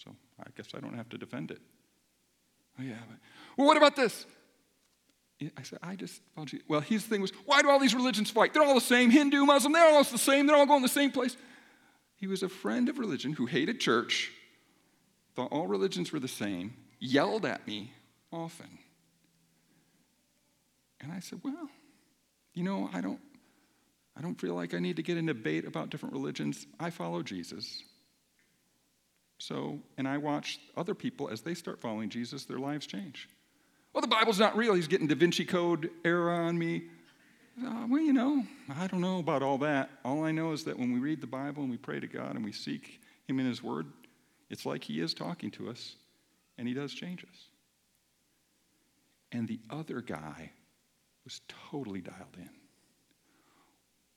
So 0.05 0.15
I 0.39 0.45
guess 0.57 0.69
I 0.77 0.79
don't 0.79 0.95
have 0.95 1.09
to 1.09 1.19
defend 1.19 1.51
it. 1.51 1.59
Oh, 2.79 2.85
yeah. 2.85 2.95
But, 3.09 3.19
well, 3.57 3.67
what 3.67 3.77
about 3.77 3.97
this? 3.97 4.25
I 5.57 5.63
said, 5.65 5.81
I 5.83 5.97
just, 5.97 6.23
well, 6.69 6.81
his 6.81 7.03
thing 7.03 7.21
was, 7.21 7.33
why 7.45 7.63
do 7.63 7.71
all 7.71 7.81
these 7.81 7.97
religions 7.97 8.31
fight? 8.31 8.55
They're 8.55 8.63
all 8.63 8.77
the 8.77 8.81
same 8.81 9.11
Hindu, 9.11 9.45
Muslim, 9.45 9.73
they're 9.73 9.93
all 9.93 10.05
the 10.05 10.17
same, 10.17 10.47
they're 10.47 10.57
all 10.57 10.67
going 10.67 10.83
the 10.83 10.89
same 10.89 11.11
place. 11.11 11.37
He 12.19 12.27
was 12.27 12.43
a 12.43 12.49
friend 12.49 12.89
of 12.89 12.99
religion 12.99 13.33
who 13.33 13.47
hated 13.47 13.81
church, 13.81 14.33
thought 15.35 15.53
all 15.53 15.67
religions 15.67 16.13
were 16.13 16.19
the 16.19 16.29
same, 16.29 16.75
yelled 16.99 17.47
at 17.47 17.67
me 17.67 17.93
often. 18.33 18.79
And 21.01 21.13
I 21.13 21.21
said, 21.21 21.41
Well, 21.45 21.69
you 22.55 22.65
know, 22.65 22.91
I 22.93 23.01
don't, 23.01 23.21
I 24.17 24.21
don't 24.21 24.39
feel 24.39 24.55
like 24.55 24.75
I 24.75 24.81
need 24.81 24.97
to 24.97 25.03
get 25.03 25.17
in 25.17 25.29
a 25.29 25.33
debate 25.33 25.65
about 25.65 25.91
different 25.91 26.13
religions. 26.13 26.67
I 26.81 26.91
follow 26.91 27.23
Jesus. 27.23 27.85
So, 29.39 29.79
and 29.97 30.09
I 30.09 30.19
watch 30.19 30.59
other 30.77 30.97
people 30.97 31.29
as 31.29 31.43
they 31.43 31.55
start 31.55 31.81
following 31.81 32.11
Jesus, 32.11 32.45
their 32.45 32.59
lives 32.59 32.87
change. 32.87 33.29
Well, 33.93 34.03
the 34.03 34.09
Bible's 34.09 34.41
not 34.41 34.57
real. 34.57 34.75
He's 34.75 34.89
getting 34.89 35.07
Da 35.07 35.15
Vinci 35.15 35.45
Code 35.45 35.91
era 36.05 36.35
on 36.35 36.59
me. 36.59 36.89
Uh, 37.65 37.87
well, 37.89 38.01
you 38.01 38.13
know, 38.13 38.45
I 38.77 38.87
don't 38.87 39.01
know 39.01 39.19
about 39.19 39.43
all 39.43 39.59
that. 39.59 39.91
All 40.05 40.25
I 40.25 40.31
know 40.31 40.53
is 40.53 40.65
that 40.65 40.79
when 40.79 40.93
we 40.93 41.01
read 41.01 41.21
the 41.21 41.27
Bible 41.27 41.63
and 41.63 41.71
we 41.71 41.77
pray 41.77 41.99
to 41.99 42.07
God 42.07 42.37
and 42.37 42.45
we 42.45 42.53
seek 42.53 43.01
Him 43.27 43.41
in 43.41 43.47
His 43.47 43.63
Word, 43.63 43.87
it's 44.49 44.65
like 44.65 44.85
He 44.85 45.01
is 45.01 45.13
talking 45.13 45.51
to 45.53 45.69
us 45.69 45.97
and 46.57 46.69
He 46.69 46.75
does 46.75 46.93
change 46.93 47.25
us. 47.25 47.49
And 49.33 49.49
the 49.49 49.61
other 49.71 50.01
guy 50.01 50.53
was 51.25 51.41
totally 51.71 52.01
dialed 52.01 52.37
in, 52.37 52.49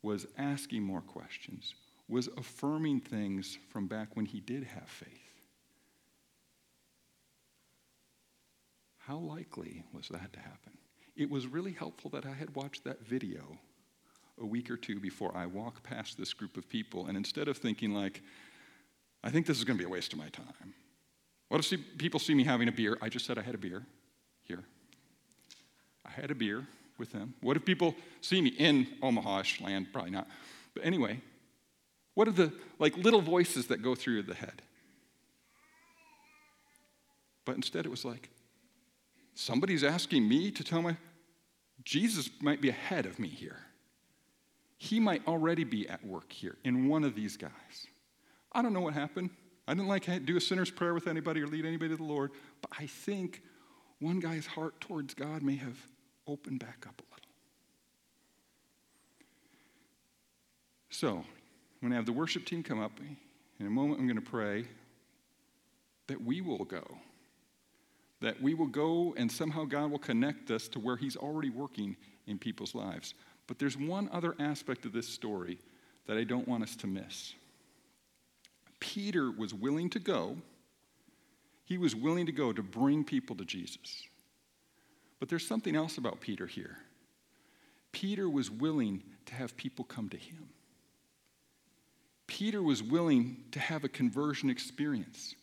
was 0.02 0.26
asking 0.38 0.82
more 0.82 1.02
questions, 1.02 1.74
was 2.08 2.28
affirming 2.36 3.00
things 3.00 3.58
from 3.70 3.86
back 3.86 4.16
when 4.16 4.26
he 4.26 4.40
did 4.40 4.64
have 4.64 4.88
faith. 4.88 5.08
How 8.98 9.18
likely 9.18 9.84
was 9.92 10.08
that 10.08 10.32
to 10.32 10.38
happen? 10.38 10.72
It 11.16 11.30
was 11.30 11.46
really 11.46 11.72
helpful 11.72 12.10
that 12.10 12.24
I 12.24 12.32
had 12.32 12.54
watched 12.54 12.84
that 12.84 13.04
video 13.06 13.58
a 14.40 14.46
week 14.46 14.70
or 14.70 14.76
two 14.76 14.98
before 14.98 15.36
I 15.36 15.46
walk 15.46 15.82
past 15.82 16.16
this 16.16 16.32
group 16.32 16.56
of 16.56 16.68
people, 16.68 17.06
and 17.06 17.16
instead 17.16 17.48
of 17.48 17.58
thinking, 17.58 17.92
like, 17.92 18.22
I 19.22 19.30
think 19.30 19.46
this 19.46 19.58
is 19.58 19.64
going 19.64 19.78
to 19.78 19.82
be 19.82 19.86
a 19.86 19.92
waste 19.92 20.12
of 20.12 20.18
my 20.18 20.28
time. 20.28 20.74
What 21.48 21.60
if 21.70 21.98
people 21.98 22.18
see 22.18 22.34
me 22.34 22.44
having 22.44 22.68
a 22.68 22.72
beer? 22.72 22.96
I 23.02 23.08
just 23.08 23.26
said 23.26 23.38
I 23.38 23.42
had 23.42 23.54
a 23.54 23.58
beer 23.58 23.82
here. 24.42 24.64
I 26.06 26.10
had 26.10 26.30
a 26.30 26.34
beer 26.34 26.66
with 26.98 27.12
them. 27.12 27.34
What 27.42 27.56
if 27.56 27.64
people 27.64 27.94
see 28.22 28.40
me 28.40 28.50
in 28.50 28.86
Omaha 29.02 29.42
land? 29.60 29.88
Probably 29.92 30.10
not. 30.10 30.28
But 30.74 30.84
anyway, 30.86 31.20
what 32.14 32.26
are 32.26 32.32
the 32.32 32.52
like 32.78 32.96
little 32.96 33.20
voices 33.20 33.66
that 33.66 33.82
go 33.82 33.94
through 33.94 34.22
the 34.22 34.34
head? 34.34 34.62
But 37.44 37.56
instead 37.56 37.84
it 37.84 37.90
was 37.90 38.04
like, 38.04 38.30
Somebody's 39.34 39.84
asking 39.84 40.28
me 40.28 40.50
to 40.50 40.64
tell 40.64 40.82
my. 40.82 40.96
Jesus 41.84 42.30
might 42.40 42.60
be 42.60 42.68
ahead 42.68 43.06
of 43.06 43.18
me 43.18 43.28
here. 43.28 43.58
He 44.78 45.00
might 45.00 45.26
already 45.26 45.64
be 45.64 45.88
at 45.88 46.04
work 46.04 46.32
here 46.32 46.56
in 46.64 46.88
one 46.88 47.04
of 47.04 47.14
these 47.14 47.36
guys. 47.36 47.50
I 48.52 48.62
don't 48.62 48.72
know 48.72 48.80
what 48.80 48.94
happened. 48.94 49.30
I 49.66 49.74
didn't 49.74 49.88
like 49.88 50.04
to 50.04 50.18
do 50.18 50.36
a 50.36 50.40
sinner's 50.40 50.70
prayer 50.70 50.92
with 50.92 51.06
anybody 51.06 51.40
or 51.40 51.46
lead 51.46 51.64
anybody 51.64 51.90
to 51.90 51.96
the 51.96 52.02
Lord, 52.02 52.32
but 52.60 52.70
I 52.78 52.86
think 52.86 53.42
one 54.00 54.18
guy's 54.18 54.46
heart 54.46 54.80
towards 54.80 55.14
God 55.14 55.42
may 55.42 55.56
have 55.56 55.78
opened 56.26 56.58
back 56.58 56.84
up 56.86 57.00
a 57.00 57.04
little. 57.14 57.30
So, 60.90 61.08
I'm 61.10 61.24
going 61.80 61.90
to 61.90 61.96
have 61.96 62.06
the 62.06 62.12
worship 62.12 62.44
team 62.44 62.62
come 62.62 62.80
up. 62.80 62.92
In 63.60 63.66
a 63.66 63.70
moment, 63.70 64.00
I'm 64.00 64.06
going 64.06 64.20
to 64.20 64.30
pray 64.30 64.64
that 66.08 66.20
we 66.20 66.40
will 66.40 66.64
go 66.64 66.84
that 68.22 68.40
we 68.40 68.54
will 68.54 68.66
go 68.66 69.14
and 69.18 69.30
somehow 69.30 69.64
God 69.64 69.90
will 69.90 69.98
connect 69.98 70.50
us 70.50 70.68
to 70.68 70.78
where 70.78 70.96
He's 70.96 71.16
already 71.16 71.50
working 71.50 71.96
in 72.26 72.38
people's 72.38 72.74
lives. 72.74 73.14
But 73.46 73.58
there's 73.58 73.76
one 73.76 74.08
other 74.12 74.34
aspect 74.38 74.86
of 74.86 74.92
this 74.92 75.08
story 75.08 75.58
that 76.06 76.16
I 76.16 76.24
don't 76.24 76.48
want 76.48 76.62
us 76.62 76.76
to 76.76 76.86
miss. 76.86 77.34
Peter 78.80 79.30
was 79.30 79.52
willing 79.52 79.90
to 79.90 79.98
go, 79.98 80.36
he 81.64 81.78
was 81.78 81.94
willing 81.94 82.26
to 82.26 82.32
go 82.32 82.52
to 82.52 82.62
bring 82.62 83.04
people 83.04 83.36
to 83.36 83.44
Jesus. 83.44 84.02
But 85.20 85.28
there's 85.28 85.46
something 85.46 85.76
else 85.76 85.98
about 85.98 86.20
Peter 86.20 86.46
here. 86.46 86.76
Peter 87.92 88.28
was 88.28 88.50
willing 88.50 89.02
to 89.26 89.34
have 89.34 89.56
people 89.56 89.84
come 89.84 90.08
to 90.08 90.16
him. 90.16 90.48
Peter 92.26 92.62
was 92.62 92.82
willing 92.82 93.36
to 93.52 93.60
have 93.60 93.84
a 93.84 93.88
conversion 93.88 94.50
experience. 94.50 95.34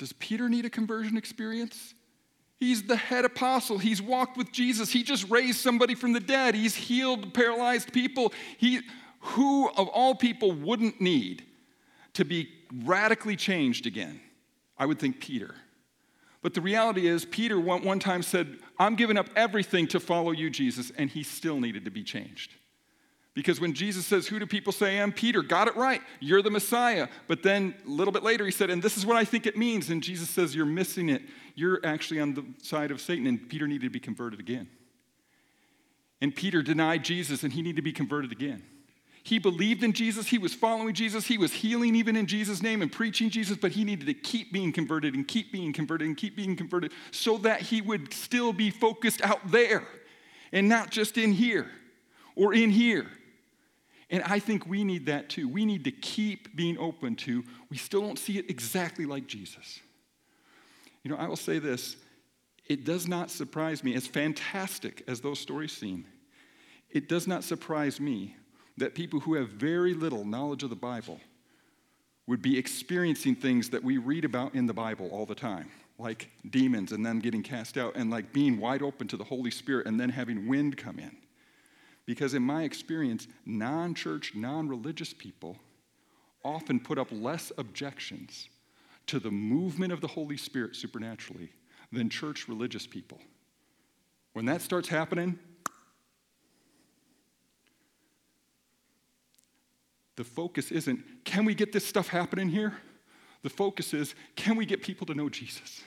Does 0.00 0.14
Peter 0.14 0.48
need 0.48 0.64
a 0.64 0.70
conversion 0.70 1.18
experience? 1.18 1.92
He's 2.56 2.84
the 2.84 2.96
head 2.96 3.26
apostle. 3.26 3.76
He's 3.76 4.00
walked 4.00 4.38
with 4.38 4.50
Jesus. 4.50 4.88
He 4.88 5.02
just 5.02 5.28
raised 5.28 5.58
somebody 5.58 5.94
from 5.94 6.14
the 6.14 6.20
dead. 6.20 6.54
He's 6.54 6.74
healed 6.74 7.34
paralyzed 7.34 7.92
people. 7.92 8.32
He, 8.56 8.80
who 9.18 9.68
of 9.68 9.88
all 9.88 10.14
people 10.14 10.52
wouldn't 10.52 11.02
need 11.02 11.44
to 12.14 12.24
be 12.24 12.48
radically 12.82 13.36
changed 13.36 13.86
again? 13.86 14.22
I 14.78 14.86
would 14.86 14.98
think 14.98 15.20
Peter. 15.20 15.54
But 16.40 16.54
the 16.54 16.62
reality 16.62 17.06
is, 17.06 17.26
Peter 17.26 17.60
one, 17.60 17.84
one 17.84 17.98
time 17.98 18.22
said, 18.22 18.56
I'm 18.78 18.96
giving 18.96 19.18
up 19.18 19.28
everything 19.36 19.86
to 19.88 20.00
follow 20.00 20.30
you, 20.30 20.48
Jesus, 20.48 20.90
and 20.96 21.10
he 21.10 21.22
still 21.22 21.60
needed 21.60 21.84
to 21.84 21.90
be 21.90 22.02
changed. 22.02 22.54
Because 23.34 23.60
when 23.60 23.74
Jesus 23.74 24.06
says, 24.06 24.26
Who 24.26 24.38
do 24.38 24.46
people 24.46 24.72
say 24.72 24.98
I 24.98 25.02
am? 25.02 25.12
Peter 25.12 25.42
got 25.42 25.68
it 25.68 25.76
right. 25.76 26.02
You're 26.18 26.42
the 26.42 26.50
Messiah. 26.50 27.08
But 27.28 27.42
then 27.42 27.74
a 27.86 27.90
little 27.90 28.12
bit 28.12 28.22
later, 28.22 28.44
he 28.44 28.50
said, 28.50 28.70
And 28.70 28.82
this 28.82 28.96
is 28.96 29.06
what 29.06 29.16
I 29.16 29.24
think 29.24 29.46
it 29.46 29.56
means. 29.56 29.90
And 29.90 30.02
Jesus 30.02 30.28
says, 30.28 30.54
You're 30.54 30.66
missing 30.66 31.08
it. 31.08 31.22
You're 31.54 31.80
actually 31.84 32.20
on 32.20 32.34
the 32.34 32.44
side 32.62 32.90
of 32.90 33.00
Satan. 33.00 33.26
And 33.26 33.48
Peter 33.48 33.68
needed 33.68 33.86
to 33.86 33.90
be 33.90 34.00
converted 34.00 34.40
again. 34.40 34.68
And 36.20 36.34
Peter 36.34 36.62
denied 36.62 37.04
Jesus, 37.04 37.42
and 37.44 37.52
he 37.52 37.62
needed 37.62 37.76
to 37.76 37.82
be 37.82 37.92
converted 37.92 38.32
again. 38.32 38.62
He 39.22 39.38
believed 39.38 39.84
in 39.84 39.92
Jesus, 39.92 40.28
he 40.28 40.38
was 40.38 40.54
following 40.54 40.94
Jesus, 40.94 41.26
he 41.26 41.36
was 41.36 41.52
healing 41.52 41.94
even 41.94 42.16
in 42.16 42.26
Jesus' 42.26 42.62
name 42.62 42.80
and 42.80 42.90
preaching 42.90 43.28
Jesus, 43.28 43.56
but 43.56 43.72
he 43.72 43.84
needed 43.84 44.06
to 44.06 44.14
keep 44.14 44.52
being 44.52 44.72
converted 44.72 45.14
and 45.14 45.28
keep 45.28 45.52
being 45.52 45.72
converted 45.72 46.06
and 46.06 46.16
keep 46.16 46.36
being 46.36 46.56
converted 46.56 46.92
so 47.10 47.36
that 47.38 47.60
he 47.60 47.82
would 47.82 48.12
still 48.14 48.52
be 48.52 48.70
focused 48.70 49.20
out 49.22 49.50
there 49.50 49.86
and 50.52 50.68
not 50.68 50.90
just 50.90 51.18
in 51.18 51.32
here 51.32 51.70
or 52.34 52.54
in 52.54 52.70
here. 52.70 53.06
And 54.10 54.22
I 54.24 54.40
think 54.40 54.66
we 54.66 54.82
need 54.82 55.06
that 55.06 55.28
too. 55.30 55.48
We 55.48 55.64
need 55.64 55.84
to 55.84 55.92
keep 55.92 56.54
being 56.56 56.76
open 56.78 57.14
to, 57.16 57.44
we 57.70 57.76
still 57.76 58.00
don't 58.00 58.18
see 58.18 58.38
it 58.38 58.50
exactly 58.50 59.06
like 59.06 59.26
Jesus. 59.26 59.80
You 61.02 61.10
know, 61.10 61.16
I 61.16 61.28
will 61.28 61.36
say 61.36 61.58
this 61.58 61.96
it 62.68 62.84
does 62.84 63.08
not 63.08 63.30
surprise 63.30 63.82
me, 63.82 63.94
as 63.94 64.06
fantastic 64.06 65.02
as 65.08 65.20
those 65.20 65.40
stories 65.40 65.72
seem, 65.72 66.06
it 66.90 67.08
does 67.08 67.26
not 67.26 67.44
surprise 67.44 68.00
me 68.00 68.36
that 68.76 68.94
people 68.94 69.20
who 69.20 69.34
have 69.34 69.48
very 69.48 69.94
little 69.94 70.24
knowledge 70.24 70.62
of 70.62 70.70
the 70.70 70.76
Bible 70.76 71.20
would 72.26 72.40
be 72.40 72.56
experiencing 72.56 73.34
things 73.34 73.70
that 73.70 73.82
we 73.82 73.98
read 73.98 74.24
about 74.24 74.54
in 74.54 74.66
the 74.66 74.72
Bible 74.72 75.08
all 75.10 75.26
the 75.26 75.34
time, 75.34 75.68
like 75.98 76.30
demons 76.48 76.92
and 76.92 77.04
them 77.04 77.18
getting 77.18 77.42
cast 77.42 77.76
out, 77.76 77.96
and 77.96 78.10
like 78.10 78.32
being 78.32 78.60
wide 78.60 78.82
open 78.82 79.08
to 79.08 79.16
the 79.16 79.24
Holy 79.24 79.50
Spirit 79.50 79.86
and 79.86 79.98
then 79.98 80.08
having 80.08 80.46
wind 80.46 80.76
come 80.76 80.98
in. 80.98 81.16
Because 82.10 82.34
in 82.34 82.42
my 82.42 82.64
experience, 82.64 83.28
non 83.46 83.94
church, 83.94 84.32
non 84.34 84.68
religious 84.68 85.14
people 85.14 85.56
often 86.42 86.80
put 86.80 86.98
up 86.98 87.06
less 87.12 87.52
objections 87.56 88.48
to 89.06 89.20
the 89.20 89.30
movement 89.30 89.92
of 89.92 90.00
the 90.00 90.08
Holy 90.08 90.36
Spirit 90.36 90.74
supernaturally 90.74 91.50
than 91.92 92.10
church 92.10 92.48
religious 92.48 92.84
people. 92.84 93.18
When 94.32 94.44
that 94.46 94.60
starts 94.60 94.88
happening, 94.88 95.38
the 100.16 100.24
focus 100.24 100.72
isn't, 100.72 101.04
can 101.24 101.44
we 101.44 101.54
get 101.54 101.70
this 101.70 101.86
stuff 101.86 102.08
happening 102.08 102.48
here? 102.48 102.76
The 103.42 103.50
focus 103.50 103.94
is, 103.94 104.16
can 104.34 104.56
we 104.56 104.66
get 104.66 104.82
people 104.82 105.06
to 105.06 105.14
know 105.14 105.28
Jesus? 105.28 105.84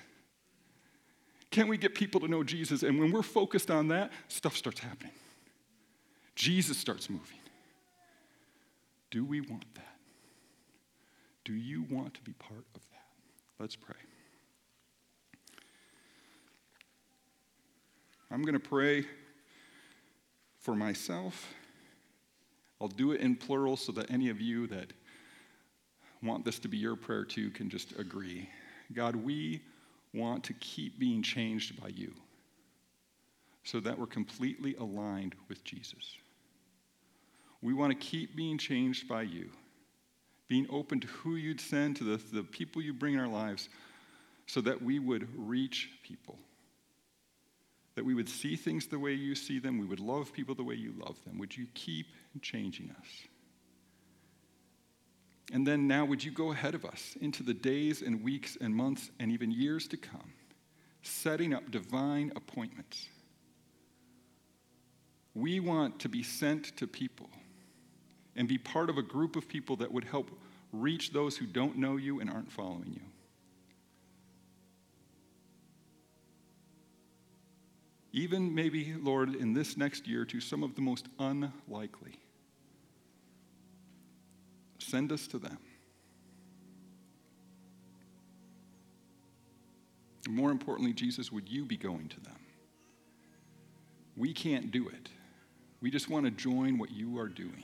Can 1.52 1.68
we 1.68 1.78
get 1.78 1.94
people 1.94 2.22
to 2.22 2.30
know 2.30 2.46
Jesus? 2.46 2.82
And 2.82 2.98
when 2.98 3.12
we're 3.12 3.24
focused 3.24 3.70
on 3.70 3.90
that, 3.90 4.14
stuff 4.30 4.56
starts 4.56 4.80
happening. 4.80 5.12
Jesus 6.36 6.78
starts 6.78 7.10
moving. 7.10 7.38
Do 9.12 9.24
we 9.24 9.42
want 9.42 9.66
that? 9.76 9.96
Do 11.46 11.54
you 11.54 11.86
want 11.90 12.14
to 12.16 12.22
be 12.22 12.34
part 12.34 12.66
of 12.74 12.82
that? 12.92 13.06
Let's 13.60 13.76
pray. 13.76 13.96
I'm 18.32 18.42
going 18.42 18.54
to 18.54 18.60
pray 18.60 19.06
for 20.60 20.76
myself. 20.76 21.54
I'll 22.82 22.88
do 22.88 23.12
it 23.12 23.22
in 23.22 23.36
plural 23.36 23.78
so 23.78 23.92
that 23.92 24.10
any 24.10 24.30
of 24.30 24.42
you 24.42 24.66
that 24.68 24.92
want 26.24 26.44
this 26.44 26.58
to 26.60 26.68
be 26.68 26.78
your 26.78 26.96
prayer 26.96 27.26
too 27.26 27.52
can 27.52 27.70
just 27.70 27.98
agree. 28.00 28.50
God, 28.94 29.16
we 29.16 29.62
want 30.14 30.44
to 30.46 30.54
keep 30.54 30.98
being 30.98 31.22
changed 31.22 31.80
by 31.82 31.90
you 31.90 32.14
so 33.64 33.80
that 33.80 33.98
we're 33.98 34.08
completely 34.08 34.76
aligned 34.76 35.36
with 35.48 35.64
Jesus. 35.64 36.18
We 37.64 37.74
want 37.74 37.92
to 37.92 37.98
keep 37.98 38.36
being 38.36 38.58
changed 38.58 39.08
by 39.08 39.22
you, 39.22 39.50
being 40.50 40.68
open 40.70 41.00
to 41.00 41.08
who 41.08 41.38
you'd 41.38 41.62
send, 41.62 41.96
to 41.96 42.04
the, 42.04 42.22
the 42.34 42.44
people 42.44 42.82
you 42.82 42.94
bring 42.94 43.14
in 43.14 43.22
our 43.22 43.28
lives, 43.28 43.70
so 44.48 44.60
that 44.62 44.82
we 44.82 45.00
would 45.00 45.30
reach 45.34 45.90
people. 46.04 46.38
That 47.96 48.04
we 48.04 48.16
would 48.16 48.28
see 48.28 48.58
things 48.58 48.88
the 48.88 49.00
way 49.00 49.14
you 49.14 49.34
see 49.34 49.60
them. 49.60 49.80
We 49.80 49.86
would 49.86 50.02
love 50.02 50.34
people 50.34 50.56
the 50.56 50.64
way 50.64 50.76
you 50.76 50.94
love 50.98 51.24
them. 51.24 51.38
Would 51.38 51.56
you 51.56 51.68
keep 51.74 52.08
changing 52.42 52.94
us? 53.00 53.08
And 55.54 55.66
then 55.66 55.88
now, 55.88 56.04
would 56.04 56.22
you 56.22 56.32
go 56.32 56.52
ahead 56.52 56.76
of 56.76 56.84
us 56.84 57.16
into 57.22 57.44
the 57.44 57.54
days 57.54 58.02
and 58.02 58.22
weeks 58.22 58.58
and 58.60 58.76
months 58.76 59.10
and 59.20 59.32
even 59.32 59.52
years 59.52 59.88
to 59.90 59.98
come, 59.98 60.34
setting 61.02 61.54
up 61.54 61.72
divine 61.72 62.34
appointments? 62.36 63.08
We 65.34 65.62
want 65.62 66.00
to 66.00 66.10
be 66.10 66.24
sent 66.24 66.76
to 66.78 66.88
people 66.88 67.30
and 68.36 68.48
be 68.48 68.58
part 68.58 68.90
of 68.90 68.98
a 68.98 69.02
group 69.02 69.36
of 69.36 69.48
people 69.48 69.76
that 69.78 69.92
would 69.92 70.04
help 70.04 70.30
reach 70.72 71.12
those 71.12 71.38
who 71.38 71.46
don't 71.46 71.78
know 71.78 71.98
you 71.98 72.20
and 72.20 72.30
aren't 72.30 72.52
following 72.52 72.92
you. 72.94 73.02
Even 78.12 78.54
maybe, 78.54 78.94
Lord, 79.02 79.36
in 79.36 79.54
this 79.54 79.76
next 79.76 80.08
year, 80.08 80.24
to 80.26 80.40
some 80.40 80.64
of 80.64 80.76
the 80.76 80.82
most 80.82 81.08
unlikely. 81.20 82.20
Send 84.78 85.12
us 85.12 85.28
to 85.28 85.40
them. 85.40 85.58
more 90.30 90.52
importantly, 90.52 90.94
Jesus, 90.94 91.32
would 91.32 91.50
you 91.50 91.66
be 91.66 91.78
going 91.78 92.08
to 92.10 92.20
them? 92.22 92.40
We 94.16 94.34
can't 94.34 94.72
do 94.72 94.88
it. 94.88 95.10
We 95.82 95.92
just 95.92 96.10
want 96.10 96.26
to 96.26 96.32
join 96.32 96.78
what 96.78 96.92
you 96.92 97.20
are 97.20 97.28
doing. 97.28 97.64